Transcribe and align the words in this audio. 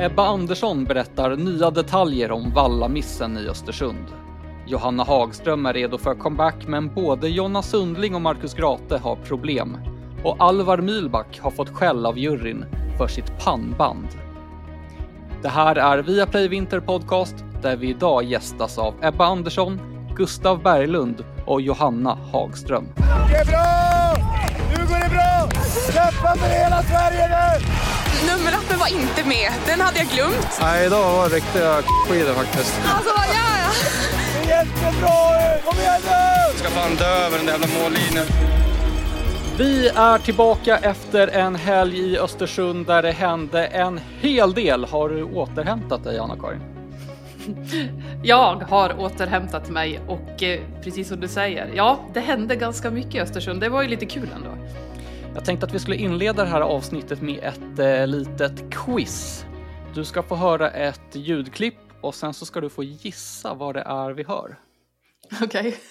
Ebba 0.00 0.26
Andersson 0.26 0.84
berättar 0.84 1.36
nya 1.36 1.70
detaljer 1.70 2.32
om 2.32 2.52
Vallamissen 2.54 3.38
i 3.38 3.48
Östersund. 3.48 4.06
Johanna 4.66 5.04
Hagström 5.04 5.66
är 5.66 5.72
redo 5.72 5.98
för 5.98 6.14
comeback 6.14 6.66
men 6.66 6.94
både 6.94 7.28
Jonna 7.28 7.62
Sundling 7.62 8.14
och 8.14 8.20
Marcus 8.20 8.54
Grate 8.54 8.98
har 8.98 9.16
problem. 9.16 9.76
Och 10.24 10.36
Alvar 10.38 10.78
Mylback 10.78 11.40
har 11.40 11.50
fått 11.50 11.68
skäll 11.68 12.06
av 12.06 12.18
juryn 12.18 12.64
för 12.98 13.08
sitt 13.08 13.44
pannband. 13.44 14.08
Det 15.42 15.48
här 15.48 15.76
är 15.76 16.02
Viaplay 16.02 16.48
Vinter 16.48 16.80
Podcast 16.80 17.34
där 17.62 17.76
vi 17.76 17.88
idag 17.88 18.24
gästas 18.24 18.78
av 18.78 18.94
Ebba 19.02 19.26
Andersson, 19.26 19.80
Gustav 20.16 20.62
Berglund 20.62 21.24
och 21.46 21.60
Johanna 21.60 22.18
Hagström. 22.32 22.84
Det 23.28 23.36
är 23.36 23.46
bra! 23.46 23.79
Bra! 25.20 25.48
Kämpa 25.92 26.36
för 26.36 26.48
hela 26.48 26.82
Sverige 26.82 27.28
nu! 27.28 27.66
Nummerlappen 28.32 28.78
var 28.78 28.88
inte 28.88 29.24
med. 29.28 29.52
Den 29.66 29.80
hade 29.80 29.98
jag 29.98 30.08
glömt. 30.08 30.58
Nej, 30.60 30.86
idag 30.86 31.12
var 31.12 31.28
det 31.28 31.36
riktiga 31.36 31.82
skidor 32.08 32.34
faktiskt. 32.34 32.80
Alltså, 32.94 33.10
vad 33.16 33.26
gör 33.26 33.56
jag? 33.64 33.72
Det 34.34 34.52
är 34.52 34.58
jättebra! 34.58 35.60
Kom 35.64 35.78
igen 35.80 36.00
nu! 36.04 36.58
ska 36.58 36.68
fan 36.68 36.96
dö 36.96 37.26
över 37.26 37.36
den 37.36 37.46
där 37.46 37.52
jävla 37.52 37.66
mållinjen. 37.82 38.26
Vi 39.58 39.88
är 39.88 40.18
tillbaka 40.18 40.76
efter 40.78 41.28
en 41.28 41.56
helg 41.56 41.98
i 41.98 42.18
Östersund 42.18 42.86
där 42.86 43.02
det 43.02 43.12
hände 43.12 43.66
en 43.66 44.00
hel 44.20 44.54
del. 44.54 44.84
Har 44.84 45.08
du 45.08 45.22
återhämtat 45.22 46.04
dig, 46.04 46.18
Anna-Karin? 46.18 46.60
Jag 48.22 48.56
har 48.56 49.00
återhämtat 49.00 49.68
mig 49.68 50.00
och 50.08 50.42
eh, 50.42 50.60
precis 50.84 51.08
som 51.08 51.20
du 51.20 51.28
säger, 51.28 51.70
ja, 51.74 51.98
det 52.14 52.20
hände 52.20 52.56
ganska 52.56 52.90
mycket 52.90 53.14
i 53.14 53.20
Östersund. 53.20 53.60
Det 53.60 53.68
var 53.68 53.82
ju 53.82 53.88
lite 53.88 54.06
kul 54.06 54.28
ändå. 54.36 54.50
Jag 55.34 55.44
tänkte 55.44 55.66
att 55.66 55.74
vi 55.74 55.78
skulle 55.78 55.96
inleda 55.96 56.42
det 56.44 56.48
här 56.50 56.60
avsnittet 56.60 57.22
med 57.22 57.38
ett 57.44 57.78
eh, 57.78 58.06
litet 58.06 58.70
quiz. 58.74 59.44
Du 59.94 60.04
ska 60.04 60.22
få 60.22 60.34
höra 60.36 60.70
ett 60.70 61.00
ljudklipp 61.16 61.74
och 62.00 62.14
sen 62.14 62.34
så 62.34 62.46
ska 62.46 62.60
du 62.60 62.70
få 62.70 62.82
gissa 62.84 63.54
vad 63.54 63.74
det 63.74 63.80
är 63.82 64.10
vi 64.10 64.22
hör. 64.24 64.56
Okej. 65.42 65.76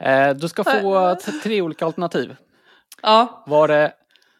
Eh, 0.00 0.34
du 0.34 0.48
ska 0.48 0.64
få 0.64 1.14
t- 1.14 1.32
tre 1.42 1.62
olika 1.62 1.86
alternativ. 1.86 2.36
Ja, 3.02 3.44
Var 3.46 3.68
det 3.68 3.92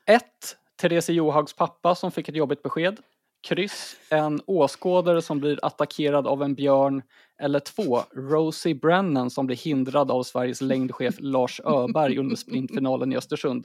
ett, 0.06 0.56
Therese 0.80 1.08
Johags 1.08 1.52
pappa 1.56 1.94
som 1.94 2.12
fick 2.12 2.28
ett 2.28 2.34
jobbigt 2.36 2.62
besked? 2.62 3.00
Kryss, 3.48 3.96
en 4.10 4.40
åskådare 4.46 5.22
som 5.22 5.40
blir 5.40 5.58
attackerad 5.62 6.26
av 6.26 6.42
en 6.42 6.54
björn. 6.54 7.02
Eller 7.42 7.60
två, 7.60 8.02
Rosie 8.14 8.74
Brennan 8.74 9.30
som 9.30 9.46
blir 9.46 9.56
hindrad 9.56 10.10
av 10.10 10.22
Sveriges 10.22 10.60
längdchef 10.60 11.14
Lars 11.18 11.60
Öberg 11.64 12.18
under 12.18 12.36
sprintfinalen 12.36 13.12
i 13.12 13.16
Östersund. 13.16 13.64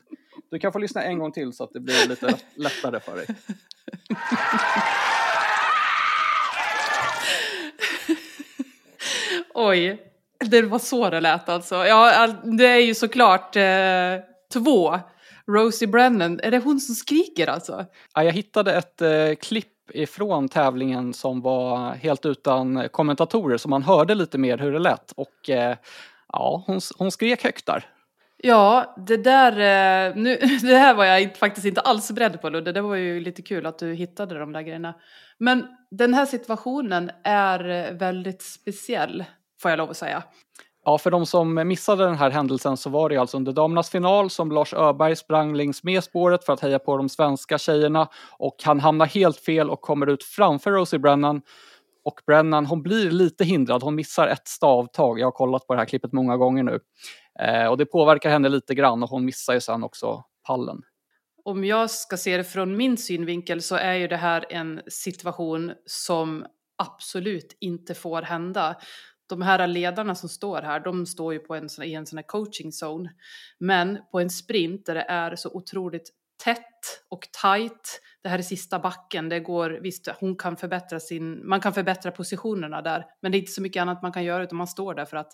Du 0.51 0.59
kan 0.59 0.71
få 0.71 0.79
lyssna 0.79 1.03
en 1.03 1.19
gång 1.19 1.31
till 1.31 1.53
så 1.53 1.63
att 1.63 1.73
det 1.73 1.79
blir 1.79 2.07
lite 2.09 2.37
lättare 2.55 2.99
för 2.99 3.15
dig. 3.15 3.25
oj. 9.53 10.11
Det 10.39 10.61
var 10.61 10.79
så 10.79 11.09
det 11.09 11.19
lät 11.19 11.49
alltså. 11.49 11.75
Ja, 11.75 12.27
det 12.43 12.67
är 12.67 12.79
ju 12.79 12.95
såklart 12.95 13.55
eh, 13.55 13.63
två. 14.53 14.99
Rosie 15.51 15.87
Brennan, 15.87 16.39
är 16.43 16.51
det 16.51 16.59
hon 16.59 16.79
som 16.79 16.95
skriker 16.95 17.47
alltså? 17.47 17.85
Ja, 18.13 18.23
jag 18.23 18.31
hittade 18.31 18.73
ett 18.73 19.01
eh, 19.01 19.35
klipp 19.41 19.71
ifrån 19.93 20.49
tävlingen 20.49 21.13
som 21.13 21.41
var 21.41 21.93
helt 21.93 22.25
utan 22.25 22.89
kommentatorer 22.89 23.57
så 23.57 23.69
man 23.69 23.83
hörde 23.83 24.15
lite 24.15 24.37
mer 24.37 24.57
hur 24.57 24.71
det 24.71 24.79
lät 24.79 25.11
och 25.11 25.49
eh, 25.49 25.77
ja, 26.33 26.63
hon, 26.67 26.81
hon 26.97 27.11
skrek 27.11 27.43
högt 27.43 27.65
där. 27.65 27.89
Ja, 28.37 28.95
det 29.07 29.17
där, 29.17 29.51
eh, 29.51 30.15
nu, 30.15 30.35
det 30.61 30.77
här 30.77 30.93
var 30.93 31.05
jag 31.05 31.37
faktiskt 31.37 31.65
inte 31.65 31.81
alls 31.81 32.11
beredd 32.11 32.41
på 32.41 32.49
Ludde. 32.49 32.71
Det 32.71 32.81
var 32.81 32.95
ju 32.95 33.19
lite 33.19 33.41
kul 33.41 33.65
att 33.65 33.79
du 33.79 33.93
hittade 33.93 34.39
de 34.39 34.51
där 34.51 34.61
grejerna. 34.61 34.93
Men 35.37 35.67
den 35.91 36.13
här 36.13 36.25
situationen 36.25 37.11
är 37.23 37.91
väldigt 37.93 38.41
speciell, 38.41 39.25
får 39.61 39.71
jag 39.71 39.77
lov 39.77 39.89
att 39.89 39.97
säga. 39.97 40.23
Ja, 40.87 40.97
för 40.97 41.11
de 41.11 41.25
som 41.25 41.67
missade 41.67 42.05
den 42.05 42.15
här 42.15 42.29
händelsen 42.29 42.77
så 42.77 42.89
var 42.89 43.09
det 43.09 43.17
alltså 43.17 43.37
under 43.37 43.51
damernas 43.51 43.89
final 43.89 44.29
som 44.29 44.51
Lars 44.51 44.73
Öberg 44.73 45.15
sprang 45.15 45.55
längs 45.55 45.83
med 45.83 46.03
spåret 46.03 46.45
för 46.45 46.53
att 46.53 46.59
heja 46.59 46.79
på 46.79 46.97
de 46.97 47.09
svenska 47.09 47.57
tjejerna 47.57 48.07
och 48.37 48.55
han 48.63 48.79
hamnar 48.79 49.05
helt 49.05 49.37
fel 49.37 49.69
och 49.69 49.81
kommer 49.81 50.07
ut 50.07 50.23
framför 50.23 50.71
Rosie 50.71 50.99
Brennan. 50.99 51.41
Och 52.03 52.21
Brennan, 52.27 52.65
hon 52.65 52.83
blir 52.83 53.11
lite 53.11 53.43
hindrad, 53.43 53.83
hon 53.83 53.95
missar 53.95 54.27
ett 54.27 54.47
stavtag. 54.47 55.19
Jag 55.19 55.27
har 55.27 55.31
kollat 55.31 55.67
på 55.67 55.73
det 55.73 55.79
här 55.79 55.85
klippet 55.85 56.13
många 56.13 56.37
gånger 56.37 56.63
nu. 56.63 56.79
Eh, 57.39 57.67
och 57.67 57.77
det 57.77 57.85
påverkar 57.85 58.29
henne 58.29 58.49
lite 58.49 58.75
grann 58.75 59.03
och 59.03 59.09
hon 59.09 59.25
missar 59.25 59.53
ju 59.53 59.61
sen 59.61 59.83
också 59.83 60.23
pallen. 60.47 60.81
Om 61.45 61.65
jag 61.65 61.89
ska 61.89 62.17
se 62.17 62.37
det 62.37 62.43
från 62.43 62.77
min 62.77 62.97
synvinkel 62.97 63.61
så 63.61 63.75
är 63.75 63.93
ju 63.93 64.07
det 64.07 64.17
här 64.17 64.45
en 64.49 64.81
situation 64.87 65.71
som 65.85 66.45
absolut 66.77 67.57
inte 67.59 67.93
får 67.93 68.21
hända. 68.21 68.75
De 69.29 69.41
här 69.41 69.67
ledarna 69.67 70.15
som 70.15 70.29
står 70.29 70.61
här, 70.61 70.79
de 70.79 71.05
står 71.05 71.33
ju 71.33 71.39
på 71.39 71.55
en, 71.55 71.69
i 71.83 71.93
en 71.93 72.05
sån 72.05 72.17
här 72.17 72.27
coaching 72.27 72.71
zone. 72.83 73.09
Men 73.59 73.97
på 74.11 74.19
en 74.19 74.29
sprint 74.29 74.85
där 74.85 74.95
det 74.95 75.05
är 75.09 75.35
så 75.35 75.49
otroligt 75.49 76.11
tätt 76.43 77.05
och 77.09 77.27
tajt. 77.41 78.01
det 78.23 78.29
här 78.29 78.37
är 78.37 78.43
sista 78.43 78.79
backen, 78.79 79.29
det 79.29 79.39
går, 79.39 79.69
visst 79.69 80.07
hon 80.19 80.35
kan 80.35 80.57
förbättra 80.57 80.99
sin, 80.99 81.47
man 81.47 81.61
kan 81.61 81.73
förbättra 81.73 82.11
positionerna 82.11 82.81
där, 82.81 83.05
men 83.21 83.31
det 83.31 83.37
är 83.37 83.39
inte 83.39 83.51
så 83.51 83.61
mycket 83.61 83.81
annat 83.81 84.01
man 84.01 84.11
kan 84.11 84.23
göra 84.23 84.43
utan 84.43 84.57
man 84.57 84.67
står 84.67 84.93
där 84.93 85.05
för 85.05 85.17
att 85.17 85.31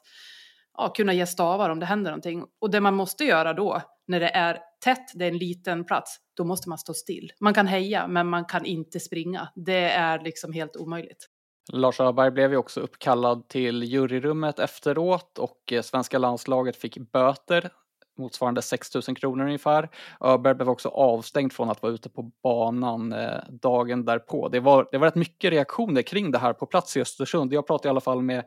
ja, 0.78 0.90
kunna 0.90 1.14
ge 1.14 1.26
stavar 1.26 1.70
om 1.70 1.80
det 1.80 1.86
händer 1.86 2.12
någonting. 2.12 2.46
Och 2.62 2.72
det 2.72 2.82
man 2.82 2.94
måste 2.94 3.24
göra 3.24 3.54
då, 3.54 3.82
när 4.08 4.20
det 4.20 4.30
är 4.30 4.60
tätt, 4.84 5.12
det 5.14 5.26
är 5.26 5.30
en 5.30 5.38
liten 5.38 5.86
plats, 5.86 6.18
då 6.34 6.44
måste 6.44 6.70
man 6.70 6.78
stå 6.78 6.94
still. 6.94 7.32
Man 7.40 7.54
kan 7.54 7.68
heja, 7.68 8.08
men 8.08 8.28
man 8.28 8.46
kan 8.46 8.66
inte 8.66 9.00
springa. 9.00 9.50
Det 9.56 9.90
är 9.90 10.20
liksom 10.20 10.54
helt 10.54 10.76
omöjligt. 10.76 11.28
Lars 11.74 12.00
Öberg 12.00 12.32
blev 12.32 12.52
ju 12.52 12.58
också 12.58 12.80
uppkallad 12.80 13.48
till 13.48 13.84
juryrummet 13.84 14.60
efteråt 14.60 15.38
och 15.38 15.74
eh, 15.74 15.82
svenska 15.82 16.18
landslaget 16.18 16.76
fick 16.76 16.98
böter 16.98 17.70
motsvarande 18.18 18.62
6 18.62 18.96
000 18.96 19.04
kronor 19.04 19.46
ungefär. 19.46 19.90
Öberg 20.20 20.56
blev 20.56 20.70
också 20.70 20.90
avstängd 20.90 21.54
från 21.54 21.70
att 21.70 21.82
vara 21.82 21.94
ute 21.94 22.10
på 22.10 22.32
banan 22.44 23.14
eh, 23.14 23.40
dagen 23.50 24.06
därpå. 24.06 24.50
Det 24.50 24.60
var, 24.60 24.88
det 24.92 24.98
var 24.98 25.08
rätt 25.08 25.16
mycket 25.16 25.52
reaktioner 25.52 26.02
kring 26.02 26.32
det 26.32 26.38
här 26.38 26.54
på 26.54 26.66
plats 26.66 26.98
i 26.98 27.02
Östersund. 27.02 27.54
Jag 27.54 27.68
pratade 27.68 27.88
i 27.88 27.90
alla 27.90 28.02
fall 28.02 28.22
med 28.22 28.44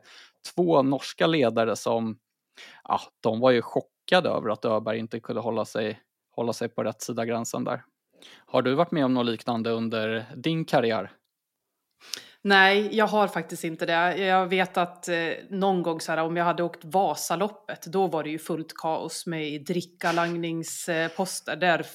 två 0.55 0.81
norska 0.81 1.27
ledare 1.27 1.75
som, 1.75 2.17
ja, 2.83 3.01
de 3.19 3.39
var 3.39 3.51
ju 3.51 3.61
chockade 3.61 4.29
över 4.29 4.49
att 4.49 4.65
Öberg 4.65 4.99
inte 4.99 5.19
kunde 5.19 5.41
hålla 5.41 5.65
sig, 5.65 5.99
hålla 6.35 6.53
sig 6.53 6.69
på 6.69 6.83
rätt 6.83 7.01
sida 7.01 7.25
gränsen 7.25 7.63
där. 7.63 7.83
Har 8.45 8.61
du 8.61 8.73
varit 8.73 8.91
med 8.91 9.05
om 9.05 9.13
något 9.13 9.25
liknande 9.25 9.69
under 9.69 10.25
din 10.35 10.65
karriär? 10.65 11.11
Nej, 12.47 12.89
jag 12.91 13.07
har 13.07 13.27
faktiskt 13.27 13.63
inte 13.63 13.85
det. 13.85 14.17
Jag 14.17 14.47
vet 14.47 14.77
att 14.77 15.07
eh, 15.07 15.29
någon 15.49 15.83
gång 15.83 16.01
så 16.01 16.11
här, 16.11 16.23
om 16.23 16.37
jag 16.37 16.45
hade 16.45 16.63
åkt 16.63 16.85
Vasaloppet, 16.85 17.85
då 17.85 18.07
var 18.07 18.23
det 18.23 18.29
ju 18.29 18.39
fullt 18.39 18.73
kaos 18.75 19.25
med 19.25 19.65
drickalangningsposter. 19.65 21.55
Där 21.55 21.85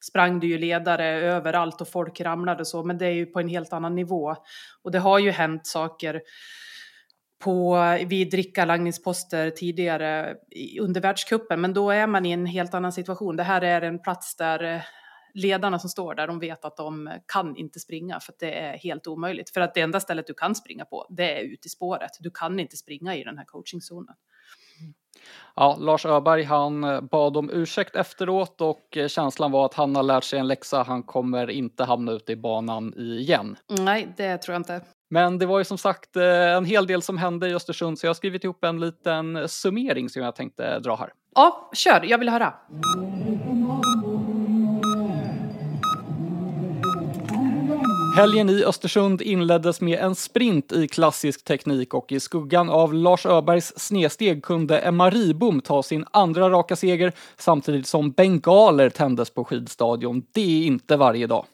sprang 0.00 0.40
det 0.40 0.46
ju 0.46 0.58
ledare 0.58 1.06
överallt 1.06 1.80
och 1.80 1.88
folk 1.88 2.20
ramlade 2.20 2.60
och 2.60 2.66
så, 2.66 2.84
men 2.84 2.98
det 2.98 3.06
är 3.06 3.12
ju 3.12 3.26
på 3.26 3.40
en 3.40 3.48
helt 3.48 3.72
annan 3.72 3.94
nivå. 3.94 4.34
Och 4.82 4.90
det 4.90 4.98
har 4.98 5.18
ju 5.18 5.30
hänt 5.30 5.66
saker 5.66 6.20
på, 7.44 7.78
vid 8.06 8.30
drickalangningsposter 8.30 9.50
tidigare 9.50 10.34
under 10.80 11.00
världscupen, 11.00 11.60
men 11.60 11.74
då 11.74 11.90
är 11.90 12.06
man 12.06 12.26
i 12.26 12.30
en 12.30 12.46
helt 12.46 12.74
annan 12.74 12.92
situation. 12.92 13.36
Det 13.36 13.42
här 13.42 13.62
är 13.62 13.82
en 13.82 13.98
plats 13.98 14.36
där 14.36 14.74
eh, 14.74 14.80
ledarna 15.34 15.78
som 15.78 15.90
står 15.90 16.14
där, 16.14 16.26
de 16.26 16.38
vet 16.38 16.64
att 16.64 16.76
de 16.76 17.10
kan 17.26 17.56
inte 17.56 17.80
springa 17.80 18.20
för 18.20 18.32
att 18.32 18.38
det 18.38 18.52
är 18.52 18.78
helt 18.78 19.06
omöjligt. 19.06 19.50
För 19.50 19.60
att 19.60 19.74
det 19.74 19.80
enda 19.80 20.00
stället 20.00 20.26
du 20.26 20.34
kan 20.34 20.54
springa 20.54 20.84
på, 20.84 21.06
det 21.10 21.40
är 21.40 21.44
ute 21.44 21.66
i 21.66 21.70
spåret. 21.70 22.10
Du 22.20 22.30
kan 22.30 22.60
inte 22.60 22.76
springa 22.76 23.16
i 23.16 23.24
den 23.24 23.38
här 23.38 23.44
coachingzonen. 23.44 24.14
Ja, 25.56 25.76
Lars 25.80 26.06
Öberg 26.06 26.42
han 26.42 27.06
bad 27.10 27.36
om 27.36 27.50
ursäkt 27.50 27.96
efteråt 27.96 28.60
och 28.60 28.98
känslan 29.08 29.52
var 29.52 29.64
att 29.64 29.74
han 29.74 29.96
har 29.96 30.02
lärt 30.02 30.24
sig 30.24 30.38
en 30.38 30.48
läxa. 30.48 30.82
Han 30.82 31.02
kommer 31.02 31.50
inte 31.50 31.84
hamna 31.84 32.12
ute 32.12 32.32
i 32.32 32.36
banan 32.36 32.94
igen. 32.96 33.56
Nej, 33.68 34.08
det 34.16 34.38
tror 34.38 34.52
jag 34.52 34.60
inte. 34.60 34.80
Men 35.10 35.38
det 35.38 35.46
var 35.46 35.58
ju 35.58 35.64
som 35.64 35.78
sagt 35.78 36.16
eh, 36.16 36.56
en 36.56 36.64
hel 36.64 36.86
del 36.86 37.02
som 37.02 37.18
hände 37.18 37.48
i 37.48 37.54
Östersund 37.54 37.98
så 37.98 38.06
jag 38.06 38.08
har 38.08 38.14
skrivit 38.14 38.44
ihop 38.44 38.64
en 38.64 38.80
liten 38.80 39.48
summering 39.48 40.08
som 40.08 40.22
jag 40.22 40.34
tänkte 40.34 40.78
dra 40.78 40.96
här. 40.96 41.12
Ja, 41.34 41.70
kör, 41.74 42.04
jag 42.04 42.18
vill 42.18 42.28
höra. 42.28 42.54
Helgen 48.18 48.50
i 48.50 48.64
Östersund 48.64 49.22
inleddes 49.22 49.80
med 49.80 49.98
en 49.98 50.14
sprint 50.14 50.72
i 50.72 50.88
klassisk 50.88 51.44
teknik 51.44 51.94
och 51.94 52.12
i 52.12 52.20
skuggan 52.20 52.70
av 52.70 52.94
Lars 52.94 53.26
Öbergs 53.26 53.72
snedsteg 53.76 54.44
kunde 54.44 54.78
Emma 54.78 55.10
Ribom 55.10 55.60
ta 55.60 55.82
sin 55.82 56.04
andra 56.10 56.50
raka 56.50 56.76
seger 56.76 57.12
samtidigt 57.36 57.86
som 57.86 58.10
bengaler 58.10 58.90
tändes 58.90 59.30
på 59.30 59.44
skidstadion. 59.44 60.22
Det 60.32 60.62
är 60.62 60.66
inte 60.66 60.96
varje 60.96 61.26
dag. 61.26 61.44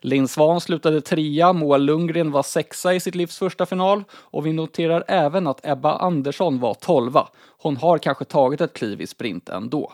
Linn 0.00 0.28
Svan 0.28 0.60
slutade 0.60 1.00
trea, 1.00 1.52
Moa 1.52 1.76
Lundgren 1.76 2.30
var 2.30 2.42
sexa 2.42 2.94
i 2.94 3.00
sitt 3.00 3.14
livs 3.14 3.38
första 3.38 3.66
final 3.66 4.04
och 4.12 4.46
vi 4.46 4.52
noterar 4.52 5.04
även 5.08 5.46
att 5.46 5.66
Ebba 5.66 5.92
Andersson 5.92 6.60
var 6.60 6.74
tolva. 6.74 7.28
Hon 7.58 7.76
har 7.76 7.98
kanske 7.98 8.24
tagit 8.24 8.60
ett 8.60 8.72
kliv 8.72 9.00
i 9.00 9.06
sprint 9.06 9.48
ändå. 9.48 9.92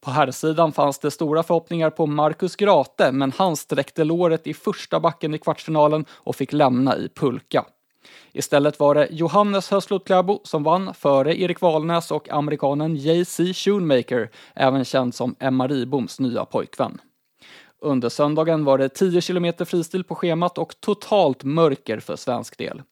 På 0.00 0.10
herrsidan 0.10 0.72
fanns 0.72 0.98
det 0.98 1.10
stora 1.10 1.42
förhoppningar 1.42 1.90
på 1.90 2.06
Marcus 2.06 2.56
Grate, 2.56 3.12
men 3.12 3.32
han 3.32 3.56
sträckte 3.56 4.04
låret 4.04 4.46
i 4.46 4.54
första 4.54 5.00
backen 5.00 5.34
i 5.34 5.38
kvartsfinalen 5.38 6.04
och 6.10 6.36
fick 6.36 6.52
lämna 6.52 6.96
i 6.96 7.08
pulka. 7.08 7.64
Istället 8.32 8.80
var 8.80 8.94
det 8.94 9.08
Johannes 9.10 9.70
Höslot 9.70 10.06
Kläbo 10.06 10.40
som 10.44 10.62
vann 10.62 10.94
före 10.94 11.40
Erik 11.40 11.60
Valnäs 11.60 12.10
och 12.10 12.30
amerikanen 12.30 12.96
JC 12.96 13.40
Schoonmaker, 13.54 14.30
även 14.54 14.84
känd 14.84 15.14
som 15.14 15.34
Emma 15.38 15.68
Riboms 15.68 16.20
nya 16.20 16.44
pojkvän. 16.44 17.00
Under 17.80 18.08
söndagen 18.08 18.64
var 18.64 18.78
det 18.78 18.88
10 18.88 19.20
kilometer 19.20 19.64
fristil 19.64 20.04
på 20.04 20.14
schemat 20.14 20.58
och 20.58 20.74
totalt 20.80 21.44
mörker 21.44 22.00
för 22.00 22.16
svensk 22.16 22.58
del. 22.58 22.82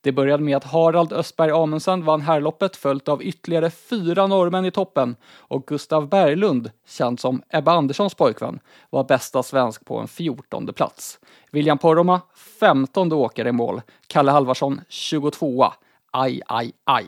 Det 0.00 0.12
började 0.12 0.42
med 0.42 0.56
att 0.56 0.64
Harald 0.64 1.12
Östberg 1.12 1.50
Amundsen 1.50 2.04
vann 2.04 2.20
herrloppet 2.20 2.76
följt 2.76 3.08
av 3.08 3.22
ytterligare 3.22 3.70
fyra 3.70 4.26
norrmän 4.26 4.64
i 4.64 4.70
toppen 4.70 5.16
och 5.38 5.66
Gustav 5.66 6.08
Berglund, 6.08 6.70
känd 6.86 7.20
som 7.20 7.42
Ebba 7.48 7.72
Anderssons 7.72 8.14
pojkvän, 8.14 8.60
var 8.90 9.04
bästa 9.04 9.42
svensk 9.42 9.84
på 9.84 9.98
en 9.98 10.08
fjortonde 10.08 10.72
plats. 10.72 11.18
William 11.50 11.78
Poromaa, 11.78 12.20
femtonde 12.60 13.14
åkare 13.14 13.48
i 13.48 13.52
mål. 13.52 13.80
Kalle 14.06 14.30
Halvarsson, 14.30 14.80
22 14.88 15.72
Aj, 16.10 16.42
aj, 16.46 16.72
aj. 16.84 17.06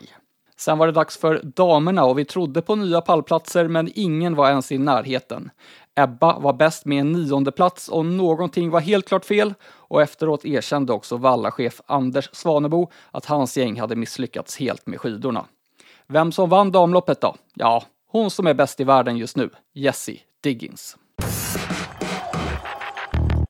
Sen 0.57 0.77
var 0.77 0.85
det 0.85 0.93
dags 0.93 1.17
för 1.17 1.41
damerna 1.43 2.05
och 2.05 2.19
vi 2.19 2.25
trodde 2.25 2.61
på 2.61 2.75
nya 2.75 3.01
pallplatser 3.01 3.67
men 3.67 3.91
ingen 3.95 4.35
var 4.35 4.49
ens 4.49 4.71
i 4.71 4.77
närheten. 4.77 5.51
Ebba 5.95 6.39
var 6.39 6.53
bäst 6.53 6.85
med 6.85 6.99
en 6.99 7.11
nionde 7.11 7.51
plats 7.51 7.89
och 7.89 8.05
någonting 8.05 8.69
var 8.69 8.79
helt 8.79 9.07
klart 9.07 9.25
fel 9.25 9.53
och 9.63 10.01
efteråt 10.01 10.45
erkände 10.45 10.93
också 10.93 11.17
vallachef 11.17 11.81
Anders 11.85 12.29
Svanebo 12.33 12.91
att 13.11 13.25
hans 13.25 13.57
gäng 13.57 13.79
hade 13.79 13.95
misslyckats 13.95 14.57
helt 14.57 14.87
med 14.87 14.99
skidorna. 14.99 15.45
Vem 16.07 16.31
som 16.31 16.49
vann 16.49 16.71
damloppet 16.71 17.21
då? 17.21 17.35
Ja, 17.53 17.83
hon 18.07 18.31
som 18.31 18.47
är 18.47 18.53
bäst 18.53 18.79
i 18.79 18.83
världen 18.83 19.17
just 19.17 19.37
nu, 19.37 19.49
Jessie 19.73 20.19
Diggins. 20.41 20.97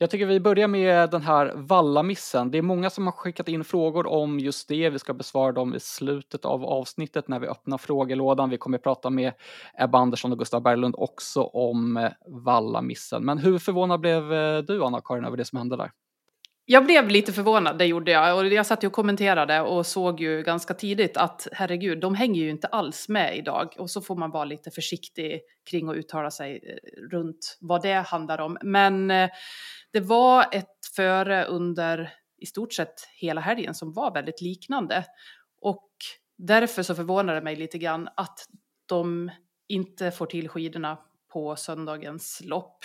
Jag 0.05 0.09
tycker 0.09 0.25
vi 0.25 0.39
börjar 0.39 0.67
med 0.67 1.09
den 1.09 1.21
här 1.21 1.53
vallamissen. 1.55 2.51
Det 2.51 2.57
är 2.57 2.61
många 2.61 2.89
som 2.89 3.05
har 3.05 3.11
skickat 3.11 3.47
in 3.47 3.63
frågor 3.63 4.07
om 4.07 4.39
just 4.39 4.67
det. 4.67 4.89
Vi 4.89 4.99
ska 4.99 5.13
besvara 5.13 5.51
dem 5.51 5.75
i 5.75 5.79
slutet 5.79 6.45
av 6.45 6.65
avsnittet 6.65 7.27
när 7.27 7.39
vi 7.39 7.47
öppnar 7.47 7.77
frågelådan. 7.77 8.49
Vi 8.49 8.57
kommer 8.57 8.77
att 8.77 8.83
prata 8.83 9.09
med 9.09 9.33
Ebba 9.79 9.97
Andersson 9.97 10.31
och 10.31 10.39
Gustav 10.39 10.61
Berglund 10.61 10.95
också 10.97 11.43
om 11.43 11.97
eh, 11.97 12.11
vallamissen. 12.27 13.25
Men 13.25 13.37
hur 13.37 13.59
förvånad 13.59 13.99
blev 13.99 14.33
eh, 14.33 14.57
du, 14.57 14.83
Anna-Karin, 14.83 15.25
över 15.25 15.37
det 15.37 15.45
som 15.45 15.57
hände 15.57 15.77
där? 15.77 15.91
Jag 16.65 16.85
blev 16.85 17.09
lite 17.09 17.33
förvånad, 17.33 17.77
det 17.77 17.85
gjorde 17.85 18.11
jag. 18.11 18.37
Och 18.37 18.47
jag 18.47 18.65
satt 18.65 18.83
ju 18.83 18.87
och 18.87 18.93
kommenterade 18.93 19.61
och 19.61 19.85
såg 19.85 20.21
ju 20.21 20.43
ganska 20.43 20.73
tidigt 20.73 21.17
att 21.17 21.47
herregud, 21.51 21.99
de 21.99 22.15
hänger 22.15 22.41
ju 22.41 22.49
inte 22.49 22.67
alls 22.67 23.09
med 23.09 23.37
idag. 23.37 23.75
Och 23.77 23.89
så 23.89 24.01
får 24.01 24.15
man 24.15 24.31
vara 24.31 24.45
lite 24.45 24.71
försiktig 24.71 25.41
kring 25.69 25.89
att 25.89 25.95
uttala 25.95 26.31
sig 26.31 26.59
eh, 26.63 27.01
runt 27.11 27.57
vad 27.61 27.81
det 27.81 27.93
handlar 27.93 28.41
om. 28.41 28.57
Men 28.61 29.11
det 29.95 30.01
var 30.01 30.45
ett 30.51 30.85
före 30.95 31.45
under 31.45 32.13
i 32.37 32.45
stort 32.45 32.73
sett 32.73 33.07
hela 33.15 33.41
helgen 33.41 33.75
som 33.75 33.93
var 33.93 34.13
väldigt 34.13 34.41
liknande. 34.41 35.05
Och 35.61 35.89
därför 36.37 36.83
så 36.83 36.95
förvånar 36.95 37.35
det 37.35 37.41
mig 37.41 37.55
lite 37.55 37.77
grann 37.77 38.09
att 38.15 38.39
de 38.85 39.31
inte 39.67 40.11
får 40.11 40.25
till 40.25 40.49
skidorna 40.49 40.97
på 41.33 41.55
söndagens 41.55 42.41
lopp 42.45 42.77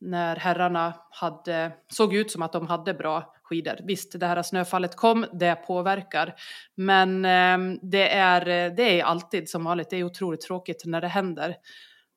när 0.00 0.36
herrarna 0.36 0.94
hade, 1.10 1.72
såg 1.88 2.14
ut 2.14 2.30
som 2.30 2.42
att 2.42 2.52
de 2.52 2.66
hade 2.66 2.94
bra 2.94 3.34
skidor. 3.42 3.76
Visst, 3.84 4.20
det 4.20 4.26
här 4.26 4.42
snöfallet 4.42 4.96
kom, 4.96 5.26
det 5.32 5.54
påverkar. 5.54 6.34
Men 6.74 7.24
ehm, 7.24 7.78
det, 7.82 8.14
är, 8.14 8.70
det 8.70 9.00
är 9.00 9.04
alltid 9.04 9.48
som 9.48 9.64
vanligt, 9.64 9.90
det 9.90 9.96
är 9.96 10.04
otroligt 10.04 10.40
tråkigt 10.40 10.82
när 10.84 11.00
det 11.00 11.08
händer. 11.08 11.56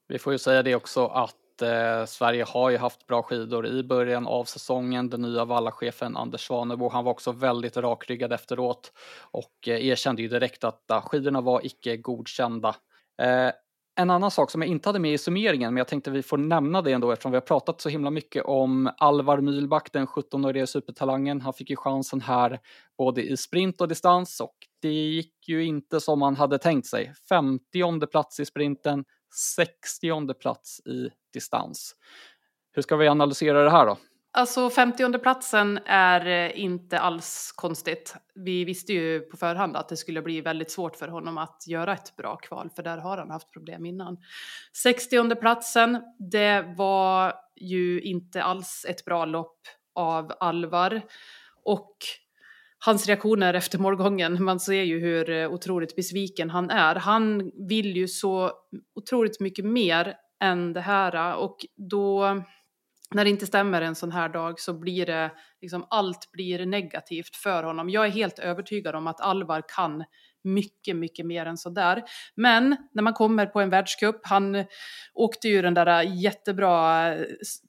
Vi 0.08 0.20
får 0.20 0.34
ju 0.34 0.40
säga 0.40 0.64
det 0.64 0.76
också 0.76 1.08
att 1.08 1.36
eh, 1.62 2.06
Sverige 2.06 2.44
har 2.44 2.70
ju 2.70 2.78
haft 2.78 3.08
bra 3.08 3.24
skidor 3.24 3.68
i 3.68 3.84
början 3.84 4.28
av 4.28 4.44
säsongen. 4.44 5.10
Den 5.10 5.22
nya 5.22 5.46
vallachefen 5.46 6.18
Anders 6.18 6.48
Svanebo, 6.48 6.90
han 6.90 7.04
var 7.04 7.12
också 7.12 7.32
väldigt 7.32 7.78
rakryggad 7.78 8.34
efteråt 8.34 8.92
och 9.32 9.68
eh, 9.68 9.86
erkände 9.86 10.22
ju 10.22 10.28
direkt 10.28 10.64
att 10.64 10.92
eh, 10.92 11.02
skidorna 11.02 11.42
var 11.42 11.66
icke 11.66 11.98
godkända. 11.98 12.76
Eh, 13.22 13.52
en 14.00 14.10
annan 14.10 14.32
sak 14.32 14.52
som 14.52 14.62
jag 14.62 14.70
inte 14.70 14.90
hade 14.90 15.00
med 15.00 15.14
i 15.14 15.18
summeringen, 15.18 15.74
men 15.74 15.78
jag 15.78 15.88
tänkte 15.88 16.12
vi 16.12 16.24
får 16.24 16.38
nämna 16.38 16.82
det 16.82 16.92
ändå 16.92 17.12
eftersom 17.12 17.32
vi 17.32 17.36
har 17.36 17.42
pratat 17.42 17.82
så 17.82 17.90
himla 17.90 18.10
mycket 18.10 18.46
om 18.46 18.92
Alvar 18.98 19.42
Mylback, 19.42 19.94
den 19.94 20.08
17-årige 20.08 20.68
supertalangen. 20.68 21.42
Han 21.42 21.54
fick 21.54 21.70
ju 21.70 21.76
chansen 21.76 22.22
här 22.22 22.60
både 22.98 23.24
i 23.24 23.38
sprint 23.38 23.82
och 23.82 23.88
distans 23.88 24.40
och 24.40 24.56
det 24.82 24.92
gick 24.92 25.48
ju 25.48 25.66
inte 25.66 26.00
som 26.00 26.20
man 26.20 26.36
hade 26.36 26.58
tänkt 26.58 26.88
sig. 26.88 27.14
50 27.30 28.08
plats 28.08 28.40
i 28.40 28.46
sprinten, 28.46 29.06
60 29.32 30.34
plats 30.34 30.80
i 30.80 31.10
distans. 31.34 31.96
Hur 32.72 32.82
ska 32.82 32.96
vi 32.96 33.08
analysera 33.08 33.64
det 33.64 33.72
här 33.72 33.86
då? 33.86 33.98
Alltså 34.32 34.70
50 34.70 35.20
platsen 35.20 35.80
är 35.86 36.26
eh, 36.28 36.62
inte 36.62 37.00
alls 37.00 37.54
konstigt. 37.56 38.16
Vi 38.36 38.66
visste 38.66 38.94
ju 38.94 39.20
på 39.20 39.38
förhand 39.38 39.78
att 39.78 39.90
det 39.90 39.98
skulle 39.98 40.22
bli 40.22 40.42
väldigt 40.42 40.72
svårt 40.72 40.96
för 40.96 41.08
honom 41.08 41.38
att 41.38 41.64
göra 41.68 41.94
ett 41.94 42.16
bra 42.16 42.36
kval, 42.36 42.70
för 42.76 42.84
där 42.84 42.98
har 42.98 43.18
han 43.18 43.32
haft 43.32 43.52
problem 43.52 43.86
innan. 43.86 44.18
60 44.74 45.36
platsen, 45.36 46.02
det 46.32 46.74
var 46.78 47.34
ju 47.56 48.02
inte 48.02 48.44
alls 48.44 48.86
ett 48.90 49.06
bra 49.06 49.26
lopp 49.26 49.60
av 49.96 50.34
Alvar. 50.40 51.02
Och 51.64 51.98
hans 52.80 53.08
reaktioner 53.08 53.54
efter 53.54 53.80
målgången, 53.80 54.44
man 54.44 54.60
ser 54.60 54.84
ju 54.84 55.00
hur 55.00 55.30
eh, 55.30 55.52
otroligt 55.52 55.96
besviken 55.96 56.50
han 56.50 56.70
är. 56.70 56.96
Han 56.96 57.52
vill 57.70 57.98
ju 57.98 58.08
så 58.08 58.52
otroligt 58.96 59.40
mycket 59.40 59.66
mer 59.66 60.16
än 60.44 60.74
det 60.74 60.82
här 60.82 61.16
eh, 61.16 61.32
och 61.32 61.58
då 61.90 62.42
när 63.16 63.24
det 63.24 63.30
inte 63.30 63.48
stämmer 63.48 63.82
en 63.82 63.96
sån 63.96 64.12
här 64.12 64.30
dag 64.30 64.60
så 64.60 64.74
blir 64.74 65.06
det 65.06 65.32
liksom 65.62 65.86
allt 65.90 66.32
blir 66.32 66.66
negativt 66.66 67.36
för 67.36 67.64
honom. 67.64 67.90
Jag 67.90 68.06
är 68.06 68.10
helt 68.10 68.40
övertygad 68.40 68.96
om 68.96 69.08
att 69.08 69.22
Alvar 69.22 69.64
kan 69.76 70.04
mycket, 70.44 70.96
mycket 70.96 71.26
mer 71.26 71.46
än 71.46 71.58
så 71.58 71.70
där. 71.70 72.04
Men 72.36 72.78
när 72.94 73.04
man 73.04 73.14
kommer 73.14 73.46
på 73.46 73.62
en 73.62 73.70
världscup, 73.70 74.20
han 74.24 74.66
åkte 75.14 75.48
ju 75.48 75.62
den 75.62 75.74
där 75.74 76.04
eh, 76.04 76.22
jättebra 76.22 77.14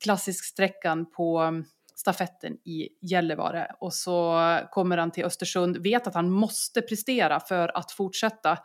klassisk 0.04 0.44
sträckan 0.44 1.10
på 1.10 1.38
mm, 1.38 1.64
stafetten 2.00 2.52
i 2.52 2.88
Gällivare 3.00 3.66
och 3.80 3.94
så 3.94 4.40
kommer 4.70 4.98
han 4.98 5.10
till 5.10 5.24
Östersund, 5.24 5.76
vet 5.76 6.06
att 6.06 6.14
han 6.14 6.30
måste 6.30 6.82
prestera 6.82 7.40
för 7.40 7.76
att 7.78 7.92
fortsätta 7.92 8.58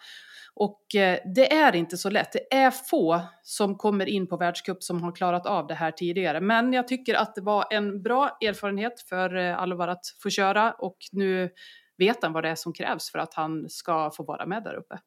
och 0.55 0.95
eh, 0.95 1.19
det 1.35 1.53
är 1.53 1.75
inte 1.75 1.97
så 1.97 2.09
lätt. 2.09 2.31
Det 2.31 2.55
är 2.55 2.71
få 2.71 3.21
som 3.43 3.77
kommer 3.77 4.05
in 4.05 4.27
på 4.27 4.37
världscup 4.37 4.83
som 4.83 5.03
har 5.03 5.15
klarat 5.15 5.45
av 5.45 5.67
det 5.67 5.73
här 5.73 5.91
tidigare. 5.91 6.41
Men 6.41 6.73
jag 6.73 6.87
tycker 6.87 7.15
att 7.15 7.35
det 7.35 7.41
var 7.41 7.65
en 7.69 8.01
bra 8.01 8.37
erfarenhet 8.41 9.01
för 9.01 9.35
eh, 9.35 9.61
Alvar 9.61 9.87
att 9.87 10.05
få 10.23 10.29
köra 10.29 10.71
och 10.71 10.97
nu 11.11 11.49
vet 11.97 12.23
han 12.23 12.33
vad 12.33 12.43
det 12.43 12.49
är 12.49 12.55
som 12.55 12.73
krävs 12.73 13.11
för 13.11 13.19
att 13.19 13.33
han 13.33 13.69
ska 13.69 14.11
få 14.11 14.23
vara 14.23 14.45
med 14.45 14.63
där 14.63 14.73
uppe. 14.73 14.99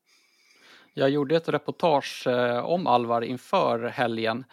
Jag 0.94 1.10
gjorde 1.10 1.36
ett 1.36 1.48
reportage 1.48 2.26
eh, 2.26 2.64
om 2.64 2.86
Alvar 2.86 3.22
inför 3.22 3.88
helgen 3.88 4.44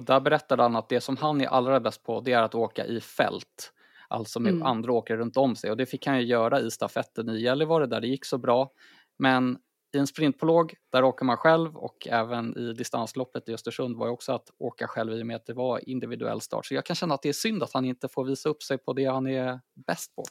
och 0.00 0.06
där 0.06 0.20
berättade 0.20 0.62
han 0.62 0.76
att 0.76 0.88
det 0.88 1.00
som 1.00 1.16
han 1.16 1.40
är 1.40 1.46
allra 1.46 1.80
bäst 1.80 2.02
på 2.02 2.20
det 2.20 2.32
är 2.32 2.42
att 2.42 2.54
åka 2.54 2.86
i 2.86 3.00
fält. 3.00 3.72
Alltså 4.08 4.40
med 4.40 4.52
mm. 4.52 4.66
andra 4.66 4.92
åkare 4.92 5.18
runt 5.18 5.36
om 5.36 5.56
sig 5.56 5.70
och 5.70 5.76
det 5.76 5.86
fick 5.86 6.06
han 6.06 6.18
ju 6.18 6.26
göra 6.26 6.60
i 6.60 6.70
stafetten 6.70 7.28
i 7.28 7.40
Gällivare 7.40 7.86
där 7.86 8.00
det 8.00 8.06
gick 8.06 8.24
så 8.24 8.38
bra. 8.38 8.70
Men 9.18 9.58
i 9.94 9.98
en 9.98 10.06
sprintprolog, 10.06 10.74
där 10.92 11.04
åker 11.04 11.24
man 11.24 11.36
själv 11.36 11.76
och 11.76 12.08
även 12.10 12.58
i 12.58 12.72
distansloppet 12.72 13.48
i 13.48 13.54
Östersund 13.54 13.96
var 13.96 14.06
ju 14.06 14.12
också 14.12 14.32
att 14.32 14.50
åka 14.58 14.86
själv 14.86 15.12
i 15.12 15.22
och 15.22 15.26
med 15.26 15.36
att 15.36 15.46
det 15.46 15.54
var 15.54 15.88
individuell 15.88 16.40
start. 16.40 16.66
Så 16.66 16.74
jag 16.74 16.86
kan 16.86 16.96
känna 16.96 17.14
att 17.14 17.22
det 17.22 17.28
är 17.28 17.32
synd 17.32 17.62
att 17.62 17.72
han 17.72 17.84
inte 17.84 18.08
får 18.08 18.24
visa 18.24 18.48
upp 18.48 18.62
sig 18.62 18.78
på 18.78 18.92
det 18.92 19.04
han 19.04 19.26
är 19.26 19.60
bäst 19.86 20.16
på. 20.16 20.24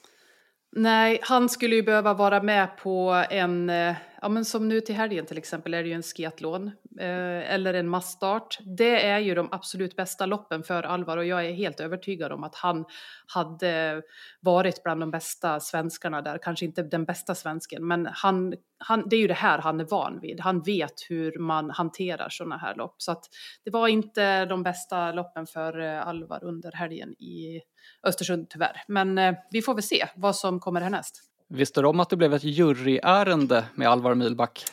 Nej, 0.72 1.20
han 1.24 1.50
skulle 1.50 1.76
ju 1.76 1.84
behöva 1.84 2.14
vara 2.14 2.44
med 2.44 2.78
på 2.78 3.24
en, 3.30 3.70
eh, 3.70 3.96
ja 4.22 4.30
men 4.30 4.46
som 4.46 4.68
nu 4.68 4.82
till 4.82 4.96
helgen 4.96 5.26
till 5.26 5.38
exempel 5.38 5.74
är 5.74 5.84
det 5.84 5.90
ju 5.90 5.96
en 5.96 6.04
skiathlon 6.04 6.68
eh, 7.00 7.54
eller 7.54 7.74
en 7.74 7.90
massstart. 7.90 8.58
Det 8.78 9.06
är 9.06 9.20
ju 9.20 9.36
de 9.36 9.50
absolut 9.52 9.96
bästa 9.96 10.26
loppen 10.26 10.64
för 10.64 10.84
Alvar 10.84 11.18
och 11.18 11.26
jag 11.26 11.46
är 11.46 11.54
helt 11.54 11.80
övertygad 11.80 12.32
om 12.32 12.44
att 12.44 12.56
han 12.56 12.86
hade 13.34 14.02
varit 14.42 14.84
bland 14.84 15.02
de 15.02 15.12
bästa 15.12 15.60
svenskarna 15.60 16.22
där, 16.22 16.38
kanske 16.38 16.66
inte 16.66 16.84
den 16.84 17.06
bästa 17.06 17.36
svensken, 17.36 17.88
men 17.88 18.08
han, 18.12 18.54
han, 18.78 19.04
det 19.10 19.16
är 19.16 19.20
ju 19.20 19.28
det 19.28 19.34
här 19.34 19.60
han 19.60 19.80
är 19.80 19.86
van 19.86 20.20
vid. 20.22 20.40
Han 20.40 20.62
vet 20.62 20.94
hur 21.10 21.40
man 21.40 21.70
hanterar 21.70 22.30
sådana 22.30 22.58
här 22.58 22.76
lopp, 22.76 22.96
så 22.98 23.12
att 23.12 23.24
det 23.66 23.72
var 23.72 23.88
inte 23.88 24.46
de 24.46 24.64
bästa 24.64 25.12
loppen 25.12 25.48
för 25.48 25.80
eh, 25.80 26.08
Alvar 26.08 26.44
under 26.44 26.72
helgen 26.72 27.10
i 27.10 27.62
Östersund 28.04 28.50
tyvärr. 28.50 28.82
Men 28.88 29.18
eh, 29.18 29.36
vi 29.52 29.62
får 29.62 29.74
väl 29.74 29.84
se 29.84 30.08
vad 30.16 30.36
som 30.36 30.60
kommer 30.60 30.82
härnäst. 30.82 31.29
Visste 31.50 31.82
du 31.82 31.88
om 31.88 32.00
att 32.00 32.10
det 32.10 32.18
blev 32.18 32.34
ett 32.34 32.44
juryärende 32.44 33.66
med 33.76 33.88
Alvar 33.88 34.16
Milback? 34.16 34.66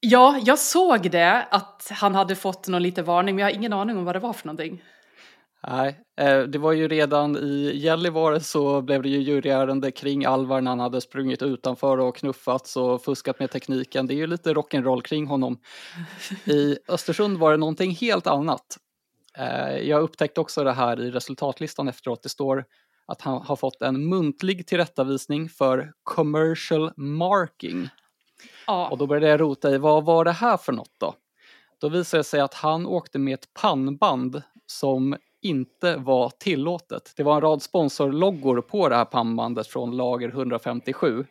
Ja, 0.00 0.40
jag 0.44 0.58
såg 0.58 1.10
det, 1.10 1.46
att 1.50 1.88
han 1.90 2.14
hade 2.14 2.36
fått 2.36 2.68
någon 2.68 2.82
liten 2.82 3.04
varning, 3.04 3.34
men 3.34 3.42
jag 3.42 3.50
har 3.52 3.58
ingen 3.58 3.72
aning 3.72 3.98
om 3.98 4.04
vad 4.04 4.14
det 4.14 4.18
var 4.18 4.32
för 4.32 4.46
någonting. 4.46 4.82
Nej, 5.68 6.00
eh, 6.20 6.38
det 6.38 6.58
var 6.58 6.72
ju 6.72 6.88
redan 6.88 7.36
i 7.36 7.72
Gällivare 7.74 8.40
så 8.40 8.82
blev 8.82 9.02
det 9.02 9.08
ju 9.08 9.18
juryärende 9.20 9.90
kring 9.90 10.24
Alvar 10.24 10.60
när 10.60 10.70
han 10.70 10.80
hade 10.80 11.00
sprungit 11.00 11.42
utanför 11.42 11.98
och 11.98 12.16
knuffats 12.16 12.76
och 12.76 13.04
fuskat 13.04 13.38
med 13.38 13.50
tekniken. 13.50 14.06
Det 14.06 14.14
är 14.14 14.16
ju 14.16 14.26
lite 14.26 14.54
rock'n'roll 14.54 15.02
kring 15.02 15.26
honom. 15.26 15.58
I 16.44 16.76
Östersund 16.88 17.38
var 17.38 17.50
det 17.50 17.56
någonting 17.56 17.90
helt 17.90 18.26
annat. 18.26 18.78
Eh, 19.38 19.78
jag 19.78 20.02
upptäckte 20.02 20.40
också 20.40 20.64
det 20.64 20.72
här 20.72 21.00
i 21.00 21.10
resultatlistan 21.10 21.88
efteråt. 21.88 22.22
Det 22.22 22.28
står 22.28 22.64
att 23.10 23.20
han 23.20 23.42
har 23.42 23.56
fått 23.56 23.82
en 23.82 24.08
muntlig 24.08 24.66
tillrättavisning 24.66 25.48
för 25.48 25.92
commercial 26.02 26.92
marking. 26.96 27.88
Ja. 28.66 28.88
Och 28.88 28.98
då 28.98 29.06
började 29.06 29.28
jag 29.28 29.40
rota 29.40 29.70
i 29.70 29.78
vad 29.78 30.04
var 30.04 30.24
det 30.24 30.32
här 30.32 30.56
för 30.56 30.72
något 30.72 30.94
då? 30.98 31.14
Då 31.80 31.88
visade 31.88 32.20
det 32.20 32.24
sig 32.24 32.40
att 32.40 32.54
han 32.54 32.86
åkte 32.86 33.18
med 33.18 33.34
ett 33.34 33.54
pannband 33.54 34.42
som 34.66 35.16
inte 35.42 35.96
var 35.96 36.30
tillåtet. 36.38 37.12
Det 37.16 37.22
var 37.22 37.34
en 37.34 37.40
rad 37.40 37.62
sponsorloggor 37.62 38.60
på 38.60 38.88
det 38.88 38.96
här 38.96 39.04
pannbandet 39.04 39.66
från 39.66 39.96
lager 39.96 40.28
157. 40.28 41.26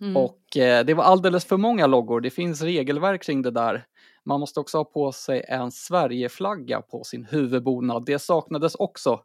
Mm. 0.00 0.16
Och 0.16 0.56
eh, 0.56 0.84
det 0.84 0.94
var 0.94 1.04
alldeles 1.04 1.44
för 1.44 1.56
många 1.56 1.86
loggor. 1.86 2.20
Det 2.20 2.30
finns 2.30 2.62
regelverk 2.62 3.22
kring 3.22 3.42
det 3.42 3.50
där. 3.50 3.84
Man 4.24 4.40
måste 4.40 4.60
också 4.60 4.78
ha 4.78 4.84
på 4.84 5.12
sig 5.12 5.44
en 5.48 5.70
Sverigeflagga 5.70 6.82
på 6.82 7.04
sin 7.04 7.24
huvudbonad. 7.24 8.04
Det 8.04 8.18
saknades 8.18 8.74
också. 8.74 9.20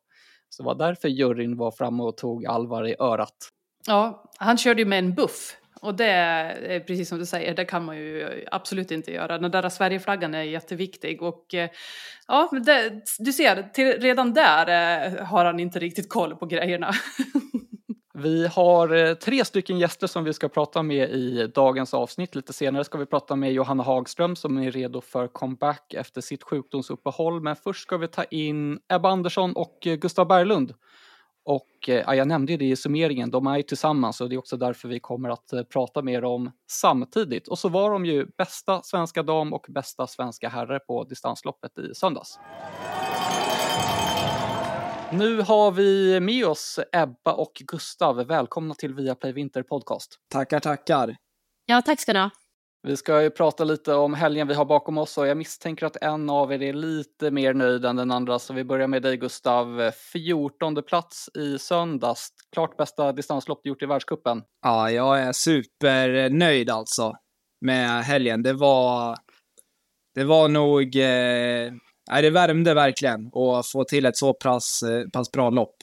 Så 0.54 0.64
det 0.64 0.68
var 0.68 0.76
därför 0.76 1.08
juryn 1.08 1.58
var 1.58 1.72
framme 1.72 2.04
och 2.04 2.18
tog 2.18 2.46
Alvar 2.46 2.88
i 2.88 2.96
örat. 3.00 3.50
Ja, 3.88 4.24
han 4.38 4.58
körde 4.58 4.82
ju 4.82 4.86
med 4.86 5.00
en 5.00 5.14
buff. 5.14 5.58
Och 5.82 5.96
det 5.96 6.06
är 6.06 6.80
precis 6.80 7.10
som 7.10 7.20
du 7.20 7.26
säger, 7.26 7.56
det 7.56 7.66
kan 7.66 7.86
man 7.86 7.98
ju 7.98 8.46
absolut 8.52 8.92
inte 8.92 9.12
göra. 9.12 9.38
Den 9.38 9.52
där 9.52 9.70
Sverigeflaggan 9.70 10.34
är 10.34 10.44
jätteviktig 10.44 11.22
och 11.22 11.54
eh, 11.54 11.70
ja, 12.28 12.50
det, 12.66 13.02
du 13.20 13.34
ser, 13.34 13.64
till, 13.64 14.02
redan 14.02 14.34
där 14.34 14.68
eh, 15.06 15.26
har 15.26 15.46
han 15.46 15.60
inte 15.60 15.80
riktigt 15.80 16.10
koll 16.10 16.36
på 16.36 16.46
grejerna. 16.46 16.92
Vi 18.22 18.48
har 18.48 18.96
eh, 18.96 19.14
tre 19.14 19.46
stycken 19.46 19.80
gäster 19.80 20.08
som 20.08 20.24
vi 20.24 20.34
ska 20.34 20.50
prata 20.50 20.84
med 20.84 21.10
i 21.10 21.48
dagens 21.48 21.94
avsnitt. 21.94 22.36
Lite 22.36 22.54
senare 22.54 22.84
ska 22.84 22.98
vi 22.98 23.06
prata 23.06 23.36
med 23.36 23.54
Johanna 23.54 23.84
Hagström 23.84 24.36
som 24.36 24.58
är 24.58 24.72
redo 24.72 25.02
för 25.02 25.28
comeback 25.28 25.94
efter 25.94 26.22
sitt 26.22 26.44
sjukdomsuppehåll. 26.44 27.42
Men 27.42 27.56
först 27.56 27.82
ska 27.82 27.98
vi 27.98 28.08
ta 28.08 28.24
in 28.24 28.80
Ebba 28.94 29.10
Andersson 29.10 29.56
och 29.56 29.88
eh, 29.88 29.96
Gustav 29.96 30.28
Berglund. 30.28 30.74
Och 31.46 31.90
eh, 31.90 32.04
ja, 32.06 32.16
jag 32.16 32.28
nämnde 32.28 32.52
ju 32.52 32.58
det 32.58 32.70
i 32.70 32.76
summeringen, 32.76 33.32
de 33.32 33.48
är 33.48 33.58
ju 33.58 33.64
tillsammans 33.64 34.22
och 34.22 34.30
det 34.30 34.36
är 34.36 34.40
också 34.40 34.58
därför 34.58 34.88
vi 34.88 35.00
kommer 35.00 35.30
att 35.30 35.54
prata 35.74 36.02
med 36.02 36.24
dem 36.24 36.52
samtidigt. 36.72 37.48
Och 37.48 37.60
så 37.60 37.70
var 37.70 37.92
de 37.92 38.06
ju 38.06 38.26
bästa 38.38 38.82
svenska 38.84 39.24
dam 39.24 39.54
och 39.54 39.66
bästa 39.70 40.08
svenska 40.08 40.50
herre 40.50 40.80
på 40.80 41.04
distansloppet 41.04 41.78
i 41.78 41.96
söndags. 41.96 42.40
Nu 45.14 45.42
har 45.42 45.72
vi 45.72 46.20
med 46.20 46.46
oss 46.46 46.80
Ebba 46.92 47.34
och 47.34 47.52
Gustav. 47.60 48.16
Välkomna 48.16 48.76
till 48.76 48.94
Viaplay 48.94 49.34
Vinter 49.34 49.64
Podcast. 49.64 50.16
Tackar, 50.32 50.60
tackar. 50.60 51.16
Ja, 51.66 51.82
tack 51.82 52.00
ska 52.00 52.14
du 52.14 52.20
ha. 52.20 52.30
Vi 52.88 52.98
ska 52.98 53.22
ju 53.22 53.30
prata 53.30 53.64
lite 53.64 53.94
om 53.94 54.14
helgen 54.14 54.48
vi 54.48 54.54
har 54.54 54.66
bakom 54.66 54.98
oss 54.98 55.18
och 55.18 55.28
jag 55.28 55.38
misstänker 55.38 55.86
att 55.86 55.96
en 55.96 56.30
av 56.30 56.54
er 56.54 56.62
är 56.62 56.74
lite 56.74 57.32
mer 57.32 57.54
nöjd 57.54 57.86
än 57.86 57.96
den 57.96 58.12
andra 58.12 58.40
så 58.40 58.54
vi 58.54 58.64
börjar 58.64 58.88
med 58.88 59.02
dig 59.02 59.18
Gustav. 59.18 59.92
14 60.14 60.84
plats 60.84 61.30
i 61.34 61.58
söndags. 61.58 62.30
Klart 62.52 62.78
bästa 62.78 63.12
distanslopp 63.12 63.60
du 63.64 63.70
gjort 63.70 63.82
i 63.84 63.86
världscupen. 63.86 64.44
Ja, 64.62 64.92
jag 64.92 65.22
är 65.22 65.32
supernöjd 65.32 66.70
alltså 66.70 67.14
med 67.62 68.04
helgen. 68.04 68.44
Det 68.44 68.54
var, 68.54 69.18
det 70.16 70.24
var 70.24 70.48
nog, 70.48 70.96
eh, 70.96 71.74
nej, 72.10 72.22
det 72.22 72.30
värmde 72.30 72.74
verkligen 72.74 73.32
att 73.36 73.68
få 73.68 73.84
till 73.84 74.06
ett 74.06 74.18
så 74.18 74.34
pass, 74.34 74.84
eh, 74.84 75.08
pass 75.14 75.32
bra 75.32 75.50
lopp. 75.50 75.76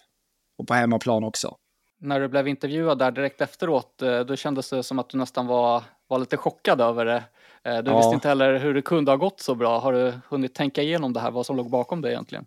Och 0.59 0.67
på 0.67 0.75
hemmaplan 0.75 1.25
också. 1.25 1.57
När 2.01 2.21
du 2.21 2.29
blev 2.29 2.49
intervjuad 2.49 2.99
där 2.99 3.11
direkt 3.11 3.41
efteråt, 3.41 4.03
eh, 4.03 4.21
då 4.21 4.37
kändes 4.37 4.71
det 4.71 4.83
som 4.83 4.99
att 4.99 5.11
du 5.11 5.19
nästan 5.19 5.47
var, 5.47 5.83
var 6.07 6.19
lite 6.19 6.37
chockad 6.37 6.81
över 6.81 7.05
det. 7.05 7.25
Eh, 7.65 7.79
Du 7.79 7.91
Ja. 7.91 7.97
visste 7.97 8.15
inte 8.15 8.29
heller 8.29 8.59
hur 8.59 8.75
det 8.75 8.83
kunde 8.83 9.11
ha 9.11 9.17
gått 9.17 9.41
så 9.41 9.55
bra. 9.55 9.79
Har 9.79 9.93
du 9.93 10.13
hunnit 10.29 10.55
tänka 10.55 10.83
igenom 10.83 11.13
det 11.13 11.21
här, 11.21 11.31
vad 11.31 11.47
som 11.47 11.57
låg 11.57 11.71
bakom 11.71 12.01
det 12.03 12.11
egentligen? 12.13 12.47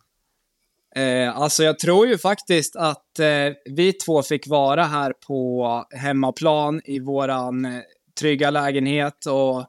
Eh, 0.96 1.38
alltså 1.38 1.63
jag 1.63 1.80
tror 1.80 2.08
ju 2.08 2.18
faktiskt 2.18 2.75
att 2.75 3.20
eh, 3.20 3.54
vi 3.66 3.94
två 3.94 4.22
fick 4.24 4.48
vara 4.48 4.84
här 4.84 5.13
på 5.28 5.86
hemmaplan 5.90 6.82
i 6.86 7.00
våran 7.00 7.82
trygga 8.20 8.50
lägenhet 8.50 9.25
och 9.25 9.66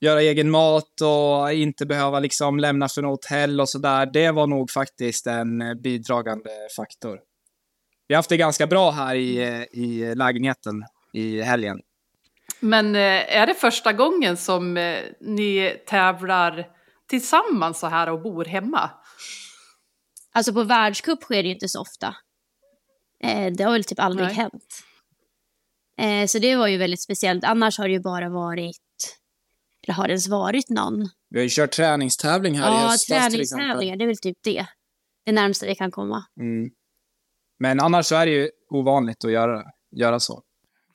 göra 0.00 0.22
egen 0.22 0.50
mat 0.50 1.00
och 1.00 1.52
inte 1.52 1.86
behöva 1.86 2.20
liksom 2.20 2.58
lämna 2.58 2.88
för 2.88 3.02
något 3.02 3.24
hotell 3.24 3.60
och 3.60 3.68
sådär. 3.68 4.06
Det 4.12 4.30
var 4.30 4.46
nog 4.46 4.70
faktiskt 4.70 5.26
en 5.26 5.62
eh, 5.62 5.74
bidragande 5.74 6.50
faktor. 6.76 7.20
Vi 8.08 8.14
har 8.14 8.18
haft 8.18 8.28
det 8.28 8.36
ganska 8.36 8.66
bra 8.66 8.90
här 8.90 9.14
i, 9.14 9.36
eh, 9.36 9.80
i 9.80 10.14
lägenheten 10.14 10.84
i 11.12 11.40
helgen. 11.42 11.80
Men 12.60 12.94
eh, 12.94 13.36
är 13.36 13.46
det 13.46 13.54
första 13.54 13.92
gången 13.92 14.36
som 14.36 14.74
ni 15.20 15.76
tävlar 15.86 16.66
tillsammans 17.08 17.80
så 17.80 17.86
här 17.86 18.10
och 18.10 18.22
bor 18.22 18.44
hemma? 18.44 18.90
Alltså 20.32 20.52
på 20.52 20.62
världscup 20.62 21.22
sker 21.22 21.42
det 21.42 21.48
ju 21.48 21.54
inte 21.54 21.68
så 21.68 21.80
ofta. 21.80 22.14
Det 23.56 23.64
har 23.64 23.72
väl 23.72 23.84
typ 23.84 24.00
aldrig 24.00 24.28
Nej. 24.28 24.36
hänt. 24.36 24.82
Så 26.30 26.38
det 26.38 26.56
var 26.56 26.66
ju 26.66 26.76
väldigt 26.76 27.02
speciellt. 27.02 27.44
Annars 27.44 27.78
har 27.78 27.88
det 27.88 27.92
ju 27.94 28.00
bara 28.00 28.28
varit, 28.28 28.76
eller 29.90 29.96
har 29.96 30.06
det 30.08 30.12
ens 30.12 30.28
varit 30.28 30.68
någon? 30.68 31.08
Vi 31.30 31.38
har 31.38 31.42
ju 31.42 31.48
kört 31.50 31.70
träningstävling 31.70 32.58
här 32.58 32.70
i 32.70 32.74
Ja, 32.74 32.80
höstas 32.80 33.06
till 33.06 33.14
exempel. 33.14 33.30
träningstävlingar, 33.30 33.96
det 33.96 34.04
är 34.04 34.06
väl 34.06 34.16
typ 34.16 34.38
det. 34.44 34.66
Det 35.24 35.32
närmsta 35.32 35.66
vi 35.66 35.74
kan 35.74 35.90
komma. 35.90 36.24
Mm. 36.40 36.70
Men 37.58 37.80
annars 37.80 38.06
så 38.06 38.14
är 38.16 38.26
det 38.26 38.32
ju 38.32 38.50
ovanligt 38.70 39.24
att 39.24 39.32
göra, 39.32 39.62
göra 39.96 40.20
så. 40.20 40.42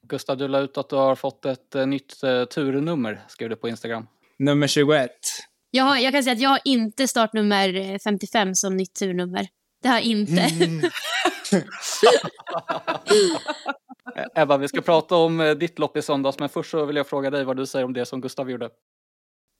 Gustav, 0.07 0.37
du 0.37 0.47
la 0.47 0.59
ut 0.59 0.77
att 0.77 0.89
du 0.89 0.95
har 0.95 1.15
fått 1.15 1.45
ett 1.45 1.75
eh, 1.75 1.87
nytt 1.87 2.23
eh, 2.23 2.45
turnummer, 2.45 3.25
skrev 3.27 3.49
du 3.49 3.55
på 3.55 3.69
Instagram. 3.69 4.07
Nummer 4.39 4.67
21. 4.67 5.11
Jag, 5.71 5.83
har, 5.83 5.97
jag 5.97 6.13
kan 6.13 6.23
säga 6.23 6.33
att 6.33 6.41
jag 6.41 6.49
har 6.49 6.61
inte 6.65 7.07
startnummer 7.07 7.75
eh, 7.75 7.97
55 8.03 8.55
som 8.55 8.77
nytt 8.77 8.93
turnummer. 8.93 9.47
Det 9.81 9.87
har 9.87 9.95
jag 9.95 10.03
inte. 10.03 10.41
Eh, 10.41 10.49
Ebba, 14.35 14.57
vi 14.57 14.67
ska 14.67 14.81
prata 14.81 15.15
om 15.15 15.41
eh, 15.41 15.51
ditt 15.51 15.79
lopp 15.79 15.97
i 15.97 16.01
söndags, 16.01 16.39
men 16.39 16.49
först 16.49 16.71
så 16.71 16.85
vill 16.85 16.95
jag 16.95 17.07
fråga 17.07 17.29
dig 17.29 17.43
vad 17.43 17.57
du 17.57 17.65
säger 17.65 17.85
om 17.85 17.93
det 17.93 18.05
som 18.05 18.21
Gustav 18.21 18.51
gjorde. 18.51 18.69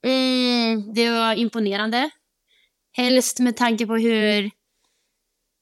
Mm, 0.06 0.94
det 0.94 1.10
var 1.10 1.34
imponerande. 1.34 2.10
Helst 2.92 3.40
med 3.40 3.58
tanke 3.58 3.86
på 3.86 3.96
hur, 3.96 4.52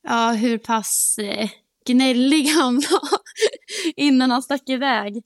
ja, 0.04 0.32
hur 0.32 0.58
pass 0.58 1.18
eh, 1.18 1.50
gnällig 1.86 2.44
han 2.44 2.76
var 2.76 3.20
innan 3.96 4.32
han 4.32 4.42
stack 4.42 4.70
iväg. 4.70 5.24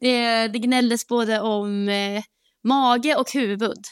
Det, 0.00 0.48
det 0.48 0.58
gnälldes 0.58 1.06
både 1.06 1.40
om 1.40 1.88
eh, 1.88 2.22
mage 2.64 3.16
och 3.16 3.32
huvud 3.32 3.84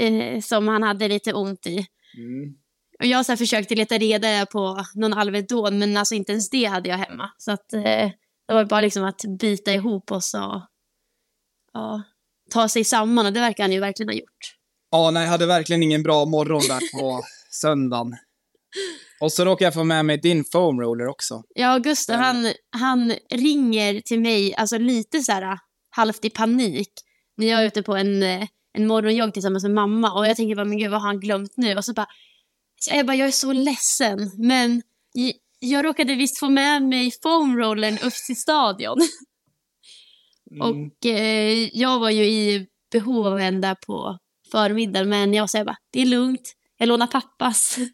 eh, 0.00 0.40
som 0.40 0.68
han 0.68 0.82
hade 0.82 1.08
lite 1.08 1.32
ont 1.32 1.66
i. 1.66 1.86
Mm. 2.16 2.54
Och 2.98 3.06
jag 3.06 3.26
så 3.26 3.32
här 3.32 3.36
försökte 3.36 3.74
leta 3.74 3.98
reda 3.98 4.46
på 4.46 4.84
någon 4.94 5.12
Alvedon 5.12 5.78
men 5.78 5.96
alltså 5.96 6.14
inte 6.14 6.32
ens 6.32 6.50
det 6.50 6.64
hade 6.64 6.88
jag 6.88 6.96
hemma. 6.96 7.30
Så 7.38 7.52
att 7.52 7.72
eh, 7.72 8.10
det 8.48 8.54
var 8.54 8.64
bara 8.64 8.80
liksom 8.80 9.04
att 9.04 9.20
bita 9.40 9.72
ihop 9.72 10.12
och 10.12 10.24
så 10.24 10.62
ja, 11.72 12.02
ta 12.50 12.68
sig 12.68 12.84
samman 12.84 13.26
och 13.26 13.32
det 13.32 13.40
verkar 13.40 13.64
han 13.64 13.72
ju 13.72 13.80
verkligen 13.80 14.08
ha 14.08 14.14
gjort. 14.14 14.54
Ja, 14.90 15.10
nej, 15.10 15.22
jag 15.22 15.30
hade 15.30 15.46
verkligen 15.46 15.82
ingen 15.82 16.02
bra 16.02 16.24
morgon 16.24 16.62
där 16.68 17.00
på 17.00 17.22
söndagen. 17.50 18.16
Och 19.20 19.32
så 19.32 19.44
råkade 19.44 19.64
jag 19.64 19.74
få 19.74 19.84
med 19.84 20.04
mig 20.04 20.18
din 20.18 20.44
foam 20.44 20.80
roller 20.80 21.06
också. 21.06 21.42
Ja, 21.54 21.78
Gustav 21.78 22.16
han, 22.16 22.52
han 22.70 23.14
ringer 23.30 24.00
till 24.00 24.20
mig 24.20 24.54
alltså 24.54 24.78
lite 24.78 25.20
så 25.20 25.32
här 25.32 25.58
halvt 25.90 26.24
i 26.24 26.30
panik 26.30 26.92
när 27.36 27.46
jag 27.46 27.62
är 27.62 27.66
ute 27.66 27.82
på 27.82 27.96
en, 27.96 28.22
eh, 28.22 28.48
en 28.72 28.86
morgonjogg 28.86 29.34
tillsammans 29.34 29.62
med 29.62 29.74
mamma 29.74 30.12
och 30.12 30.26
jag 30.26 30.36
tänker 30.36 30.56
bara 30.56 30.64
men 30.64 30.78
gud 30.78 30.90
vad 30.90 31.00
har 31.00 31.08
han 31.08 31.20
glömt 31.20 31.56
nu? 31.56 31.76
Och 31.76 31.84
så 31.84 31.92
bara, 31.92 32.06
jag 32.90 33.06
bara 33.06 33.16
jag 33.16 33.28
är 33.28 33.32
så 33.32 33.52
ledsen 33.52 34.30
men 34.38 34.82
jag 35.58 35.84
råkade 35.84 36.14
visst 36.14 36.38
få 36.38 36.48
med 36.48 36.82
mig 36.82 37.12
foamrollern 37.22 37.94
upp 37.94 38.12
till 38.26 38.36
stadion. 38.36 38.98
Och 40.60 41.06
eh, 41.06 41.68
jag 41.72 41.98
var 41.98 42.10
ju 42.10 42.24
i 42.24 42.66
behov 42.92 43.26
av 43.26 43.38
en 43.38 43.60
där 43.60 43.74
på 43.86 44.18
förmiddagen 44.52 45.08
men 45.08 45.34
jag 45.34 45.50
sa 45.50 45.64
bara 45.64 45.76
det 45.92 46.02
är 46.02 46.06
lugnt, 46.06 46.52
jag 46.78 46.86
lånar 46.86 47.06
pappas. 47.06 47.78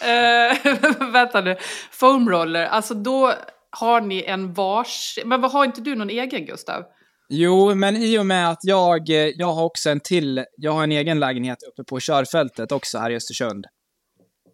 Eh, 0.00 1.10
vänta 1.12 1.40
nu, 1.40 1.56
foam 1.90 2.30
roller, 2.30 2.66
alltså 2.66 2.94
då 2.94 3.34
har 3.70 4.00
ni 4.00 4.24
en 4.24 4.54
vars... 4.54 5.18
Men 5.24 5.40
vad 5.40 5.52
har 5.52 5.64
inte 5.64 5.80
du 5.80 5.94
någon 5.94 6.10
egen 6.10 6.46
Gustav? 6.46 6.84
Jo, 7.32 7.74
men 7.74 7.96
i 7.96 8.18
och 8.18 8.26
med 8.26 8.50
att 8.50 8.58
jag, 8.62 9.10
eh, 9.10 9.16
jag 9.16 9.52
har 9.52 9.64
också 9.64 9.90
en 9.90 10.00
till, 10.00 10.44
jag 10.56 10.72
har 10.72 10.82
en 10.84 10.92
egen 10.92 11.20
lägenhet 11.20 11.58
uppe 11.62 11.84
på 11.84 12.00
körfältet 12.00 12.72
också 12.72 12.98
här 12.98 13.10
i 13.10 13.16
Östersund. 13.16 13.66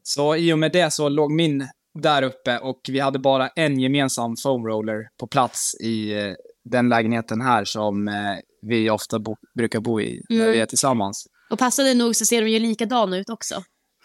Så 0.02 0.36
i 0.36 0.52
och 0.52 0.58
med 0.58 0.72
det 0.72 0.90
så 0.90 1.08
låg 1.08 1.32
min 1.32 1.68
där 2.02 2.22
uppe 2.22 2.58
och 2.58 2.80
vi 2.88 3.00
hade 3.00 3.18
bara 3.18 3.48
en 3.48 3.80
gemensam 3.80 4.34
foam 4.42 4.66
roller 4.66 5.08
på 5.20 5.26
plats 5.26 5.74
i 5.80 6.12
eh, 6.12 6.34
den 6.64 6.88
lägenheten 6.88 7.40
här 7.40 7.64
som 7.64 8.08
eh, 8.08 8.14
vi 8.62 8.90
ofta 8.90 9.18
bo, 9.18 9.36
brukar 9.58 9.80
bo 9.80 10.00
i 10.00 10.22
när 10.28 10.36
Mm. 10.36 10.52
vi 10.52 10.60
är 10.60 10.66
tillsammans. 10.66 11.26
Och 11.50 11.58
passade 11.58 11.94
nog 11.94 12.16
så 12.16 12.24
ser 12.24 12.42
de 12.42 12.48
ju 12.50 12.58
likadana 12.58 13.16
ut 13.16 13.30
också. 13.30 13.62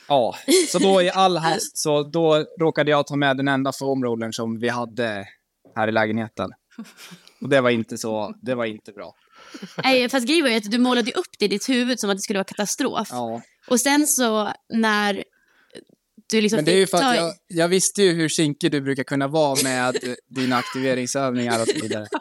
Ja, 0.08 0.36
så 0.72 0.80
då 0.80 1.02
i 1.02 1.10
all 1.12 1.38
hast 1.38 1.78
så 1.78 2.04
då 2.04 2.46
råkade 2.60 2.92
jag 2.92 3.08
ta 3.08 3.16
med 3.16 3.38
den 3.38 3.48
enda 3.48 3.72
foamrollern 3.72 4.34
som 4.34 4.60
vi 4.60 4.70
hade 4.70 5.26
här 5.76 5.88
i 5.88 5.92
lägenheten. 5.92 6.50
Och 7.42 7.50
det 7.50 7.62
var 7.62 7.70
inte 7.70 7.98
så, 7.98 8.36
det 8.42 8.56
var 8.56 8.66
inte 8.66 8.92
bra. 8.92 9.14
Nej, 9.84 10.10
fast 10.10 10.28
grejen 10.28 10.44
var 10.44 10.50
ju 10.50 10.56
att 10.58 10.72
du 10.72 10.78
målade 10.78 11.12
upp 11.12 11.26
det 11.40 11.46
i 11.46 11.48
ditt 11.48 11.70
huvud 11.70 12.00
som 12.00 12.10
att 12.10 12.18
det 12.18 12.22
skulle 12.22 12.40
vara 12.40 12.44
katastrof. 12.48 13.08
Ja. 13.12 13.42
Och 13.68 13.80
sen 13.80 14.08
så 14.08 14.54
när 14.74 15.24
du 16.32 16.42
liksom 16.42 16.58
Men 16.58 16.66
det 16.66 16.72
är 16.74 16.78
ju 16.78 16.88
för 16.88 16.98
att 16.98 17.16
jag, 17.16 17.34
jag 17.48 17.68
visste 17.68 18.04
ju 18.04 18.14
hur 18.14 18.30
kinkig 18.30 18.72
du 18.72 18.82
brukar 18.82 19.04
kunna 19.04 19.28
vara 19.28 19.64
med 19.64 19.98
dina 20.36 20.56
aktiveringsövningar 20.58 21.62
och 21.62 21.68
så 21.68 21.82
vidare. 21.82 22.08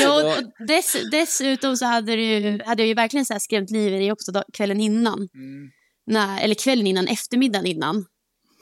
Ja, 0.00 0.36
och- 0.38 0.66
dess, 0.66 0.96
dessutom 1.10 1.76
så 1.76 1.84
hade, 1.84 2.16
du, 2.16 2.60
hade 2.66 2.82
jag 2.82 2.88
ju 2.88 2.94
verkligen 2.94 3.26
så 3.26 3.34
här 3.34 3.38
skrämt 3.40 3.70
livet 3.70 3.92
i 3.96 3.98
dig 3.98 4.12
också 4.12 4.32
dag, 4.32 4.44
kvällen 4.52 4.80
innan. 4.80 5.28
När, 6.06 6.40
eller 6.40 6.54
kvällen 6.54 6.86
innan, 6.86 7.08
eftermiddagen 7.08 7.66
innan. 7.66 8.04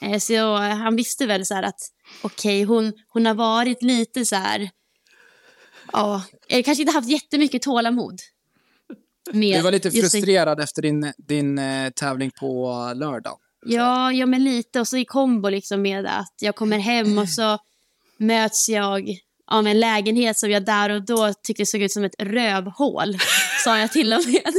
Eh, 0.00 0.18
så 0.18 0.56
han 0.56 0.96
visste 0.96 1.26
väl 1.26 1.46
så 1.46 1.54
här 1.54 1.62
att 1.62 1.80
okej, 2.22 2.62
hon, 2.64 2.92
hon 3.08 3.26
har 3.26 3.34
varit 3.34 3.82
lite 3.82 4.24
så 4.26 4.36
Ja, 5.92 6.22
eh, 6.48 6.62
kanske 6.62 6.82
inte 6.82 6.92
haft 6.92 7.08
jättemycket 7.08 7.62
tålamod. 7.62 8.20
Med 9.32 9.58
Du 9.58 9.62
var 9.62 9.72
lite 9.72 9.88
just 9.88 9.96
det- 10.12 10.18
frustrerad 10.18 10.60
efter 10.60 10.82
din, 10.82 11.12
din 11.18 11.58
eh, 11.58 11.90
tävling 11.90 12.30
på 12.40 12.72
lördag. 12.94 13.38
Ja, 13.66 14.12
ja, 14.12 14.26
men 14.26 14.44
lite. 14.44 14.80
Och 14.80 14.88
så 14.88 14.96
i 14.96 15.04
kombo 15.04 15.48
liksom 15.48 15.82
med 15.82 16.06
att 16.06 16.34
jag 16.40 16.56
kommer 16.56 16.78
hem 16.78 17.18
och 17.18 17.28
så 17.28 17.58
möts 18.16 18.68
jag 18.68 19.18
av 19.46 19.66
en 19.66 19.80
lägenhet 19.80 20.38
som 20.38 20.50
jag 20.50 20.64
där 20.64 20.90
och 20.90 21.02
då 21.04 21.32
tyckte 21.42 21.66
såg 21.66 21.82
ut 21.82 21.92
som 21.92 22.04
ett 22.04 22.14
rövhål, 22.18 23.18
sa 23.64 23.78
jag 23.78 23.92
till 23.92 24.12
och 24.12 24.26
med. 24.26 24.54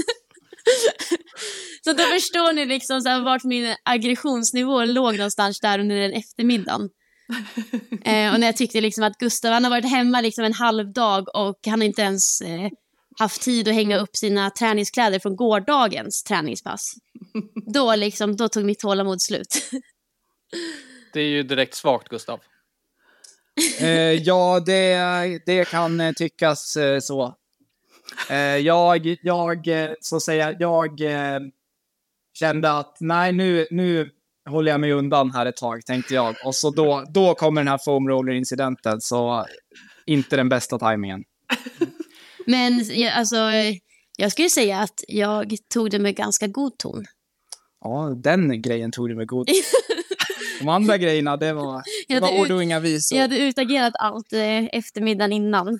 så 1.83 1.93
då 1.93 2.03
förstår 2.03 2.53
ni 2.53 2.65
liksom 2.65 3.01
så 3.01 3.09
här, 3.09 3.21
vart 3.21 3.43
min 3.43 3.75
aggressionsnivå 3.85 4.85
låg 4.85 5.17
någonstans 5.17 5.59
där 5.59 5.79
under 5.79 5.95
den 5.95 6.13
eftermiddagen. 6.13 6.89
eh, 8.05 8.33
och 8.33 8.39
när 8.39 8.45
jag 8.47 8.57
tyckte 8.57 8.81
liksom 8.81 9.03
att 9.03 9.17
Gustav 9.17 9.53
han 9.53 9.63
har 9.63 9.71
varit 9.71 9.91
hemma 9.91 10.21
liksom 10.21 10.43
en 10.43 10.53
halv 10.53 10.93
dag 10.93 11.35
och 11.35 11.59
han 11.65 11.81
har 11.81 11.85
inte 11.85 12.01
ens 12.01 12.41
eh, 12.41 12.69
haft 13.19 13.41
tid 13.41 13.67
att 13.67 13.73
hänga 13.73 13.97
upp 13.97 14.15
sina 14.15 14.49
träningskläder 14.49 15.19
från 15.19 15.35
gårdagens 15.35 16.23
träningspass. 16.23 16.93
Då, 17.73 17.95
liksom, 17.95 18.35
då 18.35 18.49
tog 18.49 18.65
mitt 18.65 18.79
tålamod 18.79 19.21
slut. 19.21 19.69
Det 21.13 21.19
är 21.19 21.27
ju 21.27 21.43
direkt 21.43 21.75
svagt, 21.75 22.09
Gustav. 22.09 22.39
Eh, 23.79 23.89
ja, 24.13 24.59
det, 24.65 25.41
det 25.45 25.69
kan 25.69 26.13
tyckas 26.15 26.75
eh, 26.75 26.99
så. 26.99 27.35
Eh, 28.29 28.37
jag, 28.37 29.17
jag, 29.21 29.67
eh, 29.67 29.89
så 30.01 30.15
att 30.15 30.21
säga, 30.21 30.55
jag 30.59 31.01
eh, 31.01 31.39
kände 32.33 32.71
att 32.71 32.97
nej, 32.99 33.33
nu, 33.33 33.67
nu 33.71 34.09
håller 34.49 34.71
jag 34.71 34.79
mig 34.79 34.91
undan 34.91 35.31
här 35.31 35.45
ett 35.45 35.57
tag, 35.57 35.85
tänkte 35.85 36.13
jag. 36.13 36.35
Och 36.45 36.55
så 36.55 36.69
då, 36.69 37.03
då 37.09 37.33
kommer 37.33 37.61
den 37.61 37.67
här 37.67 37.79
foam 37.85 38.09
roller-incidenten, 38.09 39.01
så 39.01 39.45
inte 40.05 40.35
den 40.35 40.49
bästa 40.49 40.79
tajmingen. 40.79 41.23
Men 42.45 42.85
jag, 42.89 43.13
alltså, 43.13 43.35
jag 44.17 44.31
skulle 44.31 44.49
säga 44.49 44.79
att 44.79 45.03
jag 45.07 45.55
tog 45.73 45.91
det 45.91 45.99
med 45.99 46.15
ganska 46.15 46.47
god 46.47 46.77
ton. 46.77 47.05
Ja, 47.81 48.13
den 48.17 48.61
grejen 48.61 48.91
tog 48.91 49.09
du 49.09 49.15
med 49.15 49.27
god. 49.27 49.49
De 50.59 50.69
andra 50.69 50.97
grejerna, 50.97 51.37
det 51.37 51.53
var, 51.53 51.83
det 52.07 52.19
var 52.19 52.41
ord 52.41 52.51
och 52.51 52.63
inga 52.63 52.79
visor. 52.79 53.17
Jag 53.17 53.23
hade 53.23 53.37
utagerat 53.37 53.93
allt 53.99 54.33
eh, 54.33 54.65
eftermiddagen 54.65 55.33
innan. 55.33 55.67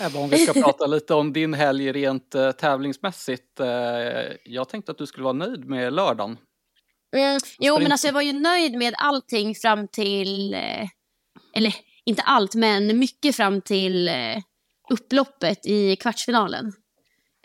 Ebba, 0.00 0.18
om 0.18 0.30
vi 0.30 0.38
ska 0.38 0.52
prata 0.62 0.86
lite 0.86 1.14
om 1.14 1.32
din 1.32 1.54
helg 1.54 1.92
rent 1.92 2.34
eh, 2.34 2.52
tävlingsmässigt. 2.52 3.60
Eh, 3.60 3.66
jag 4.44 4.68
tänkte 4.68 4.92
att 4.92 4.98
du 4.98 5.06
skulle 5.06 5.24
vara 5.24 5.32
nöjd 5.32 5.64
med 5.64 5.92
lördagen. 5.92 6.38
Mm, 7.16 7.40
jo, 7.58 7.78
men 7.78 7.92
alltså 7.92 8.06
jag 8.08 8.14
var 8.14 8.22
ju 8.22 8.32
nöjd 8.32 8.78
med 8.78 8.94
allting 8.98 9.54
fram 9.54 9.88
till... 9.88 10.54
Eh, 10.54 10.88
eller 11.54 11.74
inte 12.04 12.22
allt, 12.22 12.54
men 12.54 12.98
mycket 12.98 13.36
fram 13.36 13.60
till 13.60 14.08
eh, 14.08 14.36
upploppet 14.90 15.66
i 15.66 15.96
kvartsfinalen. 15.96 16.72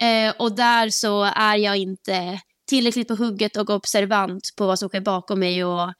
Eh, 0.02 0.34
och 0.40 0.56
där 0.56 0.90
så 0.90 1.24
är 1.24 1.56
jag 1.56 1.78
inte 1.78 2.40
tillräckligt 2.70 3.08
på 3.08 3.16
hugget 3.16 3.58
och 3.58 3.70
observant 3.70 4.54
på 4.58 4.68
vad 4.68 4.80
som 4.80 4.90
sker 4.90 5.02
bakom 5.02 5.40
mig 5.40 5.66
och 5.66 5.94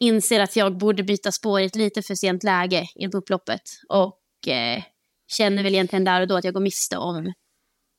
inser 0.00 0.40
att 0.40 0.56
jag 0.56 0.78
borde 0.78 1.02
byta 1.02 1.32
spår 1.32 1.60
i 1.60 1.64
ett 1.64 1.76
lite 1.76 2.02
för 2.02 2.14
sent 2.14 2.44
läge 2.44 2.86
inför 2.94 3.18
upploppet. 3.18 3.62
Och 3.88 4.48
eh, 4.48 4.82
känner 5.28 5.62
väl 5.62 5.74
egentligen 5.74 6.04
där 6.04 6.20
och 6.20 6.28
då 6.28 6.36
att 6.36 6.44
jag 6.44 6.54
går 6.54 6.60
miste 6.60 6.96
om 6.96 7.32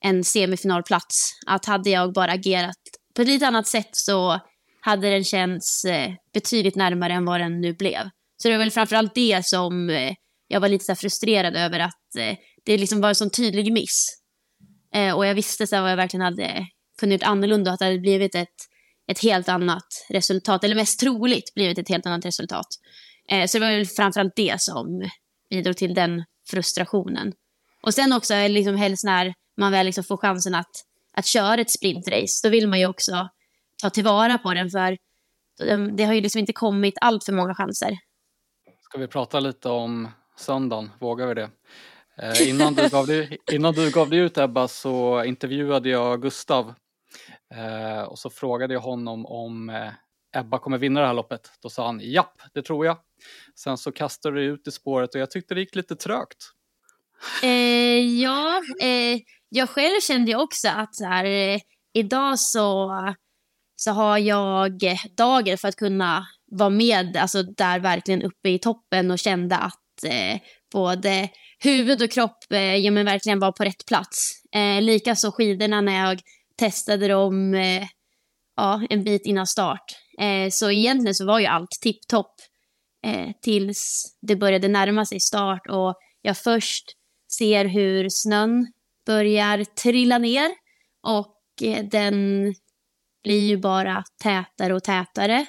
en 0.04 0.24
semifinalplats. 0.24 1.30
Att 1.46 1.64
hade 1.64 1.90
jag 1.90 2.12
bara 2.12 2.32
agerat 2.32 2.76
på 3.14 3.22
ett 3.22 3.28
lite 3.28 3.46
annat 3.46 3.66
sätt 3.66 3.88
så 3.92 4.40
hade 4.80 5.10
den 5.10 5.24
känts 5.24 5.84
eh, 5.84 6.12
betydligt 6.34 6.76
närmare 6.76 7.12
än 7.12 7.24
vad 7.24 7.40
den 7.40 7.60
nu 7.60 7.74
blev. 7.74 8.02
Så 8.36 8.48
det 8.48 8.54
var 8.54 8.58
väl 8.58 8.70
framförallt 8.70 9.14
det 9.14 9.46
som 9.46 9.90
eh, 9.90 10.14
jag 10.48 10.60
var 10.60 10.68
lite 10.68 10.84
så 10.84 10.94
frustrerad 10.94 11.56
över 11.56 11.80
att 11.80 12.16
eh, 12.18 12.36
det 12.64 12.78
liksom 12.78 13.00
var 13.00 13.08
en 13.08 13.14
sån 13.14 13.30
tydlig 13.30 13.72
miss. 13.72 14.16
Och 15.16 15.26
jag 15.26 15.34
visste 15.34 15.66
så 15.66 15.80
vad 15.80 15.90
jag 15.90 15.96
verkligen 15.96 16.24
hade 16.24 16.66
kunnat 17.00 17.12
gjort 17.12 17.22
annorlunda 17.22 17.70
och 17.70 17.74
att 17.74 17.78
det 17.78 17.84
hade 17.84 17.98
blivit 17.98 18.34
ett, 18.34 18.48
ett 19.10 19.22
helt 19.22 19.48
annat 19.48 19.86
resultat, 20.08 20.64
eller 20.64 20.74
mest 20.74 21.00
troligt 21.00 21.54
blivit 21.54 21.78
ett 21.78 21.88
helt 21.88 22.06
annat 22.06 22.24
resultat. 22.24 22.66
Så 23.48 23.58
det 23.58 23.64
var 23.64 23.76
väl 23.76 23.86
framförallt 23.86 24.36
det 24.36 24.60
som 24.60 25.10
bidrog 25.50 25.76
till 25.76 25.94
den 25.94 26.24
frustrationen. 26.50 27.32
Och 27.82 27.94
sen 27.94 28.12
också 28.12 28.34
liksom 28.34 28.76
helst 28.76 29.04
när 29.04 29.34
man 29.56 29.72
väl 29.72 29.86
liksom 29.86 30.04
får 30.04 30.16
chansen 30.16 30.54
att, 30.54 30.70
att 31.12 31.26
köra 31.26 31.60
ett 31.60 31.70
sprintrace, 31.70 32.40
då 32.42 32.48
vill 32.48 32.68
man 32.68 32.80
ju 32.80 32.86
också 32.86 33.28
ta 33.82 33.90
tillvara 33.90 34.38
på 34.38 34.54
den 34.54 34.70
för 34.70 34.96
det, 35.58 35.90
det 35.90 36.04
har 36.04 36.14
ju 36.14 36.20
liksom 36.20 36.38
inte 36.38 36.52
kommit 36.52 36.94
allt 37.00 37.24
för 37.24 37.32
många 37.32 37.54
chanser. 37.54 37.98
Ska 38.80 38.98
vi 38.98 39.06
prata 39.06 39.40
lite 39.40 39.68
om 39.68 40.08
söndagen? 40.36 40.90
Vågar 40.98 41.26
vi 41.26 41.34
det? 41.34 41.50
Eh, 42.22 42.48
innan, 42.48 42.74
du 42.74 42.88
gav 42.88 43.06
dig, 43.06 43.38
innan 43.52 43.74
du 43.74 43.90
gav 43.90 44.10
dig 44.10 44.18
ut 44.18 44.38
Ebba 44.38 44.68
så 44.68 45.24
intervjuade 45.24 45.88
jag 45.88 46.22
Gustav 46.22 46.74
eh, 47.54 48.02
och 48.02 48.18
så 48.18 48.30
frågade 48.30 48.74
jag 48.74 48.80
honom 48.80 49.26
om 49.26 49.70
eh, 49.70 49.92
Ebba 50.32 50.58
kommer 50.58 50.78
vinna 50.78 51.00
det 51.00 51.06
här 51.06 51.14
loppet. 51.14 51.50
Då 51.62 51.68
sa 51.68 51.86
han 51.86 52.00
japp, 52.02 52.42
det 52.54 52.62
tror 52.62 52.86
jag. 52.86 52.98
Sen 53.54 53.78
så 53.78 53.92
kastade 53.92 54.36
du 54.36 54.42
ut 54.44 54.68
i 54.68 54.70
spåret 54.70 55.14
och 55.14 55.20
jag 55.20 55.30
tyckte 55.30 55.54
det 55.54 55.60
gick 55.60 55.74
lite 55.74 55.96
trögt. 55.96 56.50
Eh, 57.42 58.20
ja, 58.22 58.62
eh, 58.80 59.20
jag 59.48 59.70
själv 59.70 60.00
kände 60.00 60.30
ju 60.30 60.36
också 60.36 60.68
att 60.68 60.94
så 60.94 61.04
här, 61.04 61.24
eh, 61.24 61.60
idag 61.92 62.38
så, 62.38 62.90
så 63.76 63.90
har 63.90 64.18
jag 64.18 64.80
dagen 65.16 65.58
för 65.58 65.68
att 65.68 65.76
kunna 65.76 66.26
vara 66.50 66.70
med, 66.70 67.16
alltså 67.16 67.42
där 67.42 67.80
verkligen 67.80 68.22
uppe 68.22 68.48
i 68.48 68.58
toppen 68.58 69.10
och 69.10 69.18
kände 69.18 69.56
att 69.56 70.04
eh, 70.06 70.40
både 70.72 71.28
huvud 71.58 72.02
och 72.02 72.10
kropp 72.10 72.52
eh, 72.52 72.76
ja, 72.76 72.90
men 72.90 73.06
verkligen 73.06 73.40
var 73.40 73.52
på 73.52 73.64
rätt 73.64 73.86
plats. 73.86 74.42
Eh, 74.54 74.82
Likaså 74.82 75.32
skidorna 75.32 75.80
när 75.80 76.08
jag 76.08 76.20
testade 76.58 77.08
dem 77.08 77.54
eh, 77.54 77.86
ja, 78.56 78.86
en 78.90 79.04
bit 79.04 79.26
innan 79.26 79.46
start. 79.46 79.84
Eh, 80.20 80.50
så 80.50 80.70
egentligen 80.70 81.14
så 81.14 81.26
var 81.26 81.38
ju 81.40 81.46
allt 81.46 81.70
tipptopp 81.70 82.34
eh, 83.06 83.30
tills 83.42 84.04
det 84.20 84.36
började 84.36 84.68
närma 84.68 85.06
sig 85.06 85.20
start 85.20 85.66
och 85.68 85.94
jag 86.22 86.38
först 86.38 86.84
ser 87.32 87.64
hur 87.64 88.08
snön 88.08 88.72
börjar 89.06 89.64
trilla 89.64 90.18
ner 90.18 90.50
och 91.02 91.36
eh, 91.62 91.84
den 91.84 92.14
blir 93.22 93.40
ju 93.40 93.56
bara 93.56 94.04
tätare 94.22 94.74
och 94.74 94.84
tätare. 94.84 95.46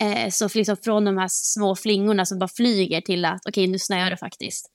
Eh, 0.00 0.30
så 0.30 0.48
liksom 0.54 0.76
från 0.76 1.04
de 1.04 1.18
här 1.18 1.28
små 1.30 1.76
flingorna 1.76 2.24
som 2.24 2.38
bara 2.38 2.48
flyger 2.48 3.00
till 3.00 3.24
att 3.24 3.40
okej, 3.48 3.66
nu 3.66 3.78
snöar 3.78 4.10
det 4.10 4.16
faktiskt. 4.16 4.70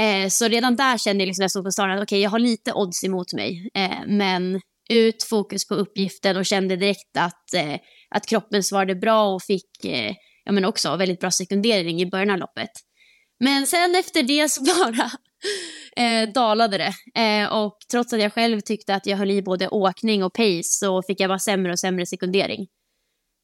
Eh, 0.00 0.28
så 0.28 0.48
redan 0.48 0.76
där 0.76 0.98
kände 0.98 1.22
jag 1.22 1.26
liksom 1.26 1.42
när 1.42 1.44
jag 1.44 1.50
stod 1.50 1.64
på 1.64 1.70
starten 1.70 1.96
att 1.96 2.02
okej, 2.02 2.20
jag 2.20 2.30
har 2.30 2.38
lite 2.38 2.72
odds 2.72 3.04
emot 3.04 3.32
mig. 3.32 3.70
Eh, 3.74 4.06
men 4.06 4.60
ut, 4.90 5.22
fokus 5.22 5.68
på 5.68 5.74
uppgiften 5.74 6.36
och 6.36 6.46
kände 6.46 6.76
direkt 6.76 7.16
att, 7.18 7.54
eh, 7.54 7.76
att 8.14 8.26
kroppen 8.26 8.62
svarade 8.62 8.94
bra 8.94 9.34
och 9.34 9.42
fick 9.42 9.84
eh, 9.84 10.14
ja, 10.44 10.52
men 10.52 10.64
också 10.64 10.96
väldigt 10.96 11.20
bra 11.20 11.30
sekundering 11.30 12.00
i 12.00 12.06
början 12.06 12.30
av 12.30 12.38
loppet. 12.38 12.70
Men 13.40 13.66
sen 13.66 13.94
efter 13.94 14.22
det 14.22 14.48
så 14.48 14.62
bara 14.62 15.10
eh, 16.06 16.28
dalade 16.28 16.78
det. 16.78 17.20
Eh, 17.22 17.52
och 17.52 17.78
trots 17.90 18.12
att 18.12 18.20
jag 18.20 18.32
själv 18.32 18.60
tyckte 18.60 18.94
att 18.94 19.06
jag 19.06 19.16
höll 19.16 19.30
i 19.30 19.42
både 19.42 19.68
åkning 19.68 20.24
och 20.24 20.32
pace 20.32 20.62
så 20.62 21.02
fick 21.02 21.20
jag 21.20 21.30
bara 21.30 21.38
sämre 21.38 21.72
och 21.72 21.78
sämre 21.78 22.06
sekundering. 22.06 22.66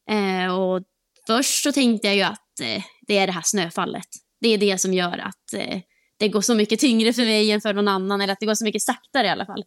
Eh, 0.09 0.59
och 0.59 0.81
först 1.27 1.63
så 1.63 1.71
tänkte 1.71 2.07
jag 2.07 2.15
ju 2.15 2.21
att 2.21 2.59
eh, 2.61 2.83
det 3.07 3.17
är 3.17 3.27
det 3.27 3.33
här 3.33 3.43
snöfallet. 3.45 4.07
Det 4.41 4.49
är 4.49 4.57
det 4.57 4.77
som 4.77 4.93
gör 4.93 5.17
att 5.17 5.53
eh, 5.53 5.79
det 6.17 6.29
går 6.29 6.41
så 6.41 6.55
mycket 6.55 6.79
tyngre 6.79 7.13
för 7.13 7.21
mig 7.21 7.51
än 7.51 7.61
för 7.61 7.73
någon 7.73 7.87
annan, 7.87 8.21
eller 8.21 8.33
att 8.33 8.39
det 8.39 8.45
går 8.45 8.55
så 8.55 8.65
mycket 8.65 8.81
saktare 8.81 9.27
i 9.27 9.29
alla 9.29 9.45
fall. 9.45 9.63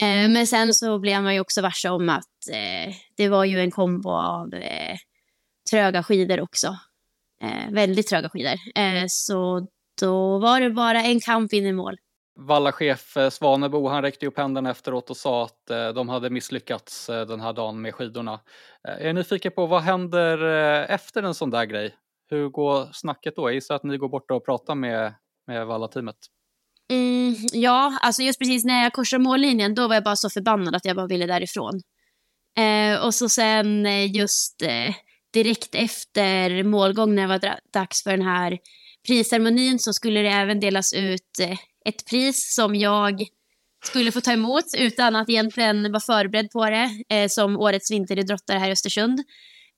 Eh, 0.00 0.28
men 0.28 0.46
sen 0.46 0.74
så 0.74 0.98
blev 0.98 1.22
man 1.22 1.34
ju 1.34 1.40
också 1.40 1.62
varse 1.62 1.88
om 1.88 2.08
att 2.08 2.48
eh, 2.52 2.94
det 3.16 3.28
var 3.28 3.44
ju 3.44 3.60
en 3.60 3.70
kombo 3.70 4.10
av 4.10 4.54
eh, 4.54 4.96
tröga 5.70 6.02
skidor 6.02 6.40
också. 6.40 6.76
Eh, 7.42 7.72
väldigt 7.72 8.08
tröga 8.08 8.28
skidor. 8.28 8.58
Eh, 8.74 9.04
så 9.08 9.66
då 10.00 10.38
var 10.38 10.60
det 10.60 10.70
bara 10.70 11.02
en 11.02 11.20
kamp 11.20 11.52
in 11.52 11.66
i 11.66 11.72
mål. 11.72 11.96
Vallachef 12.36 13.16
eh, 13.16 13.30
Svanebo, 13.30 13.88
han 13.88 14.02
räckte 14.02 14.26
upp 14.26 14.38
händerna 14.38 14.70
efteråt 14.70 15.10
och 15.10 15.16
sa 15.16 15.44
att 15.44 15.70
eh, 15.70 15.88
de 15.88 16.08
hade 16.08 16.30
misslyckats 16.30 17.08
eh, 17.08 17.26
den 17.26 17.40
här 17.40 17.52
dagen 17.52 17.80
med 17.80 17.94
skidorna. 17.94 18.40
Jag 18.82 19.02
är 19.02 19.12
nyfiken 19.12 19.52
på 19.52 19.66
vad 19.66 19.82
händer 19.82 20.38
efter 20.82 21.22
en 21.22 21.34
sån 21.34 21.50
där 21.50 21.64
grej? 21.64 21.94
Hur 22.30 22.48
går 22.48 22.88
snacket 22.92 23.36
då? 23.36 23.48
Jag 23.48 23.54
gissar 23.54 23.74
att 23.74 23.82
ni 23.82 23.96
går 23.96 24.08
bort 24.08 24.30
och 24.30 24.44
pratar 24.44 24.74
med, 24.74 25.14
med 25.46 25.66
Valla-teamet. 25.66 26.16
Mm, 26.90 27.36
ja, 27.52 27.98
alltså 28.02 28.22
just 28.22 28.38
precis 28.38 28.64
när 28.64 28.82
jag 28.82 28.92
korsade 28.92 29.24
mållinjen 29.24 29.74
då 29.74 29.88
var 29.88 29.94
jag 29.94 30.04
bara 30.04 30.16
så 30.16 30.30
förbannad 30.30 30.74
att 30.74 30.84
jag 30.84 30.96
bara 30.96 31.06
ville 31.06 31.26
därifrån. 31.26 31.82
Eh, 32.58 33.04
och 33.04 33.14
så 33.14 33.28
sen 33.28 33.86
eh, 33.86 34.16
just 34.16 34.62
eh, 34.62 34.94
direkt 35.32 35.74
efter 35.74 36.62
målgång 36.62 37.14
när 37.14 37.22
det 37.22 37.28
var 37.28 37.58
dags 37.72 38.02
för 38.02 38.10
den 38.10 38.26
här 38.26 38.58
prisceremonin 39.06 39.78
så 39.78 39.92
skulle 39.92 40.20
det 40.20 40.28
även 40.28 40.60
delas 40.60 40.92
ut 40.92 41.40
eh, 41.40 41.58
ett 41.84 42.06
pris 42.10 42.54
som 42.54 42.74
jag 42.74 43.26
skulle 43.84 44.12
få 44.12 44.20
ta 44.20 44.32
emot 44.32 44.64
utan 44.78 45.16
att 45.16 45.28
egentligen 45.28 45.92
vara 45.92 46.00
förberedd 46.00 46.50
på 46.50 46.64
det 46.70 46.90
eh, 47.08 47.28
som 47.28 47.56
årets 47.56 47.90
vinteridrottare 47.90 48.58
här 48.58 48.68
i 48.68 48.72
Östersund. 48.72 49.20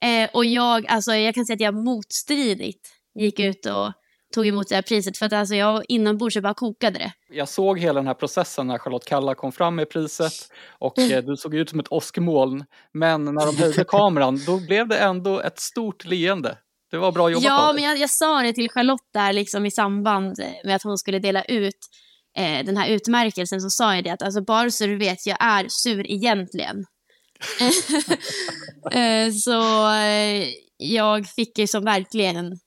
Eh, 0.05 0.31
och 0.33 0.45
jag, 0.45 0.87
alltså, 0.87 1.15
jag 1.15 1.35
kan 1.35 1.47
säga 1.47 1.55
att 1.55 1.61
jag 1.61 1.85
motstridigt 1.85 2.89
gick 3.15 3.41
ut 3.41 3.67
och 3.67 3.93
tog 4.35 4.47
emot 4.47 4.69
det 4.69 4.75
här 4.75 4.83
priset 4.83 5.19
för 5.19 5.27
att 5.27 5.33
alltså, 5.33 5.55
jag 5.55 5.85
inombords 5.89 6.37
bara 6.37 6.55
kokade 6.55 6.99
det. 6.99 7.13
Jag 7.31 7.49
såg 7.49 7.79
hela 7.79 8.01
den 8.01 8.07
här 8.07 8.15
processen 8.15 8.67
när 8.67 8.79
Charlotte 8.79 9.05
Kalla 9.05 9.35
kom 9.35 9.53
fram 9.53 9.75
med 9.75 9.91
priset 9.91 10.33
och 10.79 10.99
eh, 10.99 11.25
du 11.25 11.37
såg 11.37 11.55
ut 11.55 11.71
som 11.71 11.81
ett 11.81 11.93
åskmoln. 11.93 12.65
Men 12.93 13.25
när 13.25 13.47
de 13.47 13.57
höjde 13.57 13.85
kameran 13.89 14.41
då 14.47 14.59
blev 14.67 14.89
det 14.89 14.99
ändå 14.99 15.41
ett 15.41 15.61
stort 15.61 16.05
leende. 16.05 16.59
Det 16.91 16.97
var 16.97 17.13
bra 17.13 17.31
jobbat 17.31 17.45
Ja, 17.45 17.73
men 17.75 17.85
jag, 17.85 17.99
jag 17.99 18.11
sa 18.11 18.43
det 18.43 18.53
till 18.53 18.71
Charlotte 18.71 19.09
där 19.15 19.33
liksom 19.33 19.67
i 19.67 19.71
samband 19.71 20.37
med 20.65 20.77
att 20.77 20.83
hon 20.83 20.99
skulle 20.99 21.19
dela 21.19 21.45
ut 21.45 21.79
eh, 22.39 22.65
den 22.65 22.77
här 22.77 22.89
utmärkelsen 22.89 23.61
så 23.61 23.71
sa 23.71 23.95
jag 23.95 24.05
det 24.05 24.11
att 24.11 24.23
alltså, 24.23 24.45
bara 24.45 24.71
så 24.71 24.87
du 24.87 24.97
vet, 24.97 25.27
jag 25.27 25.37
är 25.41 25.67
sur 25.69 26.11
egentligen. 26.11 26.77
eh, 28.93 29.33
så 29.33 29.91
eh, 29.93 30.49
jag 30.77 31.27
fick 31.27 31.59
ju 31.59 31.67
som 31.67 31.85
verkligen 31.85 32.59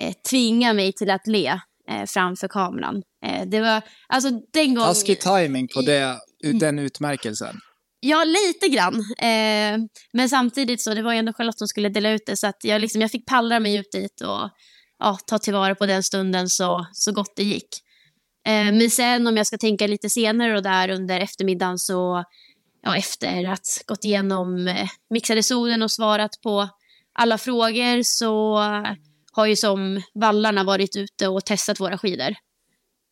eh, 0.00 0.12
tvinga 0.30 0.72
mig 0.72 0.92
till 0.92 1.10
att 1.10 1.26
le 1.26 1.60
eh, 1.90 2.04
framför 2.06 2.48
kameran. 2.48 3.02
Eh, 3.26 3.46
det 3.46 3.60
var, 3.60 3.82
alltså 4.06 4.30
den 4.52 4.74
gången... 4.74 4.88
Taskig 4.88 5.20
timing 5.20 5.68
på 5.68 5.80
det, 5.80 6.18
den 6.60 6.78
utmärkelsen. 6.78 7.60
Ja, 8.00 8.24
lite 8.24 8.68
grann. 8.68 9.04
Men 10.12 10.28
samtidigt 10.28 10.82
så, 10.82 10.94
det 10.94 11.02
var 11.02 11.12
ju 11.12 11.18
ändå 11.18 11.32
Charlotte 11.32 11.58
som 11.58 11.68
skulle 11.68 11.88
dela 11.88 12.10
ut 12.10 12.26
det, 12.26 12.36
så 12.36 12.46
att 12.46 12.64
jag, 12.64 12.80
liksom, 12.80 13.00
jag 13.00 13.10
fick 13.10 13.26
pallra 13.26 13.60
mig 13.60 13.76
ut 13.76 13.92
dit 13.92 14.20
och 14.20 14.50
ja, 14.98 15.18
ta 15.26 15.38
tillvara 15.38 15.74
på 15.74 15.86
den 15.86 16.02
stunden 16.02 16.48
så, 16.48 16.86
så 16.92 17.12
gott 17.12 17.32
det 17.36 17.42
gick. 17.42 17.68
Men 18.44 18.90
sen 18.90 19.26
om 19.26 19.36
jag 19.36 19.46
ska 19.46 19.58
tänka 19.58 19.86
lite 19.86 20.10
senare 20.10 20.56
och 20.56 20.62
där 20.62 20.88
under 20.88 21.20
eftermiddagen 21.20 21.78
så, 21.78 22.24
ja, 22.86 22.96
efter 22.96 23.44
att 23.44 23.82
gått 23.86 24.04
igenom 24.04 24.68
eh, 24.68 24.88
mixade 25.10 25.42
zonen 25.42 25.82
och 25.82 25.90
svarat 25.90 26.40
på 26.42 26.68
alla 27.12 27.38
frågor 27.38 28.02
så 28.02 28.58
har 29.36 29.46
ju 29.46 29.56
som 29.56 30.02
vallarna 30.14 30.64
varit 30.64 30.96
ute 30.96 31.28
och 31.28 31.44
testat 31.44 31.80
våra 31.80 31.98
skidor. 31.98 32.34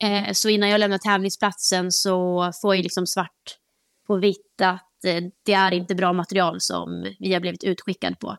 Eh, 0.02 0.32
så 0.32 0.48
innan 0.48 0.68
jag 0.68 0.78
lämnar 0.78 0.98
tävlingsplatsen 0.98 1.92
så 1.92 2.52
får 2.62 2.74
jag 2.74 2.82
liksom 2.82 3.06
svart 3.06 3.58
på 4.06 4.16
vitt 4.16 4.60
att 4.62 5.04
eh, 5.04 5.22
det 5.44 5.52
är 5.52 5.72
inte 5.72 5.94
bra 5.94 6.12
material 6.12 6.60
som 6.60 7.14
vi 7.18 7.32
har 7.32 7.40
blivit 7.40 7.64
utskickad 7.64 8.18
på. 8.18 8.36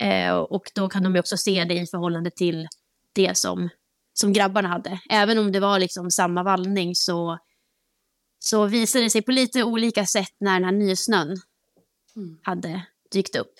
Eh, 0.00 0.32
och 0.36 0.70
då 0.74 0.88
kan 0.88 1.02
de 1.02 1.18
också 1.18 1.36
se 1.36 1.64
det 1.64 1.74
i 1.74 1.86
förhållande 1.86 2.30
till 2.30 2.68
det 3.12 3.36
som, 3.36 3.68
som 4.12 4.32
grabbarna 4.32 4.68
hade. 4.68 5.00
Även 5.10 5.38
om 5.38 5.52
det 5.52 5.60
var 5.60 5.78
liksom 5.78 6.10
samma 6.10 6.42
vallning 6.42 6.94
så, 6.94 7.38
så 8.38 8.66
visade 8.66 9.04
det 9.04 9.10
sig 9.10 9.22
på 9.22 9.32
lite 9.32 9.62
olika 9.62 10.06
sätt 10.06 10.34
när 10.40 10.54
den 10.54 10.64
här 10.64 10.72
nysnön 10.72 11.36
mm. 12.16 12.38
hade 12.42 12.86
dykt 13.12 13.36
upp. 13.36 13.54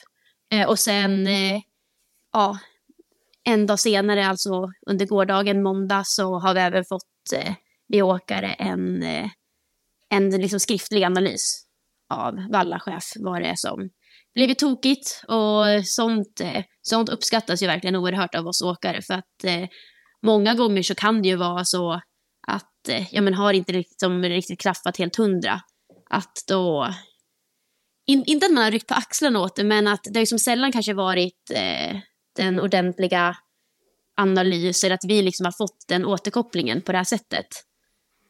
Eh, 0.53 0.69
och 0.69 0.79
sen, 0.79 1.27
eh, 1.27 1.61
ja, 2.33 2.59
en 3.49 3.67
dag 3.67 3.81
senare, 3.81 4.27
alltså 4.27 4.73
under 4.91 5.07
gårdagen, 5.07 5.63
måndag, 5.63 6.03
så 6.07 6.39
har 6.39 6.55
vi 6.55 6.61
även 6.61 6.85
fått 6.85 7.33
eh, 7.35 7.55
vi 7.89 8.03
åkare 8.03 8.53
en 8.53 9.03
eh, 9.03 9.31
en 10.11 10.31
liksom 10.31 10.61
skriftlig 10.61 11.03
analys 11.03 11.65
av 12.11 12.35
vallachef 12.51 13.13
vad 13.17 13.43
det 13.43 13.49
är 13.49 13.57
som 13.57 13.91
blivit 14.35 14.59
tokigt. 14.59 15.23
Och 15.29 15.87
sånt, 15.87 16.41
eh, 16.41 16.65
sånt 16.83 17.09
uppskattas 17.09 17.63
ju 17.63 17.67
verkligen 17.67 17.97
oerhört 17.97 18.35
av 18.35 18.47
oss 18.47 18.63
åkare 18.63 19.03
för 19.03 19.15
att 19.15 19.45
eh, 19.45 19.69
många 20.23 20.55
gånger 20.55 20.83
så 20.83 20.95
kan 20.95 21.23
det 21.23 21.29
ju 21.29 21.37
vara 21.37 21.65
så 21.65 22.01
att 22.47 22.89
eh, 22.89 23.15
ja, 23.15 23.21
men 23.21 23.35
har 23.35 23.53
inte 23.53 23.73
liksom 23.73 24.23
riktigt 24.23 24.61
klaffat 24.61 24.97
helt 24.97 25.17
hundra 25.17 25.61
att 26.11 26.45
då 26.49 26.95
in, 28.07 28.25
inte 28.27 28.47
att 28.47 28.53
man 28.53 28.65
har 28.65 28.71
ryckt 28.71 28.89
på 28.89 28.95
axlarna 28.95 29.41
åt 29.41 29.57
det 29.57 29.65
men 29.65 29.87
att 29.87 30.01
det 30.05 30.19
har 30.19 30.23
ju 30.23 30.27
som 30.27 30.39
sällan 30.39 30.73
kanske 30.73 30.95
varit 30.95 31.51
eh, 31.55 31.97
den 32.39 32.61
ordentliga 32.61 33.37
analysen 34.17 34.93
att 34.93 35.05
vi 35.05 35.23
liksom 35.23 35.45
har 35.45 35.53
fått 35.53 35.85
den 35.89 36.05
återkopplingen 36.05 36.83
på 36.83 36.93
det 36.93 36.99
här 36.99 37.05
sättet. 37.05 37.47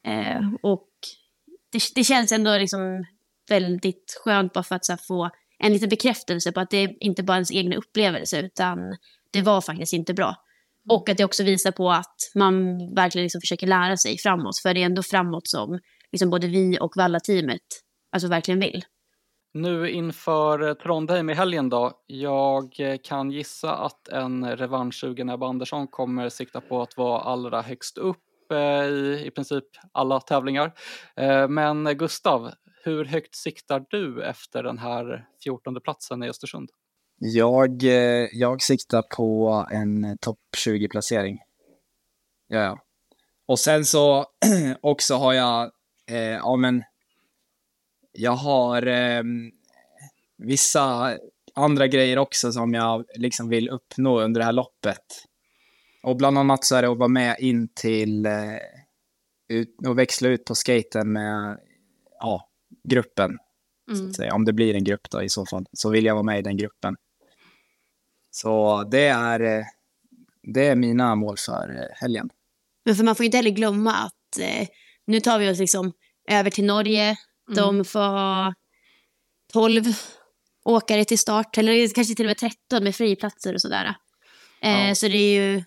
Eh, 0.07 0.41
och 0.63 0.89
det, 1.73 1.83
det 1.95 2.05
känns 2.05 2.33
ändå 2.33 2.59
liksom 2.59 3.05
väldigt 3.49 4.21
skönt 4.25 4.53
bara 4.53 4.65
för 4.65 4.77
att 4.77 4.89
här, 4.89 4.99
få 5.09 5.31
en 5.59 5.73
liten 5.73 5.89
bekräftelse 5.89 6.53
på 6.53 6.61
att 6.61 6.71
det 6.71 6.97
inte 7.01 7.23
bara 7.23 7.33
är 7.33 7.37
ens 7.37 7.53
egna 7.53 7.77
upplevelse 7.77 8.41
utan 8.41 8.79
det 9.31 9.43
var 9.43 9.61
faktiskt 9.61 9.93
inte 9.93 10.15
bra. 10.15 10.37
Och 10.89 11.09
att 11.09 11.17
det 11.17 11.25
också 11.25 11.45
visar 11.45 11.71
på 11.71 11.91
att 11.91 12.17
man 12.35 12.79
verkligen 12.95 13.25
liksom 13.25 13.41
försöker 13.41 13.67
lära 13.67 13.97
sig 13.97 14.19
framåt. 14.19 14.59
För 14.59 14.75
det 14.75 14.83
är 14.83 14.87
ändå 14.87 15.03
framåt 15.03 15.49
som 15.49 15.79
liksom 16.13 16.31
både 16.31 16.47
vi 16.47 16.79
och 16.81 16.93
Valla-teamet 16.97 17.63
alltså 18.13 18.29
verkligen 18.29 18.61
vill. 18.61 18.85
Nu 19.59 19.91
inför 19.91 20.69
eh, 20.69 20.75
Trondheim 20.75 21.31
i 21.31 21.35
helgen 21.35 21.69
då. 21.69 21.93
Jag 22.07 22.81
eh, 22.81 22.97
kan 23.05 23.31
gissa 23.31 23.77
att 23.77 24.09
en 24.09 24.57
revanschsugen 24.57 25.29
Ebba 25.29 25.49
Andersson 25.49 25.89
kommer 25.89 26.29
sikta 26.29 26.61
på 26.61 26.83
att 26.83 26.97
vara 26.97 27.21
allra 27.21 27.63
högst 27.63 27.99
upp 27.99 28.53
eh, 28.53 28.59
i 28.59 29.23
i 29.27 29.31
princip 29.31 29.65
alla 29.93 30.21
tävlingar. 30.21 30.73
Men 31.49 31.85
Gustav, 31.85 32.51
hur 32.85 33.05
högt 33.05 33.35
siktar 33.35 33.85
du 33.91 34.23
efter 34.23 34.63
den 34.63 34.79
här 34.79 35.27
14 35.45 35.81
platsen 35.81 36.23
i 36.23 36.29
Östersund? 36.29 36.71
Jag, 37.19 37.83
jag 38.33 38.63
siktar 38.63 39.03
på 39.17 39.67
en 39.71 40.19
topp 40.19 40.39
20-placering. 40.67 41.39
Ja, 42.49 42.59
ja. 42.59 42.79
Och 43.47 43.59
sen 43.59 43.85
så 43.85 44.27
också 44.81 45.15
har 45.15 45.33
jag, 45.33 45.71
eh, 46.11 46.19
ja 46.19 46.57
men, 46.57 46.83
jag 48.19 48.33
har 48.33 48.87
eh, 48.87 49.23
vissa 50.39 51.17
andra 51.55 51.87
grejer 51.87 52.19
också 52.19 52.53
som 52.53 52.75
jag 52.75 53.05
liksom 53.15 53.49
vill 53.49 53.69
uppnå 53.69 54.21
under 54.21 54.41
det 54.41 54.45
här 54.45 54.53
loppet. 54.53 55.25
Och 56.03 56.17
bland 56.17 56.39
annat 56.39 56.65
så 56.65 56.77
är 56.77 56.83
det 56.83 56.89
att 56.89 56.99
vara 56.99 57.09
med 57.09 57.37
in 57.39 57.69
till 57.75 58.27
eh, 58.27 58.57
ut, 59.49 59.77
och 59.87 59.99
växla 59.99 60.29
ut 60.29 60.45
på 60.45 60.55
skaten 60.55 61.13
med 61.13 61.59
ja, 62.21 62.49
gruppen. 62.85 63.39
Mm. 63.91 64.35
Om 64.35 64.45
det 64.45 64.53
blir 64.53 64.75
en 64.75 64.85
grupp 64.85 65.11
då 65.11 65.23
i 65.23 65.29
så 65.29 65.47
fall, 65.47 65.67
så 65.73 65.91
vill 65.91 66.05
jag 66.05 66.15
vara 66.15 66.23
med 66.23 66.39
i 66.39 66.43
den 66.43 66.57
gruppen. 66.57 66.97
Så 68.31 68.85
det 68.85 69.07
är, 69.07 69.41
eh, 69.41 69.65
det 70.43 70.67
är 70.67 70.77
mina 70.77 71.15
mål 71.15 71.37
för 71.39 71.77
eh, 71.77 71.97
helgen. 72.01 72.31
Men 72.85 72.97
för 72.97 73.05
man 73.05 73.15
får 73.15 73.27
inte 73.27 73.37
heller 73.37 73.51
glömma 73.51 73.93
att 73.95 74.39
eh, 74.41 74.69
nu 75.05 75.21
tar 75.21 75.39
vi 75.39 75.51
oss 75.51 75.59
liksom 75.59 75.93
över 76.31 76.51
till 76.51 76.65
Norge. 76.65 77.17
Mm. 77.49 77.57
De 77.57 77.85
får 77.85 78.01
ha 78.01 78.55
12 79.53 79.85
åkare 80.65 81.05
till 81.05 81.19
start, 81.19 81.59
eller 81.59 81.95
kanske 81.95 82.15
till 82.15 82.27
och 82.27 82.31
med 82.31 82.39
13 82.39 82.85
med 82.85 82.97
friplatser 82.97 83.55
och 83.55 83.61
sådär. 83.61 83.95
Eh, 84.63 84.89
ja. 84.89 84.95
Så 84.95 85.09
det 85.09 85.17
är 85.17 85.41
ju 85.41 85.65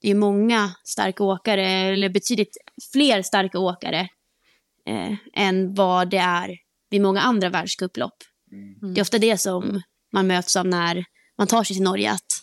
det 0.00 0.10
är 0.10 0.14
många 0.14 0.70
starka 0.84 1.24
åkare, 1.24 1.66
eller 1.66 2.08
betydligt 2.08 2.56
fler 2.92 3.22
starka 3.22 3.58
åkare 3.58 4.08
eh, 4.86 5.14
än 5.32 5.74
vad 5.74 6.10
det 6.10 6.16
är 6.16 6.56
vid 6.90 7.00
många 7.00 7.20
andra 7.20 7.48
världscuplopp. 7.48 8.16
Mm. 8.52 8.94
Det 8.94 9.00
är 9.00 9.02
ofta 9.02 9.18
det 9.18 9.38
som 9.38 9.82
man 10.12 10.26
möts 10.26 10.56
av 10.56 10.66
när 10.66 11.04
man 11.38 11.46
tar 11.46 11.64
sig 11.64 11.76
till 11.76 11.84
Norge, 11.84 12.12
att 12.12 12.42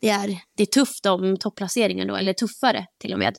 det 0.00 0.08
är, 0.08 0.38
det 0.56 0.62
är 0.62 0.66
tufft 0.66 1.06
om 1.06 1.36
topplaceringen 1.36 2.08
då, 2.08 2.16
eller 2.16 2.32
tuffare 2.32 2.86
till 2.98 3.12
och 3.12 3.18
med. 3.18 3.36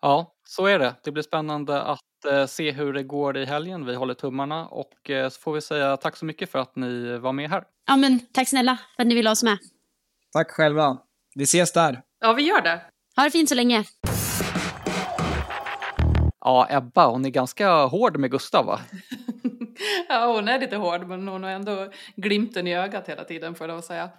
Ja, 0.00 0.29
så 0.50 0.66
är 0.66 0.78
det. 0.78 0.94
Det 1.02 1.10
blir 1.10 1.22
spännande 1.22 1.82
att 1.82 2.24
eh, 2.30 2.46
se 2.46 2.70
hur 2.70 2.92
det 2.92 3.02
går 3.02 3.36
i 3.36 3.44
helgen. 3.44 3.86
Vi 3.86 3.94
håller 3.94 4.14
tummarna 4.14 4.66
och 4.68 5.10
eh, 5.10 5.28
så 5.28 5.40
får 5.40 5.52
vi 5.52 5.60
säga 5.60 5.96
tack 5.96 6.16
så 6.16 6.24
mycket 6.24 6.50
för 6.50 6.58
att 6.58 6.76
ni 6.76 7.18
var 7.18 7.32
med 7.32 7.50
här. 7.50 7.64
Ja, 7.86 7.96
men 7.96 8.20
tack 8.32 8.48
snälla 8.48 8.78
för 8.96 9.02
att 9.02 9.06
ni 9.06 9.14
ville 9.14 9.28
ha 9.28 9.32
oss 9.32 9.42
med. 9.42 9.58
Tack 10.32 10.50
själva. 10.50 10.98
Vi 11.34 11.42
ses 11.42 11.72
där. 11.72 12.02
Ja, 12.20 12.32
vi 12.32 12.42
gör 12.42 12.62
det. 12.62 12.80
Ha 13.16 13.24
det 13.24 13.30
fint 13.30 13.48
så 13.48 13.54
länge. 13.54 13.84
Ja, 16.40 16.66
Ebba, 16.70 17.06
hon 17.06 17.24
är 17.24 17.30
ganska 17.30 17.72
hård 17.72 18.16
med 18.16 18.30
Gustav 18.30 18.66
va? 18.66 18.80
ja, 20.08 20.32
hon 20.34 20.48
är 20.48 20.60
lite 20.60 20.76
hård 20.76 21.06
men 21.06 21.28
hon 21.28 21.42
har 21.42 21.50
ändå 21.50 21.92
glimten 22.16 22.66
i 22.66 22.76
ögat 22.76 23.08
hela 23.08 23.24
tiden 23.24 23.54
får 23.54 23.68
jag 23.68 23.84
säga. 23.84 24.10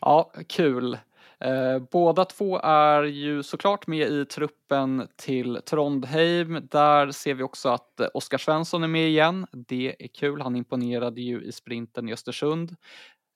ja, 0.00 0.32
kul. 0.46 0.98
Eh, 1.44 1.78
båda 1.90 2.24
två 2.24 2.58
är 2.58 3.02
ju 3.02 3.42
såklart 3.42 3.86
med 3.86 4.08
i 4.08 4.24
truppen 4.24 5.08
till 5.16 5.60
Trondheim. 5.66 6.68
Där 6.70 7.10
ser 7.10 7.34
vi 7.34 7.42
också 7.42 7.68
att 7.68 8.00
eh, 8.00 8.08
Oskar 8.14 8.38
Svensson 8.38 8.84
är 8.84 8.88
med 8.88 9.08
igen. 9.08 9.46
Det 9.52 9.96
är 9.98 10.08
kul, 10.08 10.40
han 10.40 10.56
imponerade 10.56 11.20
ju 11.20 11.42
i 11.42 11.52
sprinten 11.52 12.08
i 12.08 12.12
Östersund. 12.12 12.76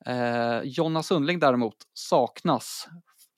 Eh, 0.07 0.61
Jonna 0.64 1.03
Sundling 1.03 1.38
däremot 1.38 1.77
saknas 1.95 2.88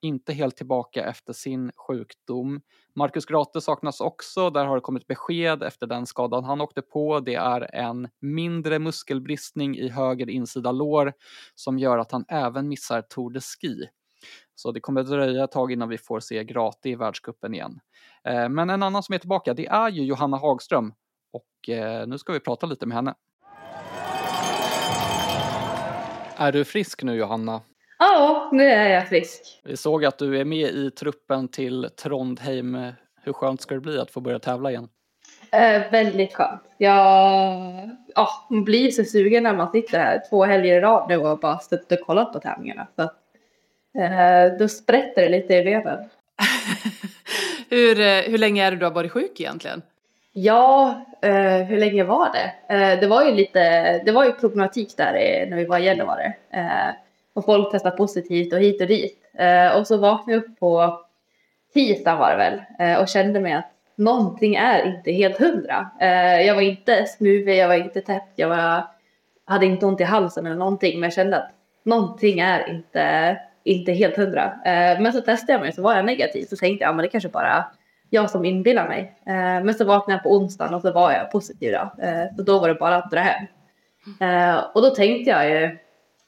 inte 0.03 0.33
helt 0.33 0.57
tillbaka 0.57 1.05
efter 1.05 1.33
sin 1.33 1.73
sjukdom. 1.77 2.61
Marcus 2.95 3.27
Grate 3.27 3.61
saknas 3.61 4.01
också. 4.01 4.51
Där 4.51 4.65
har 4.65 4.75
det 4.75 4.81
kommit 4.81 5.07
besked 5.07 5.63
efter 5.63 5.87
den 5.87 6.07
skadan 6.07 6.45
han 6.45 6.61
åkte 6.61 6.83
på. 6.83 7.21
Det 7.21 7.35
är 7.35 7.75
en 7.75 8.09
mindre 8.21 8.79
muskelbristning 8.79 9.77
i 9.77 9.89
höger 9.89 10.31
insida 10.31 10.73
lår 10.73 11.13
som 11.55 11.79
gör 11.79 11.99
att 11.99 12.13
han 12.13 12.25
även 12.29 12.69
missar 12.69 13.03
Tour 13.03 13.31
de 13.31 13.41
Ski. 13.41 13.89
Så 14.57 14.73
det 14.73 14.81
kommer 14.81 15.03
dröja 15.03 15.45
ett 15.45 15.53
tag 15.53 15.73
innan 15.73 15.89
vi 15.89 15.99
får 15.99 16.21
se 16.21 16.45
Grate 16.45 16.89
i 16.89 16.95
världskuppen 16.95 17.55
igen. 17.55 17.81
Eh, 18.25 18.49
men 18.49 18.71
en 18.71 18.83
annan 18.83 19.03
som 19.03 19.15
är 19.15 19.19
tillbaka, 19.19 19.55
det 19.55 19.67
är 19.67 19.89
ju 19.89 20.03
Johanna 20.03 20.37
Hagström 20.37 20.95
och 21.33 21.69
eh, 21.69 22.07
nu 22.07 22.19
ska 22.19 22.33
vi 22.33 22.41
prata 22.41 22.67
lite 22.67 22.87
med 22.87 22.97
henne. 22.97 23.15
Är 26.37 26.53
du 26.53 26.65
frisk 26.65 27.03
nu 27.03 27.15
Johanna? 27.17 27.61
Ja, 27.99 28.49
nu 28.53 28.65
är 28.65 28.95
jag 28.95 29.09
frisk. 29.09 29.61
Vi 29.65 29.77
såg 29.77 30.05
att 30.05 30.19
du 30.19 30.41
är 30.41 30.45
med 30.45 30.69
i 30.69 30.91
truppen 30.91 31.49
till 31.49 31.89
Trondheim. 32.03 32.93
Hur 33.23 33.33
skönt 33.33 33.61
ska 33.61 33.75
det 33.75 33.81
bli 33.81 33.99
att 33.99 34.11
få 34.11 34.21
börja 34.21 34.39
tävla 34.39 34.71
igen? 34.71 34.89
Eh, 35.53 35.91
väldigt 35.91 36.35
skönt. 36.35 36.63
Jag 36.79 37.97
ja, 38.15 38.29
man 38.51 38.65
blir 38.65 38.91
så 38.91 39.05
sugen 39.05 39.43
när 39.43 39.57
man 39.57 39.73
sitter 39.73 39.99
här 39.99 40.23
två 40.31 40.45
helger 40.45 40.77
i 40.77 40.81
rad 40.81 41.09
nu 41.09 41.17
och 41.17 41.39
bara 41.39 41.59
suttit 41.59 42.01
och 42.01 42.07
kollat 42.07 42.33
på 42.33 42.39
tävlingarna. 42.39 42.87
Så, 42.97 43.11
eh, 43.99 44.59
då 44.59 44.69
sprätter 44.69 45.23
det 45.23 45.29
lite 45.29 45.55
i 45.55 45.65
benen. 45.65 45.99
hur, 47.71 48.01
eh, 48.01 48.31
hur 48.31 48.39
länge 48.39 48.65
är 48.67 48.71
det 48.71 48.77
du 48.77 48.85
har 48.85 48.93
varit 48.93 49.13
sjuk 49.13 49.41
egentligen? 49.41 49.83
Ja, 50.39 51.05
eh, 51.23 51.63
hur 51.67 51.79
länge 51.79 52.05
var 52.05 52.31
det? 52.33 52.75
Eh, 52.75 53.01
det 53.01 53.07
var 53.07 53.25
ju 53.25 53.35
lite, 53.35 53.99
det 54.05 54.13
var 54.13 54.25
ju 54.25 54.33
problematik 54.33 54.97
där 54.97 55.17
i, 55.17 55.51
när 55.51 55.57
vi 55.57 55.65
var 55.65 55.79
i 55.79 55.85
Gällivare. 55.85 56.35
Eh, 56.51 56.95
och 57.35 57.45
folk 57.45 57.71
testade 57.71 57.97
positivt 57.97 58.53
och 58.53 58.59
hit 58.59 58.81
och 58.81 58.87
dit. 58.87 59.23
Och 59.77 59.87
så 59.87 59.97
vaknade 59.97 60.33
jag 60.33 60.45
upp 60.45 60.61
på 60.61 61.01
tisdagen 61.75 62.19
var 62.19 62.31
det 62.31 62.37
väl 62.37 63.01
och 63.01 63.09
kände 63.09 63.41
mig 63.41 63.53
att 63.53 63.71
någonting 63.95 64.55
är 64.55 64.87
inte 64.87 65.13
helt 65.13 65.39
hundra. 65.39 65.91
Jag 66.47 66.55
var 66.55 66.63
inte 66.63 67.07
snuvig, 67.07 67.57
jag 67.59 67.69
var 67.69 67.75
inte 67.75 68.01
täppt, 68.01 68.33
jag 68.37 68.49
var, 68.49 68.83
hade 69.45 69.67
inte 69.67 69.87
ont 69.87 70.01
i 70.01 70.05
halsen 70.05 70.47
eller 70.47 70.57
någonting, 70.57 71.01
men 71.01 71.07
jag 71.07 71.15
kände 71.15 71.37
att 71.37 71.51
någonting 71.83 72.41
är 72.41 72.71
inte, 72.71 73.37
inte 73.67 73.93
helt 73.93 74.17
hundra. 74.17 74.45
Eh, 74.45 75.01
men 75.01 75.13
så 75.13 75.21
testade 75.21 75.53
jag 75.53 75.61
mig 75.61 75.73
så 75.73 75.83
var 75.83 75.95
jag 75.95 76.05
negativ, 76.05 76.45
så 76.45 76.57
tänkte 76.57 76.85
jag, 76.85 76.89
ja 76.89 76.93
men 76.93 77.03
det 77.03 77.09
kanske 77.09 77.29
bara 77.29 77.65
jag 78.11 78.31
som 78.31 78.45
inbillar 78.45 78.89
mig. 78.89 79.13
Eh, 79.27 79.65
men 79.65 79.75
så 79.75 79.85
vaknade 79.85 80.17
jag 80.17 80.23
på 80.23 80.37
onsdagen 80.37 80.75
och 80.75 80.83
så 80.83 80.93
var 80.93 81.13
jag 81.13 81.31
positiv 81.31 81.73
då. 81.73 82.05
Eh, 82.05 82.37
så 82.37 82.43
då 82.43 82.59
var 82.59 82.69
det 82.69 82.75
bara 82.75 82.97
att 82.97 83.11
dra 83.11 83.21
hem. 83.21 83.47
Eh, 84.21 84.65
och 84.75 84.83
då 84.83 84.91
tänkte 84.91 85.31
jag 85.31 85.51
ju, 85.51 85.79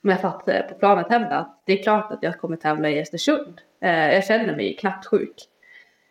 när 0.00 0.12
jag 0.12 0.20
satt 0.20 0.44
på 0.44 0.74
planet 0.78 1.10
hem 1.10 1.24
att 1.30 1.62
det 1.66 1.78
är 1.78 1.82
klart 1.82 2.12
att 2.12 2.22
jag 2.22 2.38
kommer 2.38 2.56
tävla 2.56 2.90
i 2.90 3.00
Östersund. 3.00 3.60
Eh, 3.82 4.14
jag 4.14 4.24
känner 4.24 4.56
mig 4.56 4.76
knappt 4.76 5.06
sjuk. 5.06 5.34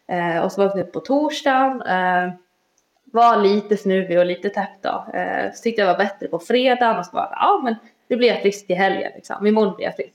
Eh, 0.08 0.44
och 0.44 0.52
så 0.52 0.68
var 0.68 0.78
jag 0.78 0.94
på 0.94 1.00
torsdagen. 1.00 1.82
Eh, 1.82 2.34
var 3.13 3.38
lite 3.38 3.78
snuvig 3.78 4.20
och 4.20 4.26
lite 4.26 4.50
täppt 4.50 4.84
då. 4.84 5.06
Eh, 5.13 5.52
så 5.54 5.63
tyckte 5.63 5.82
jag 5.82 5.88
var 5.88 5.98
bättre 5.98 6.28
på 6.28 6.40
fredagen 6.40 6.98
och 6.98 7.06
så 7.06 7.16
var 7.16 7.30
ja 7.32 7.62
men 7.63 7.76
nu 8.08 8.16
blir 8.16 8.28
jag 8.28 8.42
frisk 8.42 8.68
till 8.68 8.76
helgen 8.76 9.12
liksom. 9.16 9.48
Imorgon 9.48 9.76
blir 9.76 9.86
jag 9.86 9.96
frisk. 9.96 10.13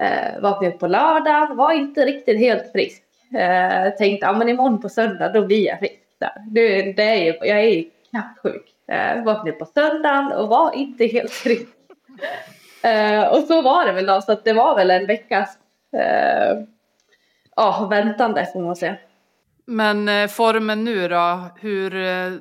Eh, 0.00 0.40
vaknade 0.40 0.74
upp 0.74 0.80
på 0.80 0.86
lördagen, 0.86 1.56
var 1.56 1.72
inte 1.72 2.04
riktigt 2.04 2.38
helt 2.38 2.72
frisk. 2.72 3.02
Eh, 3.34 3.90
tänkte 3.98 4.26
ja 4.26 4.32
men 4.32 4.48
imorgon 4.48 4.80
på 4.80 4.88
söndag 4.88 5.28
då 5.28 5.46
blir 5.46 5.66
jag 5.66 5.78
frisk. 5.78 5.94
Där. 6.18 6.32
Det, 6.50 6.92
det 6.92 7.02
är 7.02 7.24
ju, 7.24 7.48
jag 7.48 7.58
är 7.60 7.70
ju 7.70 7.90
knappt 8.10 8.38
sjuk. 8.38 8.64
Eh, 8.88 9.24
vaknade 9.24 9.50
upp 9.50 9.58
på 9.58 9.64
söndagen 9.64 10.32
och 10.32 10.48
var 10.48 10.74
inte 10.74 11.06
helt 11.06 11.30
frisk. 11.30 11.68
Eh, 12.82 13.28
och 13.28 13.42
så 13.42 13.62
var 13.62 13.86
det 13.86 13.92
väl 13.92 14.06
då, 14.06 14.20
så 14.20 14.32
att 14.32 14.44
det 14.44 14.52
var 14.52 14.76
väl 14.76 14.90
en 14.90 15.06
veckas 15.06 15.58
eh, 15.92 16.58
ja, 17.56 17.86
väntande 17.90 18.46
får 18.52 18.62
man 18.62 18.76
säga. 18.76 18.96
Men 19.64 20.08
eh, 20.08 20.28
formen 20.28 20.84
nu 20.84 21.08
då, 21.08 21.44
hur, 21.60 21.96
eh, 21.96 22.32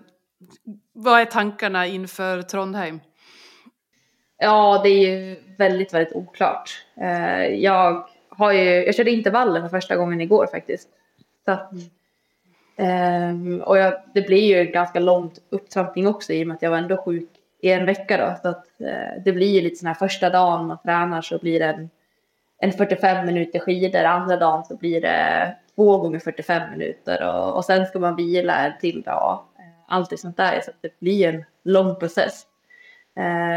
vad 0.94 1.22
är 1.22 1.26
tankarna 1.26 1.86
inför 1.86 2.42
Trondheim? 2.42 3.00
Ja, 4.38 4.82
det 4.84 4.90
är 4.90 5.10
ju 5.10 5.47
väldigt, 5.58 5.94
väldigt 5.94 6.16
oklart. 6.16 6.86
Eh, 7.02 7.46
jag 7.46 8.08
har 8.30 8.52
ju, 8.52 8.86
jag 8.86 8.96
körde 8.96 9.12
intervaller 9.12 9.62
för 9.62 9.70
första 9.70 9.96
gången 9.96 10.22
igår 10.22 10.48
faktiskt. 10.48 10.90
Så 11.46 11.52
att, 11.52 11.72
ehm, 12.78 13.62
och 13.62 13.78
jag, 13.78 13.94
det 14.14 14.22
blir 14.22 14.56
ju 14.56 14.60
en 14.60 14.72
ganska 14.72 15.00
långt 15.00 15.40
upptrampning 15.50 16.08
också 16.08 16.34
i 16.34 16.44
och 16.44 16.48
med 16.48 16.56
att 16.56 16.62
jag 16.62 16.70
var 16.70 16.78
ändå 16.78 16.98
sjuk 16.98 17.30
i 17.62 17.72
en 17.72 17.86
vecka 17.86 18.18
då. 18.18 18.36
Så 18.42 18.50
att 18.50 18.82
eh, 18.82 19.24
det 19.26 19.32
blir 19.32 19.48
ju 19.48 19.62
lite 19.62 19.76
sån 19.76 19.88
här 19.88 19.94
första 19.94 20.30
dagen 20.30 20.68
man 20.68 20.78
tränar 20.78 21.22
så 21.22 21.38
blir 21.38 21.60
det 21.60 21.66
en, 21.66 21.90
en 22.58 22.72
45 22.72 23.26
minuter 23.26 23.60
skidor. 23.60 24.04
Andra 24.04 24.38
dagen 24.38 24.66
så 24.66 24.78
blir 24.78 25.02
det 25.02 25.56
två 25.76 25.98
gånger 25.98 26.20
45 26.20 26.72
minuter 26.72 27.28
och, 27.28 27.56
och 27.56 27.66
sen 27.66 27.86
ska 27.86 28.00
man 28.00 28.16
vila 28.16 28.66
en 28.66 28.74
till 28.80 29.02
dag. 29.02 29.40
Eh, 29.60 29.66
Allt 29.88 30.20
sånt 30.20 30.38
där. 30.38 30.62
Så 30.62 30.72
det 30.82 31.00
blir 31.00 31.34
en 31.34 31.44
lång 31.64 31.96
process. 31.96 32.44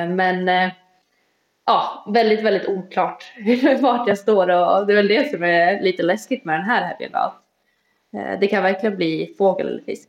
Men 0.09 0.49
ja, 1.71 2.05
väldigt, 2.07 2.43
väldigt 2.43 2.69
oklart 2.69 3.33
vart 3.81 4.09
jag 4.09 4.19
står 4.19 4.49
och 4.49 4.87
det 4.87 4.93
är 4.93 4.97
väl 4.97 5.09
det 5.09 5.31
som 5.31 5.43
är 5.43 5.83
lite 5.83 6.03
läskigt 6.03 6.45
med 6.45 6.55
den 6.55 6.67
här 6.67 6.85
helgen. 6.85 7.13
Då. 7.13 7.35
Eh, 8.19 8.41
det 8.41 8.47
kan 8.47 8.63
verkligen 8.63 8.97
bli 8.97 9.35
fågel 9.39 9.69
eller 9.69 9.83
fisk. 9.83 10.09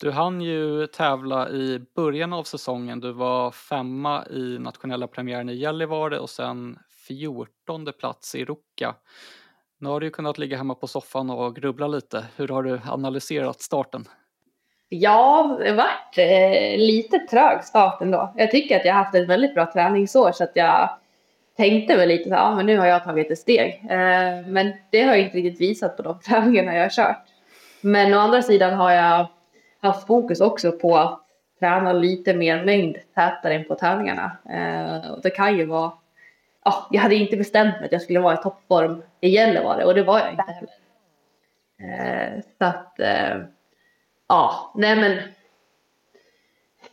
Du 0.00 0.10
hann 0.10 0.40
ju 0.40 0.86
tävla 0.86 1.50
i 1.50 1.80
början 1.94 2.32
av 2.32 2.42
säsongen. 2.44 3.00
Du 3.00 3.12
var 3.12 3.50
femma 3.50 4.26
i 4.26 4.58
nationella 4.58 5.06
premiären 5.06 5.48
i 5.48 5.54
Gällivare 5.54 6.18
och 6.18 6.30
sen 6.30 6.78
fjortonde 7.06 7.92
plats 7.92 8.34
i 8.34 8.44
Ruka. 8.44 8.94
Nu 9.78 9.88
har 9.88 10.00
du 10.00 10.06
ju 10.06 10.10
kunnat 10.10 10.38
ligga 10.38 10.56
hemma 10.56 10.74
på 10.74 10.86
soffan 10.86 11.30
och 11.30 11.56
grubbla 11.56 11.86
lite. 11.86 12.24
Hur 12.36 12.48
har 12.48 12.62
du 12.62 12.80
analyserat 12.86 13.60
starten? 13.60 14.04
Ja, 14.88 15.56
det 15.60 15.72
vart 15.72 16.18
eh, 16.18 16.78
lite 16.78 17.18
trög 17.18 17.64
start 17.64 18.02
ändå. 18.02 18.32
Jag 18.36 18.50
tycker 18.50 18.76
att 18.76 18.84
jag 18.84 18.94
har 18.94 19.04
haft 19.04 19.14
ett 19.14 19.28
väldigt 19.28 19.54
bra 19.54 19.72
träningsår 19.72 20.32
så 20.32 20.44
att 20.44 20.52
jag 20.54 20.90
tänkte 21.56 21.96
väl 21.96 22.08
lite 22.08 22.28
så 22.28 22.34
här, 22.34 22.42
ja 22.42 22.54
men 22.54 22.66
nu 22.66 22.78
har 22.78 22.86
jag 22.86 23.04
tagit 23.04 23.30
ett 23.30 23.38
steg. 23.38 23.82
Eh, 23.90 24.46
men 24.46 24.72
det 24.90 25.02
har 25.02 25.14
jag 25.14 25.20
inte 25.20 25.36
riktigt 25.36 25.60
visat 25.60 25.96
på 25.96 26.02
de 26.02 26.20
träningarna 26.28 26.74
jag 26.74 26.82
har 26.82 26.90
kört. 26.90 27.24
Men 27.80 28.14
å 28.14 28.18
andra 28.18 28.42
sidan 28.42 28.74
har 28.74 28.92
jag 28.92 29.26
haft 29.80 30.06
fokus 30.06 30.40
också 30.40 30.72
på 30.72 30.96
att 30.96 31.20
träna 31.60 31.92
lite 31.92 32.34
mer 32.34 32.64
mängd 32.64 32.96
tätare 33.14 33.54
än 33.54 33.64
på 33.64 33.74
tävlingarna. 33.74 34.36
Eh, 34.50 35.10
och 35.10 35.22
det 35.22 35.30
kan 35.30 35.56
ju 35.58 35.64
vara, 35.64 35.92
ja, 36.64 36.88
jag 36.90 37.00
hade 37.00 37.14
inte 37.14 37.36
bestämt 37.36 37.76
mig 37.76 37.84
att 37.84 37.92
jag 37.92 38.02
skulle 38.02 38.20
vara 38.20 38.34
i 38.34 38.42
toppform 38.42 39.02
i 39.20 39.28
Gällivare 39.28 39.84
och 39.84 39.94
det 39.94 40.02
var 40.02 40.18
jag 40.18 40.30
inte 40.30 40.44
heller. 40.46 40.70
Eh, 41.80 42.42
så 42.58 42.64
att, 42.64 43.00
eh, 43.00 43.36
ja, 44.28 44.72
nej 44.74 44.96
men. 44.96 45.18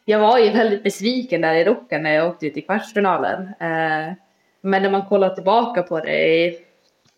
Jag 0.06 0.20
var 0.20 0.40
ju 0.40 0.50
väldigt 0.50 0.84
besviken 0.84 1.42
där 1.42 1.56
i 1.56 1.66
Ruka 1.66 1.98
när 1.98 2.14
jag 2.14 2.28
åkte 2.28 2.48
ut 2.48 2.58
i 2.58 2.62
kvartsfinalen. 2.62 3.42
Eh, 3.42 4.14
men 4.62 4.84
när 4.84 4.90
man 4.90 5.06
kollar 5.06 5.30
tillbaka 5.30 5.84
på 5.84 6.00
det, 6.00 6.58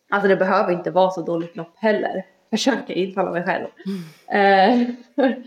alltså 0.10 0.28
det 0.28 0.36
behöver 0.36 0.74
inte 0.74 0.92
vara 0.92 1.12
så 1.12 1.22
dåligt 1.22 1.56
lopp 1.56 1.74
heller. 1.76 2.26
Försöker 2.50 2.94
intala 2.94 3.32
mig 3.32 3.44
själv. 3.44 3.66
Mm. 4.28 4.96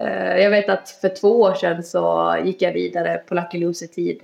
eh, 0.00 0.42
jag 0.42 0.50
vet 0.50 0.68
att 0.68 0.90
för 0.90 1.08
två 1.08 1.40
år 1.40 1.54
sedan 1.54 1.82
så 1.82 2.36
gick 2.44 2.62
jag 2.62 2.72
vidare 2.72 3.18
på 3.18 3.34
Lucky 3.34 3.58
Loser-tid 3.58 4.22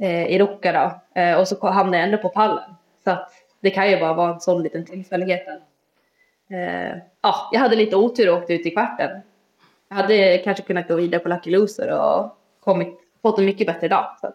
eh, 0.00 0.26
i 0.26 0.38
Ruka 0.38 0.72
då. 0.72 1.20
Eh, 1.20 1.40
och 1.40 1.48
så 1.48 1.68
hamnade 1.68 1.96
jag 1.96 2.04
ändå 2.04 2.18
på 2.18 2.28
pallen. 2.28 2.74
Så 3.04 3.10
att 3.10 3.32
det 3.60 3.70
kan 3.70 3.90
ju 3.90 4.00
bara 4.00 4.14
vara 4.14 4.34
en 4.34 4.40
sån 4.40 4.62
liten 4.62 4.84
tillfällighet. 4.84 5.46
Eh, 6.50 6.96
ja, 7.22 7.48
jag 7.52 7.60
hade 7.60 7.76
lite 7.76 7.96
otur 7.96 8.30
och 8.30 8.38
åkte 8.38 8.54
ut 8.54 8.66
i 8.66 8.70
kvarten. 8.70 9.20
Jag 9.88 9.96
hade 9.96 10.38
kanske 10.38 10.62
kunnat 10.62 10.88
gå 10.88 10.96
vidare 10.96 11.20
på 11.20 11.28
Lucky 11.28 11.50
Loser 11.50 12.00
och 12.00 12.38
kommit, 12.60 12.98
fått 13.22 13.38
en 13.38 13.44
mycket 13.44 13.66
bättre 13.66 13.88
dag. 13.88 14.16
Så. 14.20 14.32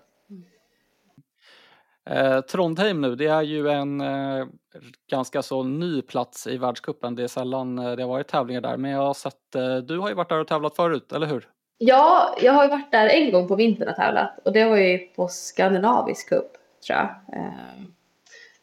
Eh, 2.05 2.41
Trondheim 2.41 3.01
nu, 3.01 3.15
det 3.15 3.27
är 3.27 3.41
ju 3.41 3.69
en 3.69 4.01
eh, 4.01 4.45
ganska 5.09 5.41
så 5.41 5.63
ny 5.63 6.01
plats 6.01 6.47
i 6.47 6.57
världscupen. 6.57 7.15
Det 7.15 7.23
är 7.23 7.27
sällan 7.27 7.79
eh, 7.79 7.91
det 7.91 8.03
har 8.03 8.09
varit 8.09 8.27
tävlingar 8.27 8.61
där, 8.61 8.77
men 8.77 8.91
jag 8.91 8.99
har 8.99 9.13
sett, 9.13 9.55
eh, 9.55 9.77
du 9.77 9.99
har 9.99 10.09
ju 10.09 10.15
varit 10.15 10.29
där 10.29 10.39
och 10.39 10.47
tävlat 10.47 10.75
förut, 10.75 11.11
eller 11.11 11.27
hur? 11.27 11.47
Ja, 11.77 12.35
jag 12.41 12.53
har 12.53 12.67
varit 12.67 12.91
där 12.91 13.09
en 13.09 13.31
gång 13.31 13.47
på 13.47 13.55
vintern 13.55 13.89
och 13.89 13.95
tävlat 13.95 14.39
och 14.45 14.53
det 14.53 14.65
var 14.65 14.77
ju 14.77 14.97
på 14.97 15.27
Skandinavisk 15.27 16.29
cup 16.29 16.51
tror 16.87 16.99
jag. 16.99 17.39
Eh, 17.39 17.53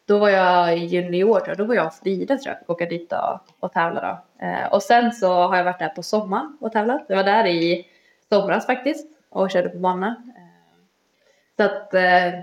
då 0.05 0.19
var 0.19 0.29
jag 0.29 0.77
junior, 0.77 1.39
tror 1.39 1.47
jag. 1.47 1.57
då 1.57 1.63
var 1.63 1.75
jag 1.75 1.85
och 1.87 1.93
Frida 1.93 2.37
tror 2.37 2.55
jag, 2.55 2.69
åka 2.69 2.85
dit 2.85 3.13
och, 3.13 3.39
och 3.59 3.73
tävla 3.73 4.01
då. 4.01 4.45
Eh, 4.45 4.73
och 4.73 4.83
sen 4.83 5.11
så 5.11 5.33
har 5.33 5.57
jag 5.57 5.63
varit 5.63 5.79
där 5.79 5.89
på 5.89 6.03
sommaren 6.03 6.57
och 6.61 6.71
tävlat. 6.71 7.05
Jag 7.07 7.15
var 7.15 7.23
där 7.23 7.47
i 7.47 7.87
somras 8.29 8.65
faktiskt 8.65 9.07
och 9.29 9.51
körde 9.51 9.69
på 9.69 9.77
bana. 9.77 10.07
Eh, 10.07 10.85
så 11.57 11.63
att 11.63 11.93
eh, 11.93 12.39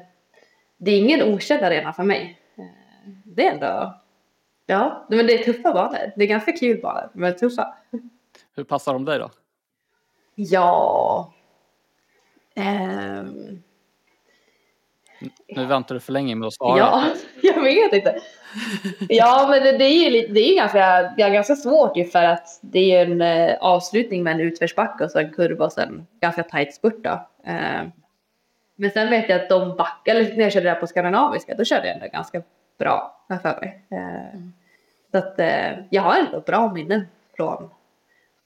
det 0.77 0.90
är 0.90 0.99
ingen 0.99 1.35
okänd 1.35 1.62
arena 1.62 1.92
för 1.92 2.03
mig. 2.03 2.38
Det 3.25 3.47
är 3.47 3.53
ändå... 3.53 3.94
Ja, 4.66 5.07
men 5.09 5.27
det 5.27 5.40
är 5.40 5.44
tuffa 5.44 5.73
banor. 5.73 6.12
Det 6.16 6.25
är 6.25 6.29
ganska 6.29 6.53
kul 6.53 6.81
banor, 6.81 7.11
men 7.12 7.37
tuffa. 7.37 7.75
Hur 8.57 8.64
passar 8.64 8.92
de 8.92 9.05
dig 9.05 9.18
då? 9.18 9.31
Ja... 10.35 11.33
Ehm, 12.55 13.62
Nu 15.49 15.67
väntar 15.67 15.95
du 15.95 16.01
för 16.01 16.13
länge 16.13 16.35
med 16.35 16.47
att 16.47 16.55
svara. 16.55 16.79
ja, 16.79 17.05
jag 17.43 17.63
vet 17.63 17.93
inte. 17.93 18.21
Ja, 19.09 19.47
men 19.51 19.63
det, 19.63 19.79
det 19.79 19.85
är 19.85 20.05
ju 20.05 20.11
lite, 20.11 20.33
det 20.33 20.41
är 20.41 20.57
ganska, 20.57 21.13
det 21.17 21.23
är 21.23 21.31
ganska 21.31 21.57
svårt 21.57 21.97
ju 21.97 22.05
för 22.05 22.25
att 22.25 22.59
det 22.61 22.97
är 22.97 23.07
en 23.07 23.21
eh, 23.23 23.57
avslutning 23.61 24.23
med 24.23 24.33
en 24.35 24.41
utförsbacke 24.41 25.05
och 25.05 25.11
så 25.11 25.19
en 25.19 25.33
kurva 25.33 25.65
och 25.65 25.73
sen 25.73 26.07
ganska 26.21 26.43
tajt 26.43 26.75
spurt 26.75 27.05
då. 27.05 27.27
Eh, 27.45 27.83
men 28.77 28.91
sen 28.91 29.11
vet 29.11 29.29
jag 29.29 29.41
att 29.41 29.49
de 29.49 29.77
backar, 29.77 30.15
eller 30.15 30.37
när 30.37 30.43
jag 30.43 30.53
körde 30.53 30.69
där 30.69 30.75
på 30.75 30.87
skandinaviska, 30.87 31.55
då 31.55 31.65
körde 31.65 31.87
jag 31.87 31.95
ändå 31.95 32.07
ganska 32.13 32.43
bra, 32.79 33.25
för 33.43 33.61
mig. 33.61 33.83
Eh, 33.91 34.41
Så 35.13 35.19
att 35.19 35.35
jag 35.91 36.03
har 36.03 36.17
ändå 36.17 36.41
bra 36.41 36.73
minnen 36.73 37.07
från, 37.37 37.71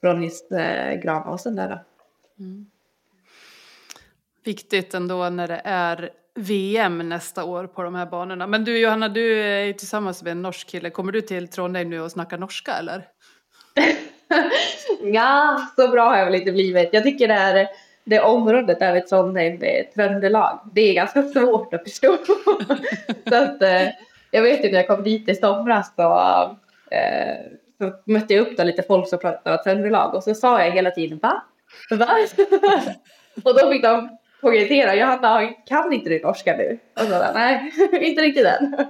från 0.01 0.23
just 0.23 0.51
eh, 0.51 0.93
Granåsen 0.93 1.55
där 1.55 1.69
då. 1.69 1.79
Viktigt 4.43 4.93
ändå 4.93 5.29
när 5.29 5.47
det 5.47 5.61
är 5.63 6.09
VM 6.35 7.09
nästa 7.09 7.43
år 7.43 7.67
på 7.67 7.83
de 7.83 7.95
här 7.95 8.05
banorna. 8.05 8.47
Men 8.47 8.63
du 8.63 8.79
Johanna, 8.79 9.09
du 9.09 9.41
är 9.41 9.63
ju 9.63 9.73
tillsammans 9.73 10.23
med 10.23 10.31
en 10.31 10.41
norsk 10.41 10.67
kille. 10.67 10.89
Kommer 10.89 11.11
du 11.11 11.21
till 11.21 11.47
Trondheim 11.47 11.89
nu 11.89 12.01
och 12.01 12.11
snackar 12.11 12.37
norska 12.37 12.73
eller? 12.73 13.07
Ja, 15.01 15.67
så 15.75 15.87
bra 15.87 16.09
har 16.09 16.17
jag 16.17 16.25
väl 16.25 16.35
inte 16.35 16.51
blivit. 16.51 16.89
Jag 16.91 17.03
tycker 17.03 17.27
det 17.27 17.33
här 17.33 17.67
det 18.03 18.19
området 18.19 18.79
där 18.79 18.93
vid 18.93 19.07
Trondheim, 19.07 19.59
det 19.59 19.83
Tröndelag, 19.83 20.59
det 20.73 20.81
är 20.81 20.93
ganska 20.93 21.23
svårt 21.23 21.73
att 21.73 21.83
förstå. 21.83 22.17
så 23.29 23.35
att 23.35 23.61
eh, 23.61 23.87
jag 24.31 24.41
vet 24.41 24.65
ju 24.65 24.71
när 24.71 24.77
jag 24.77 24.87
kom 24.87 25.03
dit 25.03 25.29
i 25.29 25.35
somras 25.35 25.91
så, 25.95 26.11
eh, 26.91 27.35
så 27.77 28.11
mötte 28.11 28.33
jag 28.33 28.47
upp 28.47 28.57
då 28.57 28.63
lite 28.63 28.83
folk 28.83 29.09
som 29.09 29.19
pratade 29.19 29.63
Tröndelag 29.63 30.15
och 30.15 30.23
så 30.23 30.35
sa 30.35 30.63
jag 30.63 30.71
hela 30.71 30.91
tiden 30.91 31.19
va? 31.21 31.43
Va? 31.91 32.09
och 33.43 33.59
då 33.59 33.71
fick 33.71 33.83
de 33.83 34.17
poängtera, 34.43 34.95
Johanna 34.95 35.53
kan 35.65 35.93
inte 35.93 36.09
du 36.09 36.19
norska 36.19 36.55
nu? 36.57 36.79
Och 36.93 37.01
så 37.01 37.09
där, 37.09 37.33
nej, 37.33 37.71
inte 38.09 38.21
riktigt 38.21 38.45
än. 38.45 38.75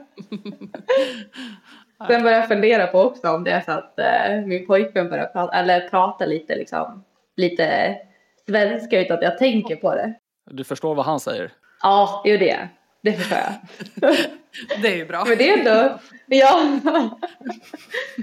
Sen 2.08 2.24
började 2.24 2.42
jag 2.42 2.48
fundera 2.48 2.88
på 2.88 3.00
också 3.00 3.30
om 3.30 3.44
det 3.44 3.52
är 3.52 3.62
så 3.62 3.72
att 3.72 4.00
eh, 4.00 4.46
min 4.46 4.68
pojkvän 4.68 5.10
börjar 5.10 5.26
prata, 5.26 5.58
eller 5.58 5.90
prata 5.90 6.26
lite 6.26 6.56
liksom, 6.56 7.04
lite 7.38 7.98
svenska 8.48 9.02
utan 9.02 9.18
att 9.18 9.24
jag 9.24 9.38
tänker 9.38 9.76
på 9.76 9.96
det. 9.96 10.14
Du 10.52 10.64
förstår 10.64 10.96
vad 10.96 11.06
han 11.06 11.20
säger? 11.20 11.52
Ja, 11.82 12.24
ju 12.26 12.38
det. 12.38 12.70
Det 13.02 13.14
förstår 13.14 13.38
jag. 13.38 13.54
Det 14.82 14.88
är 14.88 14.96
ju 14.96 15.06
bra. 15.06 15.26
Men 15.28 15.38
det 15.38 15.50
är 15.50 15.58
ändå, 15.58 16.00
ja. 16.26 16.80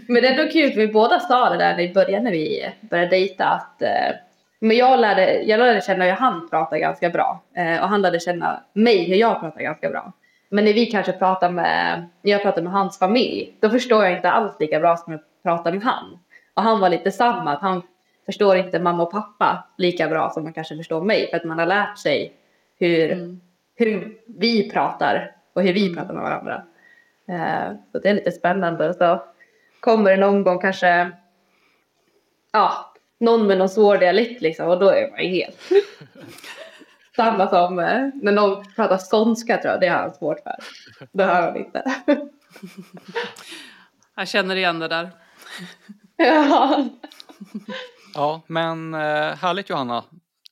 Men 0.08 0.22
det 0.22 0.28
är 0.28 0.40
ändå 0.40 0.52
kul 0.52 0.72
för 0.72 0.80
vi 0.80 0.88
båda 0.88 1.20
sa 1.20 1.50
det 1.50 1.56
där 1.56 1.80
i 1.80 1.92
början 1.92 2.24
när 2.24 2.30
vi 2.30 2.72
började 2.80 3.10
dejta 3.10 3.44
att 3.44 3.82
eh, 3.82 4.16
men 4.60 4.76
jag 4.76 5.00
lärde, 5.00 5.42
jag 5.42 5.58
lärde 5.58 5.80
känna 5.80 6.04
hur 6.04 6.12
han 6.12 6.48
pratar 6.48 6.78
ganska 6.78 7.10
bra 7.10 7.42
eh, 7.54 7.82
och 7.82 7.88
han 7.88 8.02
lärde 8.02 8.20
känna 8.20 8.62
mig 8.72 9.04
hur 9.04 9.16
jag 9.16 9.40
pratar 9.40 9.60
ganska 9.60 9.90
bra. 9.90 10.12
Men 10.48 10.64
när 10.64 10.72
vi 10.72 10.86
kanske 10.86 11.12
pratar 11.12 11.50
med, 11.50 12.08
när 12.22 12.32
jag 12.32 12.42
pratar 12.42 12.62
med 12.62 12.72
hans 12.72 12.98
familj, 12.98 13.54
då 13.60 13.70
förstår 13.70 14.04
jag 14.04 14.16
inte 14.16 14.30
alls 14.30 14.56
lika 14.60 14.80
bra 14.80 14.96
som 14.96 15.12
jag 15.12 15.22
pratar 15.42 15.72
med 15.72 15.82
han. 15.82 16.18
Och 16.54 16.62
han 16.62 16.80
var 16.80 16.88
lite 16.88 17.12
samma, 17.12 17.52
att 17.52 17.60
han 17.60 17.82
förstår 18.26 18.56
inte 18.56 18.78
mamma 18.78 19.02
och 19.02 19.10
pappa 19.10 19.64
lika 19.76 20.08
bra 20.08 20.30
som 20.30 20.42
man 20.42 20.52
kanske 20.52 20.76
förstår 20.76 21.00
mig 21.00 21.30
för 21.30 21.36
att 21.36 21.44
man 21.44 21.58
har 21.58 21.66
lärt 21.66 21.98
sig 21.98 22.32
hur, 22.78 23.38
hur 23.76 24.18
vi 24.26 24.70
pratar 24.70 25.36
och 25.52 25.62
hur 25.62 25.72
vi 25.72 25.94
pratar 25.94 26.14
med 26.14 26.22
varandra. 26.22 26.62
Eh, 27.28 27.76
så 27.92 27.98
det 27.98 28.08
är 28.08 28.14
lite 28.14 28.32
spännande. 28.32 28.94
Så 28.94 29.22
kommer 29.80 30.10
det 30.10 30.16
någon 30.16 30.44
gång 30.44 30.58
kanske 30.58 31.10
ja, 32.52 32.89
någon 33.20 33.46
med 33.46 33.58
någon 33.58 33.68
svår 33.68 33.98
dialekt 33.98 34.40
liksom 34.40 34.68
och 34.68 34.78
då 34.78 34.88
är 34.88 35.10
man 35.10 35.18
helt 35.18 35.58
samma 37.16 37.48
som 37.48 37.78
eh, 37.78 38.08
när 38.14 38.32
någon 38.32 38.64
pratar 38.76 38.98
skånska 38.98 39.56
tror 39.56 39.72
jag, 39.72 39.80
det 39.80 39.88
har 39.88 39.98
han 39.98 40.14
svårt 40.14 40.40
för. 40.40 40.56
Det 41.12 41.24
hör 41.24 41.42
han 41.42 41.56
inte. 41.56 41.94
Jag 44.16 44.28
känner 44.28 44.56
igen 44.56 44.78
det 44.78 44.88
där. 44.88 45.10
ja. 46.16 46.84
Ja, 48.14 48.42
men 48.46 48.94
eh, 48.94 49.34
härligt 49.36 49.70
Johanna. 49.70 50.04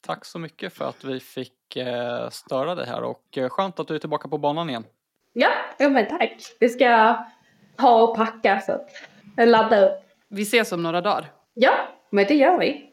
Tack 0.07 0.24
så 0.24 0.38
mycket 0.38 0.72
för 0.72 0.88
att 0.88 1.04
vi 1.04 1.20
fick 1.20 1.76
eh, 1.76 2.28
störa 2.28 2.74
dig 2.74 2.87
här 2.87 3.02
och 3.02 3.38
skönt 3.50 3.81
att 3.81 3.88
du 3.88 3.94
är 3.94 3.98
tillbaka 3.98 4.28
på 4.28 4.38
banan 4.38 4.70
igen. 4.70 4.85
ja, 5.33 5.50
ja 5.78 5.88
men 5.88 6.09
tack. 6.09 6.37
Vi 6.61 6.68
ska 6.68 7.16
ha 7.78 8.02
och 8.02 8.16
packa 8.16 8.61
så 8.61 8.72
att 8.72 9.48
ladda 9.48 9.87
upp. 9.87 10.00
Vi 10.28 10.42
ses 10.42 10.72
om 10.72 10.83
några 10.83 11.00
dagar. 11.00 11.33
Ja, 11.54 11.88
men 12.11 12.27
det 12.29 12.35
gör 12.35 12.59
vi. 12.59 12.92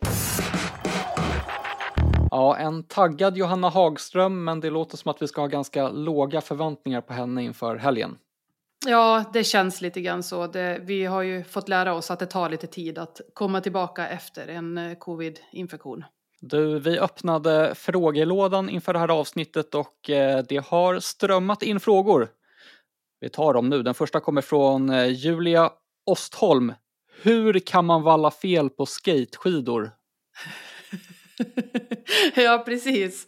Ja, 2.32 2.58
en 2.58 2.84
taggad 2.84 3.38
Johanna 3.38 3.70
Hagström, 3.70 4.44
men 4.44 4.60
det 4.60 4.70
låter 4.70 4.98
som 4.98 5.12
att 5.12 5.22
vi 5.22 5.28
ska 5.28 5.42
ha 5.42 5.48
ganska 5.48 5.90
låga 5.90 6.42
förväntningar 6.42 7.02
på 7.02 7.14
henne 7.14 7.44
inför 7.44 7.76
helgen. 7.76 8.18
Ja, 8.86 9.24
det 9.34 9.44
känns 9.44 9.82
lite 9.82 10.02
grann 10.02 10.24
så. 10.24 10.48
Det, 10.48 10.80
vi 10.82 11.06
har 11.06 11.22
ju 11.22 11.44
fått 11.44 11.70
lära 11.70 11.94
oss 11.94 12.12
att 12.12 12.20
det 12.20 12.26
tar 12.26 12.50
lite 12.50 12.68
tid 12.68 12.98
att 12.98 13.22
komma 13.34 13.62
tillbaka 13.62 14.08
efter 14.08 14.48
en 14.48 14.78
eh, 14.78 14.98
covid-infektion. 14.98 16.04
Du, 16.42 16.80
vi 16.80 17.00
öppnade 17.00 17.76
frågelådan 17.76 18.70
inför 18.70 18.94
det 18.94 19.00
här 19.00 19.20
avsnittet 19.20 19.76
och 19.76 20.10
eh, 20.10 20.44
det 20.50 20.66
har 20.66 21.00
strömmat 21.00 21.64
in 21.64 21.80
frågor. 21.80 22.30
Vi 23.20 23.30
tar 23.30 23.54
dem 23.54 23.70
nu. 23.70 23.84
Den 23.84 23.94
första 23.94 24.20
kommer 24.20 24.42
från 24.42 24.90
eh, 24.90 25.08
Julia 25.08 25.70
Ostholm. 26.06 26.74
Hur 27.22 27.60
kan 27.60 27.86
man 27.86 28.04
valla 28.04 28.32
fel 28.32 28.70
på 28.70 28.86
skateskidor? 28.86 29.92
ja, 32.36 32.64
precis. 32.66 33.28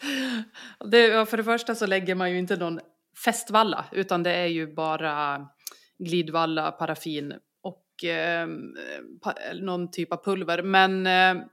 Det, 0.92 1.30
för 1.30 1.38
det 1.38 1.44
första 1.44 1.76
så 1.76 1.86
lägger 1.86 2.16
man 2.16 2.32
ju 2.32 2.38
inte 2.38 2.56
någon 2.56 2.80
fästvalla 3.26 3.86
utan 3.92 4.24
det 4.24 4.32
är 4.34 4.46
ju 4.46 4.74
bara 4.74 5.48
glidvalla, 6.00 6.72
paraffin 6.72 7.34
och 7.64 8.10
eh, 8.10 8.48
pa, 9.22 9.34
någon 9.62 9.92
typ 9.92 10.14
av 10.14 10.24
pulver. 10.24 10.62
Men 10.64 11.08
eh, 11.08 11.44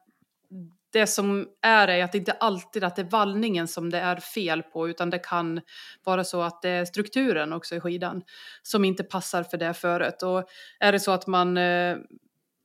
det 0.92 1.06
som 1.06 1.48
är 1.62 1.88
är 1.88 2.04
att 2.04 2.12
det 2.12 2.18
inte 2.18 2.32
alltid 2.32 2.84
att 2.84 2.96
det 2.96 3.02
är 3.02 3.10
vallningen 3.10 3.68
som 3.68 3.90
det 3.90 3.98
är 3.98 4.16
fel 4.16 4.62
på 4.62 4.88
utan 4.88 5.10
det 5.10 5.18
kan 5.18 5.60
vara 6.04 6.24
så 6.24 6.42
att 6.42 6.62
det 6.62 6.68
är 6.68 6.84
strukturen 6.84 7.52
också 7.52 7.74
i 7.74 7.80
skidan 7.80 8.22
som 8.62 8.84
inte 8.84 9.04
passar 9.04 9.42
för 9.42 9.58
det 9.58 9.74
föret. 9.74 10.22
Och 10.22 10.48
är 10.80 10.92
det 10.92 11.00
så 11.00 11.10
att 11.10 11.26
man 11.26 11.56
eh, 11.56 11.96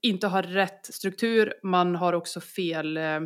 inte 0.02 0.28
har 0.28 0.44
rätt 0.44 0.86
struktur, 0.86 1.54
man 1.64 1.96
har 1.96 2.14
också 2.14 2.42
fel 2.42 2.98
eh, 2.98 3.20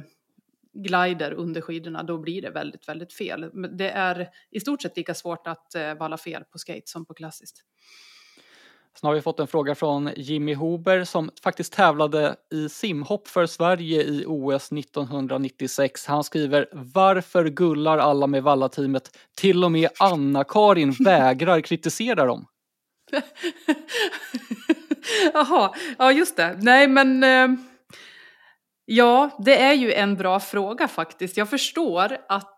glider 0.74 1.32
under 1.34 1.62
skidorna, 1.62 2.04
då 2.04 2.18
blir 2.18 2.42
det 2.42 2.50
väldigt, 2.50 2.88
väldigt 2.88 3.14
fel. 3.14 3.50
Men 3.54 3.78
Det 3.78 3.90
är 3.90 4.30
i 4.52 4.60
stort 4.60 4.82
sett 4.82 4.98
lika 4.98 5.14
svårt 5.14 5.48
att 5.48 5.76
eh, 5.76 5.94
valla 5.94 6.18
fel 6.18 6.44
på 6.44 6.58
skate 6.58 6.82
som 6.86 7.06
på 7.06 7.14
klassiskt. 7.14 7.64
Sen 9.00 9.08
har 9.08 9.14
vi 9.14 9.22
fått 9.22 9.40
en 9.40 9.48
fråga 9.48 9.76
från 9.76 10.10
Jimmy 10.16 10.54
Huber 10.54 11.04
som 11.04 11.32
faktiskt 11.44 11.74
tävlade 11.74 12.36
i 12.54 12.70
simhopp 12.70 13.28
för 13.28 13.46
Sverige 13.46 14.04
i 14.04 14.26
OS 14.28 14.72
1996. 14.72 16.06
Han 16.06 16.24
skriver 16.24 16.68
Varför 16.72 17.50
gullar 17.50 17.98
alla 17.98 18.28
med 18.28 18.44
Valla-teamet? 18.44 19.18
Till 19.36 19.64
och 19.64 19.72
med 19.72 19.90
Anna-Karin 20.00 20.92
vägrar 21.06 21.62
kritisera 21.62 22.26
dem. 22.26 22.46
Jaha, 25.34 25.74
ja 25.98 26.12
just 26.12 26.38
det. 26.38 26.58
Nej 26.62 26.88
men 26.88 27.24
eh, 27.24 27.48
ja, 28.86 29.30
det 29.46 29.62
är 29.62 29.74
ju 29.74 29.94
en 29.94 30.16
bra 30.16 30.40
fråga 30.40 30.88
faktiskt. 30.88 31.38
Jag 31.38 31.50
förstår 31.50 32.18
att 32.30 32.50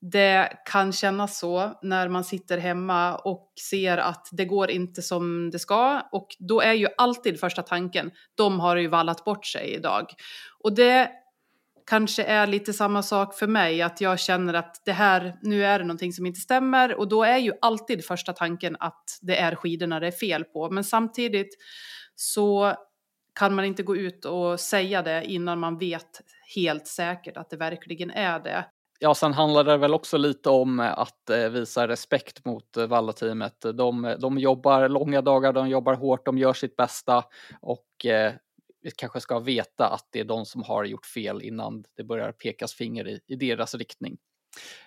det 0.00 0.52
kan 0.64 0.92
kännas 0.92 1.38
så 1.38 1.78
när 1.82 2.08
man 2.08 2.24
sitter 2.24 2.58
hemma 2.58 3.16
och 3.16 3.52
ser 3.70 3.98
att 3.98 4.28
det 4.32 4.44
går 4.44 4.70
inte 4.70 5.02
som 5.02 5.50
det 5.50 5.58
ska 5.58 6.02
och 6.12 6.26
då 6.38 6.60
är 6.60 6.72
ju 6.72 6.88
alltid 6.96 7.40
första 7.40 7.62
tanken, 7.62 8.10
de 8.34 8.60
har 8.60 8.76
ju 8.76 8.88
vallat 8.88 9.24
bort 9.24 9.46
sig 9.46 9.74
idag. 9.74 10.06
Och 10.58 10.74
det 10.74 11.10
kanske 11.86 12.24
är 12.24 12.46
lite 12.46 12.72
samma 12.72 13.02
sak 13.02 13.34
för 13.34 13.46
mig, 13.46 13.82
att 13.82 14.00
jag 14.00 14.18
känner 14.18 14.54
att 14.54 14.82
det 14.84 14.92
här, 14.92 15.38
nu 15.42 15.64
är 15.64 15.78
det 15.78 15.84
någonting 15.84 16.12
som 16.12 16.26
inte 16.26 16.40
stämmer 16.40 16.94
och 16.94 17.08
då 17.08 17.24
är 17.24 17.38
ju 17.38 17.52
alltid 17.60 18.04
första 18.04 18.32
tanken 18.32 18.76
att 18.80 19.18
det 19.22 19.36
är 19.36 19.54
skidorna 19.54 20.00
det 20.00 20.06
är 20.06 20.10
fel 20.10 20.44
på. 20.44 20.70
Men 20.70 20.84
samtidigt 20.84 21.56
så 22.14 22.74
kan 23.38 23.54
man 23.54 23.64
inte 23.64 23.82
gå 23.82 23.96
ut 23.96 24.24
och 24.24 24.60
säga 24.60 25.02
det 25.02 25.24
innan 25.24 25.58
man 25.58 25.78
vet 25.78 26.20
helt 26.54 26.86
säkert 26.86 27.36
att 27.36 27.50
det 27.50 27.56
verkligen 27.56 28.10
är 28.10 28.40
det. 28.40 28.64
Ja, 28.98 29.14
sen 29.14 29.32
handlar 29.32 29.64
det 29.64 29.76
väl 29.76 29.94
också 29.94 30.16
lite 30.16 30.50
om 30.50 30.80
att 30.80 31.30
eh, 31.30 31.48
visa 31.48 31.88
respekt 31.88 32.44
mot 32.44 32.76
eh, 32.76 32.86
Valla-teamet. 32.86 33.66
De, 33.74 34.16
de 34.20 34.38
jobbar 34.38 34.88
långa 34.88 35.22
dagar, 35.22 35.52
de 35.52 35.68
jobbar 35.68 35.94
hårt, 35.94 36.26
de 36.26 36.38
gör 36.38 36.52
sitt 36.52 36.76
bästa 36.76 37.24
och 37.60 38.06
eh, 38.06 38.32
vi 38.86 38.90
kanske 38.90 39.20
ska 39.20 39.38
veta 39.38 39.88
att 39.88 40.08
det 40.10 40.20
är 40.20 40.24
de 40.24 40.46
som 40.46 40.62
har 40.62 40.84
gjort 40.84 41.06
fel 41.06 41.42
innan 41.42 41.84
det 41.96 42.04
börjar 42.04 42.32
pekas 42.32 42.74
finger 42.74 43.08
i, 43.08 43.20
i 43.26 43.36
deras 43.36 43.74
riktning. 43.74 44.16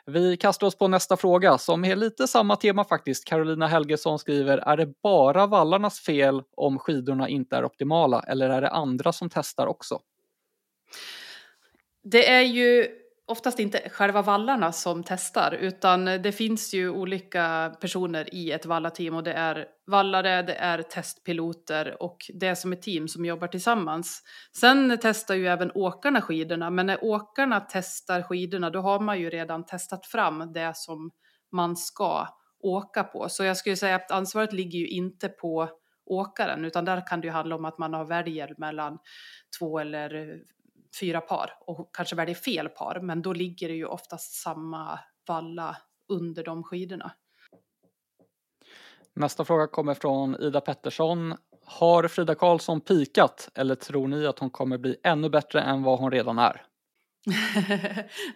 Vi 0.05 0.37
kastar 0.37 0.67
oss 0.67 0.77
på 0.77 0.87
nästa 0.87 1.17
fråga 1.17 1.57
som 1.57 1.85
är 1.85 1.95
lite 1.95 2.27
samma 2.27 2.55
tema 2.55 2.83
faktiskt. 2.83 3.25
Carolina 3.25 3.67
Helgesson 3.67 4.19
skriver, 4.19 4.57
är 4.57 4.77
det 4.77 5.01
bara 5.03 5.47
vallarnas 5.47 5.99
fel 5.99 6.43
om 6.55 6.79
skidorna 6.79 7.29
inte 7.29 7.55
är 7.55 7.65
optimala 7.65 8.23
eller 8.27 8.49
är 8.49 8.61
det 8.61 8.69
andra 8.69 9.13
som 9.13 9.29
testar 9.29 9.67
också? 9.67 9.99
Det 12.03 12.29
är 12.29 12.41
ju 12.41 12.87
oftast 13.29 13.59
inte 13.59 13.89
själva 13.89 14.21
vallarna 14.21 14.71
som 14.71 15.03
testar 15.03 15.51
utan 15.51 16.05
det 16.05 16.31
finns 16.31 16.73
ju 16.73 16.89
olika 16.89 17.75
personer 17.81 18.33
i 18.33 18.51
ett 18.51 18.65
vallateam 18.65 19.15
och 19.15 19.23
det 19.23 19.33
är 19.33 19.65
vallare, 19.87 20.41
det 20.41 20.53
är 20.53 20.81
testpiloter 20.81 22.03
och 22.03 22.17
det 22.33 22.47
är 22.47 22.55
som 22.55 22.73
ett 22.73 22.81
team 22.81 23.07
som 23.07 23.25
jobbar 23.25 23.47
tillsammans. 23.47 24.23
Sen 24.59 24.97
testar 25.01 25.35
ju 25.35 25.47
även 25.47 25.71
åkarna 25.75 26.21
skidorna 26.21 26.69
men 26.69 26.85
när 26.85 27.03
åkarna 27.03 27.59
testar 27.69 28.21
skidorna 28.21 28.69
då 28.69 28.81
har 28.81 28.99
man 28.99 29.19
ju 29.19 29.29
redan 29.29 29.65
testat 29.65 30.05
fram 30.05 30.53
det 30.53 30.71
som 30.75 31.11
man 31.51 31.75
ska 31.75 32.27
åka 32.59 33.03
på. 33.03 33.29
Så 33.29 33.43
jag 33.43 33.57
skulle 33.57 33.75
säga 33.75 33.95
att 33.95 34.11
ansvaret 34.11 34.53
ligger 34.53 34.79
ju 34.79 34.87
inte 34.87 35.29
på 35.29 35.69
åkaren 36.05 36.65
utan 36.65 36.85
där 36.85 37.07
kan 37.07 37.21
det 37.21 37.27
ju 37.27 37.33
handla 37.33 37.55
om 37.55 37.65
att 37.65 37.77
man 37.77 37.93
har 37.93 38.05
väljer 38.05 38.55
mellan 38.57 38.97
två 39.59 39.79
eller 39.79 40.39
fyra 40.99 41.21
par 41.21 41.57
och 41.59 41.95
kanske 41.95 42.15
väljer 42.15 42.35
fel 42.35 42.69
par, 42.69 42.99
men 42.99 43.21
då 43.21 43.33
ligger 43.33 43.67
det 43.67 43.75
ju 43.75 43.85
oftast 43.85 44.33
samma 44.33 44.99
valla 45.27 45.77
under 46.09 46.43
de 46.43 46.63
skidorna. 46.63 47.11
Nästa 49.13 49.45
fråga 49.45 49.67
kommer 49.67 49.93
från 49.93 50.35
Ida 50.41 50.61
Pettersson. 50.61 51.35
Har 51.65 52.07
Frida 52.07 52.35
Karlsson 52.35 52.81
pikat 52.81 53.49
eller 53.55 53.75
tror 53.75 54.07
ni 54.07 54.25
att 54.25 54.39
hon 54.39 54.49
kommer 54.49 54.77
bli 54.77 54.95
ännu 55.03 55.29
bättre 55.29 55.61
än 55.61 55.83
vad 55.83 55.99
hon 55.99 56.11
redan 56.11 56.39
är? 56.39 56.65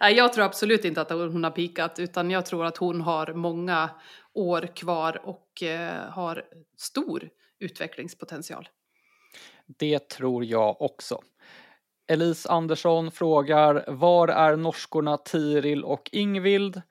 jag 0.00 0.32
tror 0.32 0.44
absolut 0.44 0.84
inte 0.84 1.00
att 1.00 1.10
hon 1.10 1.44
har 1.44 1.50
pikat 1.50 1.98
utan 1.98 2.30
jag 2.30 2.46
tror 2.46 2.66
att 2.66 2.76
hon 2.76 3.00
har 3.00 3.34
många 3.34 3.90
år 4.32 4.76
kvar 4.76 5.20
och 5.24 5.62
eh, 5.62 6.10
har 6.10 6.44
stor 6.76 7.28
utvecklingspotential. 7.58 8.68
Det 9.66 10.08
tror 10.08 10.44
jag 10.44 10.82
också. 10.82 11.20
Elise 12.06 12.48
Andersson 12.48 13.10
frågar 13.10 13.84
var 13.88 14.28
är 14.28 14.56
norskorna 14.56 15.16
Tiril 15.16 15.84
och 15.84 16.10
Ingvild? 16.12 16.82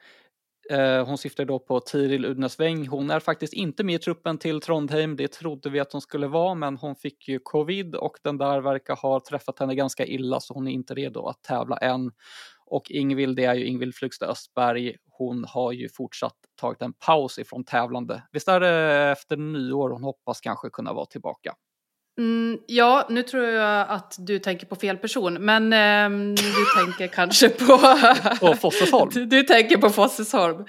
Eh, 0.69 1.05
hon 1.05 1.17
syftar 1.17 1.45
då 1.45 1.59
på 1.59 1.79
Tiril 1.79 2.25
Udnesväng. 2.25 2.87
Hon 2.87 3.09
är 3.09 3.19
faktiskt 3.19 3.53
inte 3.53 3.83
med 3.83 3.95
i 3.95 3.99
truppen 3.99 4.37
till 4.37 4.61
Trondheim. 4.61 5.15
Det 5.15 5.27
trodde 5.27 5.69
vi 5.69 5.79
att 5.79 5.91
hon 5.91 6.01
skulle 6.01 6.27
vara, 6.27 6.53
men 6.53 6.77
hon 6.77 6.95
fick 6.95 7.27
ju 7.27 7.39
covid 7.39 7.95
och 7.95 8.17
den 8.23 8.37
där 8.37 8.61
verkar 8.61 8.95
ha 8.95 9.19
träffat 9.29 9.59
henne 9.59 9.75
ganska 9.75 10.05
illa 10.05 10.39
så 10.39 10.53
hon 10.53 10.67
är 10.67 10.71
inte 10.71 10.93
redo 10.93 11.25
att 11.25 11.43
tävla 11.43 11.77
än. 11.77 12.11
Och 12.65 12.91
Ingvild, 12.91 13.37
det 13.37 13.45
är 13.45 13.55
ju 13.55 13.65
Ingvild 13.65 13.95
Flugstad 13.95 14.27
Östberg. 14.27 14.95
Hon 15.09 15.45
har 15.45 15.71
ju 15.71 15.89
fortsatt 15.89 16.37
tagit 16.61 16.81
en 16.81 16.93
paus 16.93 17.39
ifrån 17.39 17.63
tävlande. 17.63 18.23
Visst 18.31 18.47
är 18.47 18.59
det 18.59 19.11
efter 19.11 19.37
nyår 19.37 19.89
hon 19.89 20.03
hoppas 20.03 20.41
kanske 20.41 20.69
kunna 20.69 20.93
vara 20.93 21.05
tillbaka? 21.05 21.55
Mm, 22.17 22.59
ja, 22.67 23.07
nu 23.09 23.23
tror 23.23 23.43
jag 23.43 23.89
att 23.89 24.15
du 24.17 24.39
tänker 24.39 24.65
på 24.65 24.75
fel 24.75 24.97
person, 24.97 25.33
men 25.33 25.73
eh, 25.73 26.35
du 26.35 26.65
tänker 26.85 27.07
kanske 27.07 27.49
på... 27.49 27.77
på 28.39 28.53
Fossesholm? 28.55 29.11
Du, 29.13 29.25
du 29.37 29.43
tänker 29.43 29.77
på 29.77 29.89
Fossesholm. 29.89 30.65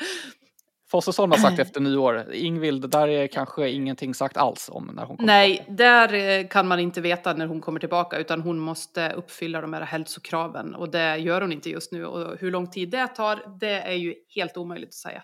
Fossesholm 0.90 1.30
har 1.30 1.38
sagt 1.38 1.58
efter 1.58 1.80
nyår. 1.80 2.32
Ingvild, 2.32 2.90
där 2.90 3.08
är 3.08 3.26
kanske 3.26 3.70
ingenting 3.70 4.14
sagt 4.14 4.36
alls 4.36 4.70
om 4.72 4.90
när 4.94 5.04
hon 5.04 5.16
kommer 5.16 5.26
Nej, 5.26 5.56
tillbaka. 5.56 5.72
där 5.72 6.14
eh, 6.14 6.46
kan 6.48 6.68
man 6.68 6.80
inte 6.80 7.00
veta 7.00 7.32
när 7.32 7.46
hon 7.46 7.60
kommer 7.60 7.80
tillbaka, 7.80 8.18
utan 8.18 8.40
hon 8.40 8.58
måste 8.58 9.12
uppfylla 9.12 9.60
de 9.60 9.72
här 9.72 9.82
hälsokraven 9.82 10.74
och 10.74 10.90
det 10.90 11.16
gör 11.16 11.40
hon 11.40 11.52
inte 11.52 11.70
just 11.70 11.92
nu. 11.92 12.06
Och 12.06 12.36
hur 12.40 12.50
lång 12.50 12.70
tid 12.70 12.90
det 12.90 13.06
tar, 13.06 13.58
det 13.60 13.80
är 13.80 13.94
ju 13.94 14.14
helt 14.34 14.56
omöjligt 14.56 14.88
att 14.88 14.94
säga. 14.94 15.22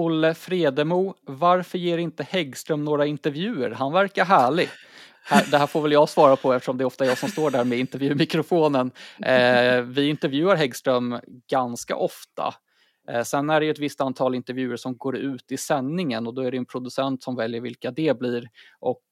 Olle 0.00 0.34
Fredemo, 0.34 1.14
varför 1.22 1.78
ger 1.78 1.98
inte 1.98 2.22
Häggström 2.22 2.84
några 2.84 3.06
intervjuer? 3.06 3.70
Han 3.70 3.92
verkar 3.92 4.24
härlig. 4.24 4.68
Det 5.50 5.58
här 5.58 5.66
får 5.66 5.82
väl 5.82 5.92
jag 5.92 6.08
svara 6.08 6.36
på 6.36 6.52
eftersom 6.52 6.78
det 6.78 6.82
är 6.82 6.86
ofta 6.86 7.06
jag 7.06 7.18
som 7.18 7.28
står 7.28 7.50
där 7.50 7.64
med 7.64 7.78
intervjumikrofonen. 7.78 8.90
Eh, 9.22 9.80
vi 9.82 10.08
intervjuar 10.08 10.56
Häggström 10.56 11.20
ganska 11.50 11.96
ofta. 11.96 12.54
Eh, 13.08 13.22
sen 13.22 13.50
är 13.50 13.60
det 13.60 13.66
ju 13.66 13.72
ett 13.72 13.78
visst 13.78 14.00
antal 14.00 14.34
intervjuer 14.34 14.76
som 14.76 14.96
går 14.96 15.16
ut 15.16 15.52
i 15.52 15.56
sändningen 15.56 16.26
och 16.26 16.34
då 16.34 16.42
är 16.42 16.50
det 16.50 16.56
en 16.56 16.66
producent 16.66 17.22
som 17.22 17.36
väljer 17.36 17.60
vilka 17.60 17.90
det 17.90 18.18
blir. 18.18 18.48
Och 18.78 19.04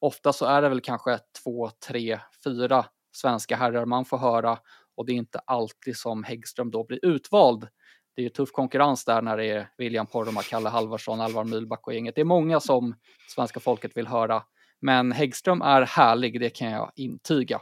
ofta 0.00 0.32
så 0.32 0.46
är 0.46 0.62
det 0.62 0.68
väl 0.68 0.80
kanske 0.80 1.18
två, 1.44 1.70
tre, 1.88 2.18
fyra 2.44 2.84
svenska 3.12 3.56
herrar 3.56 3.86
man 3.86 4.04
får 4.04 4.18
höra 4.18 4.58
och 4.96 5.06
det 5.06 5.12
är 5.12 5.16
inte 5.16 5.38
alltid 5.38 5.96
som 5.96 6.24
Häggström 6.24 6.70
då 6.70 6.84
blir 6.84 7.04
utvald 7.04 7.68
det 8.16 8.22
är 8.22 8.24
ju 8.24 8.28
tuff 8.28 8.52
konkurrens 8.52 9.04
där 9.04 9.22
när 9.22 9.36
det 9.36 9.46
är 9.46 9.68
William 9.78 10.06
Poromaa, 10.06 10.42
Kalle 10.42 10.68
Halvarsson, 10.68 11.20
Alvar 11.20 11.44
Mylback 11.44 11.86
och 11.86 11.94
gänget. 11.94 12.14
Det 12.14 12.20
är 12.20 12.24
många 12.24 12.60
som 12.60 12.94
svenska 13.28 13.60
folket 13.60 13.96
vill 13.96 14.06
höra. 14.06 14.42
Men 14.80 15.12
Häggström 15.12 15.62
är 15.62 15.82
härlig, 15.82 16.40
det 16.40 16.50
kan 16.50 16.70
jag 16.70 16.92
intyga. 16.94 17.60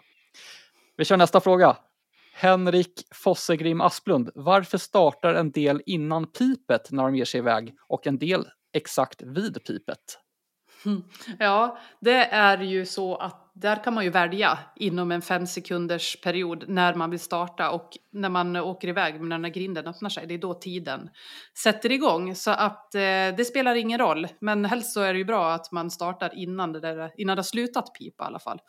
Vi 0.96 1.04
kör 1.04 1.16
nästa 1.16 1.40
fråga. 1.40 1.76
Henrik 2.34 2.92
Fossegrim 3.14 3.80
Asplund. 3.80 4.30
Varför 4.34 4.78
startar 4.78 5.34
en 5.34 5.50
del 5.50 5.82
innan 5.86 6.26
pipet 6.26 6.90
när 6.90 7.02
de 7.02 7.16
ger 7.16 7.24
sig 7.24 7.38
iväg 7.38 7.74
och 7.88 8.06
en 8.06 8.18
del 8.18 8.46
exakt 8.72 9.22
vid 9.22 9.64
pipet? 9.64 9.98
Ja, 11.38 11.78
det 12.00 12.24
är 12.24 12.62
ju 12.62 12.86
så 12.86 13.16
att 13.16 13.41
där 13.54 13.84
kan 13.84 13.94
man 13.94 14.04
ju 14.04 14.10
välja 14.10 14.58
inom 14.76 15.12
en 15.12 15.22
fem 15.22 15.46
sekunders 15.46 16.20
period 16.20 16.64
när 16.68 16.94
man 16.94 17.10
vill 17.10 17.20
starta 17.20 17.70
och 17.70 17.90
när 18.12 18.28
man 18.28 18.56
åker 18.56 18.88
iväg, 18.88 19.20
när 19.20 19.48
grinden 19.48 19.86
öppnar 19.86 20.10
sig, 20.10 20.26
det 20.26 20.34
är 20.34 20.38
då 20.38 20.54
tiden 20.54 21.10
sätter 21.62 21.92
igång. 21.92 22.34
Så 22.34 22.50
att 22.50 22.94
eh, 22.94 23.00
det 23.36 23.46
spelar 23.46 23.74
ingen 23.74 23.98
roll, 23.98 24.28
men 24.40 24.64
helst 24.64 24.92
så 24.92 25.00
är 25.00 25.12
det 25.12 25.18
ju 25.18 25.24
bra 25.24 25.52
att 25.52 25.72
man 25.72 25.90
startar 25.90 26.34
innan 26.34 26.72
det, 26.72 26.80
där, 26.80 27.12
innan 27.16 27.36
det 27.36 27.40
har 27.40 27.44
slutat 27.44 27.94
pipa 27.94 28.24
i 28.24 28.26
alla 28.26 28.38
fall. 28.38 28.60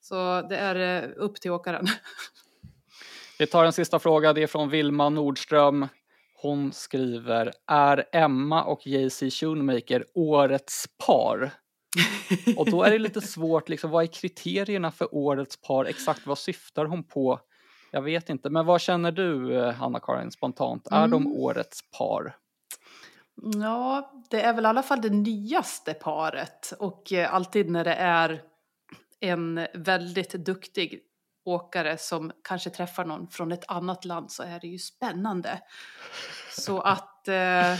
Så 0.00 0.42
det 0.42 0.56
är 0.56 1.02
eh, 1.02 1.10
upp 1.16 1.40
till 1.40 1.50
åkaren. 1.50 1.86
Vi 3.38 3.46
tar 3.46 3.64
en 3.64 3.72
sista 3.72 3.98
fråga, 3.98 4.32
det 4.32 4.42
är 4.42 4.46
från 4.46 4.68
Vilma 4.68 5.08
Nordström. 5.08 5.88
Hon 6.42 6.72
skriver, 6.72 7.52
är 7.66 8.04
Emma 8.12 8.64
och 8.64 8.86
JC 8.86 9.22
Shoemaker 9.40 10.04
årets 10.14 10.84
par? 11.06 11.52
Och 12.56 12.70
då 12.70 12.82
är 12.82 12.90
det 12.90 12.98
lite 12.98 13.20
svårt, 13.20 13.68
liksom, 13.68 13.90
vad 13.90 14.02
är 14.02 14.06
kriterierna 14.06 14.90
för 14.90 15.14
årets 15.14 15.56
par? 15.56 15.84
Exakt 15.84 16.26
vad 16.26 16.38
syftar 16.38 16.84
hon 16.84 17.04
på? 17.04 17.40
Jag 17.90 18.02
vet 18.02 18.28
inte, 18.28 18.50
men 18.50 18.66
vad 18.66 18.80
känner 18.80 19.12
du, 19.12 19.60
Hanna-Karin, 19.70 20.30
spontant? 20.30 20.86
Är 20.90 21.04
mm. 21.04 21.10
de 21.10 21.26
årets 21.26 21.80
par? 21.98 22.36
Ja, 23.62 24.12
det 24.30 24.42
är 24.42 24.52
väl 24.52 24.64
i 24.64 24.68
alla 24.68 24.82
fall 24.82 25.00
det 25.00 25.10
nyaste 25.10 25.94
paret 25.94 26.72
och 26.78 27.12
eh, 27.12 27.34
alltid 27.34 27.70
när 27.70 27.84
det 27.84 27.94
är 27.94 28.42
en 29.20 29.66
väldigt 29.74 30.32
duktig 30.32 31.00
åkare 31.44 31.98
som 31.98 32.32
kanske 32.44 32.70
träffar 32.70 33.04
någon 33.04 33.28
från 33.28 33.52
ett 33.52 33.64
annat 33.68 34.04
land 34.04 34.32
så 34.32 34.42
är 34.42 34.60
det 34.60 34.66
ju 34.66 34.78
spännande. 34.78 35.60
Så 36.50 36.80
att, 36.80 37.28
eh, 37.28 37.74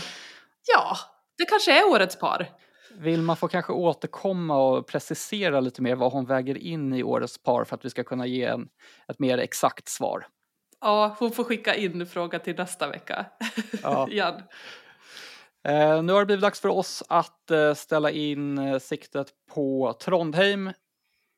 ja, 0.73 0.97
det 1.37 1.45
kanske 1.45 1.79
är 1.79 1.91
årets 1.91 2.19
par. 2.19 2.49
Vill 2.97 3.21
man 3.21 3.37
få 3.37 3.47
kanske 3.47 3.73
återkomma 3.73 4.57
och 4.57 4.87
precisera 4.87 5.59
lite 5.59 5.81
mer 5.81 5.95
vad 5.95 6.11
hon 6.11 6.25
väger 6.25 6.57
in 6.57 6.93
i 6.93 7.03
årets 7.03 7.43
par 7.43 7.63
för 7.63 7.75
att 7.75 7.85
vi 7.85 7.89
ska 7.89 8.03
kunna 8.03 8.25
ge 8.25 8.43
en, 8.43 8.67
ett 9.07 9.19
mer 9.19 9.37
exakt 9.37 9.89
svar? 9.89 10.27
Ja, 10.81 11.15
hon 11.19 11.31
får 11.31 11.43
skicka 11.43 11.75
in 11.75 12.05
fråga 12.05 12.39
till 12.39 12.55
nästa 12.55 12.89
vecka. 12.89 13.25
Ja. 13.83 14.07
Igen. 14.11 14.33
Eh, 15.67 16.03
nu 16.03 16.13
har 16.13 16.19
det 16.19 16.25
blivit 16.25 16.41
dags 16.41 16.61
för 16.61 16.69
oss 16.69 17.03
att 17.09 17.51
eh, 17.51 17.73
ställa 17.73 18.11
in 18.11 18.57
eh, 18.57 18.79
siktet 18.79 19.27
på 19.53 19.97
Trondheim. 20.01 20.71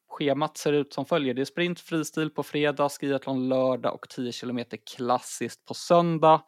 Schemat 0.09 0.57
ser 0.57 0.73
ut 0.73 0.93
som 0.93 1.05
följer. 1.05 1.33
Det 1.33 1.41
är 1.41 1.45
sprint 1.45 1.79
fristil 1.79 2.29
på 2.29 2.43
fredag, 2.43 2.89
skiathlon 2.89 3.49
lördag 3.49 3.93
och 3.93 4.09
10 4.09 4.31
km 4.31 4.59
klassiskt 4.95 5.65
på 5.65 5.73
söndag. 5.73 6.41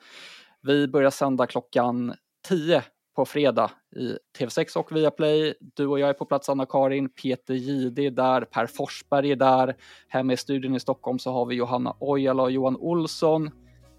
Vi 0.61 0.87
börjar 0.87 1.09
sända 1.09 1.47
klockan 1.47 2.13
10 2.47 2.83
på 3.19 3.25
fredag 3.25 3.71
i 3.95 4.17
TV6 4.37 4.77
och 4.77 4.91
Viaplay. 4.91 5.53
Du 5.59 5.87
och 5.87 5.99
jag 5.99 6.09
är 6.09 6.13
på 6.13 6.25
plats, 6.25 6.49
Anna-Karin. 6.49 7.09
Peter 7.09 7.53
Jihde 7.53 8.01
är 8.01 8.11
där, 8.11 8.41
Per 8.41 8.67
Forsberg 8.67 9.31
är 9.31 9.35
där. 9.35 9.75
Hemma 10.07 10.33
i 10.33 10.37
studion 10.37 10.75
i 10.75 10.79
Stockholm 10.79 11.19
så 11.19 11.31
har 11.31 11.45
vi 11.45 11.55
Johanna 11.55 11.95
Ojala 11.99 12.43
och 12.43 12.51
Johan 12.51 12.75
Olsson. 12.75 13.51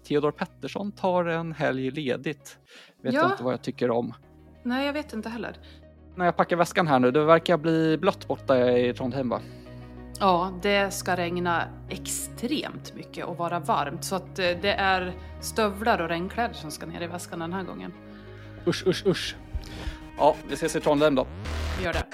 Theodor 0.07 0.31
Pettersson 0.31 0.91
tar 0.91 1.25
en 1.25 1.51
helg 1.51 1.91
ledigt. 1.91 2.57
Vet 3.03 3.13
ja. 3.13 3.31
inte 3.31 3.43
vad 3.43 3.53
jag 3.53 3.61
tycker 3.61 3.91
om. 3.91 4.13
Nej, 4.63 4.85
jag 4.85 4.93
vet 4.93 5.13
inte 5.13 5.29
heller. 5.29 5.57
När 6.15 6.25
jag 6.25 6.37
packar 6.37 6.55
väskan 6.57 6.87
här 6.87 6.99
nu, 6.99 7.11
det 7.11 7.25
verkar 7.25 7.57
bli 7.57 7.97
blött 7.97 8.27
borta 8.27 8.77
i 8.77 8.93
Trondheim 8.93 9.29
va? 9.29 9.41
Ja, 10.19 10.53
det 10.61 10.93
ska 10.93 11.15
regna 11.15 11.63
extremt 11.89 12.93
mycket 12.95 13.25
och 13.25 13.37
vara 13.37 13.59
varmt 13.59 14.03
så 14.03 14.15
att 14.15 14.39
eh, 14.39 14.45
det 14.61 14.73
är 14.73 15.13
stövlar 15.41 16.01
och 16.01 16.09
regnkläder 16.09 16.53
som 16.53 16.71
ska 16.71 16.85
ner 16.85 17.01
i 17.01 17.07
väskan 17.07 17.39
den 17.39 17.53
här 17.53 17.63
gången. 17.63 17.93
Usch, 18.65 18.87
usch, 18.87 19.05
usch. 19.05 19.35
Ja, 20.17 20.35
vi 20.47 20.53
ses 20.53 20.75
i 20.75 20.79
Trondheim 20.79 21.15
då. 21.15 21.27
Vi 21.77 21.85
gör 21.85 21.93
det. 21.93 22.05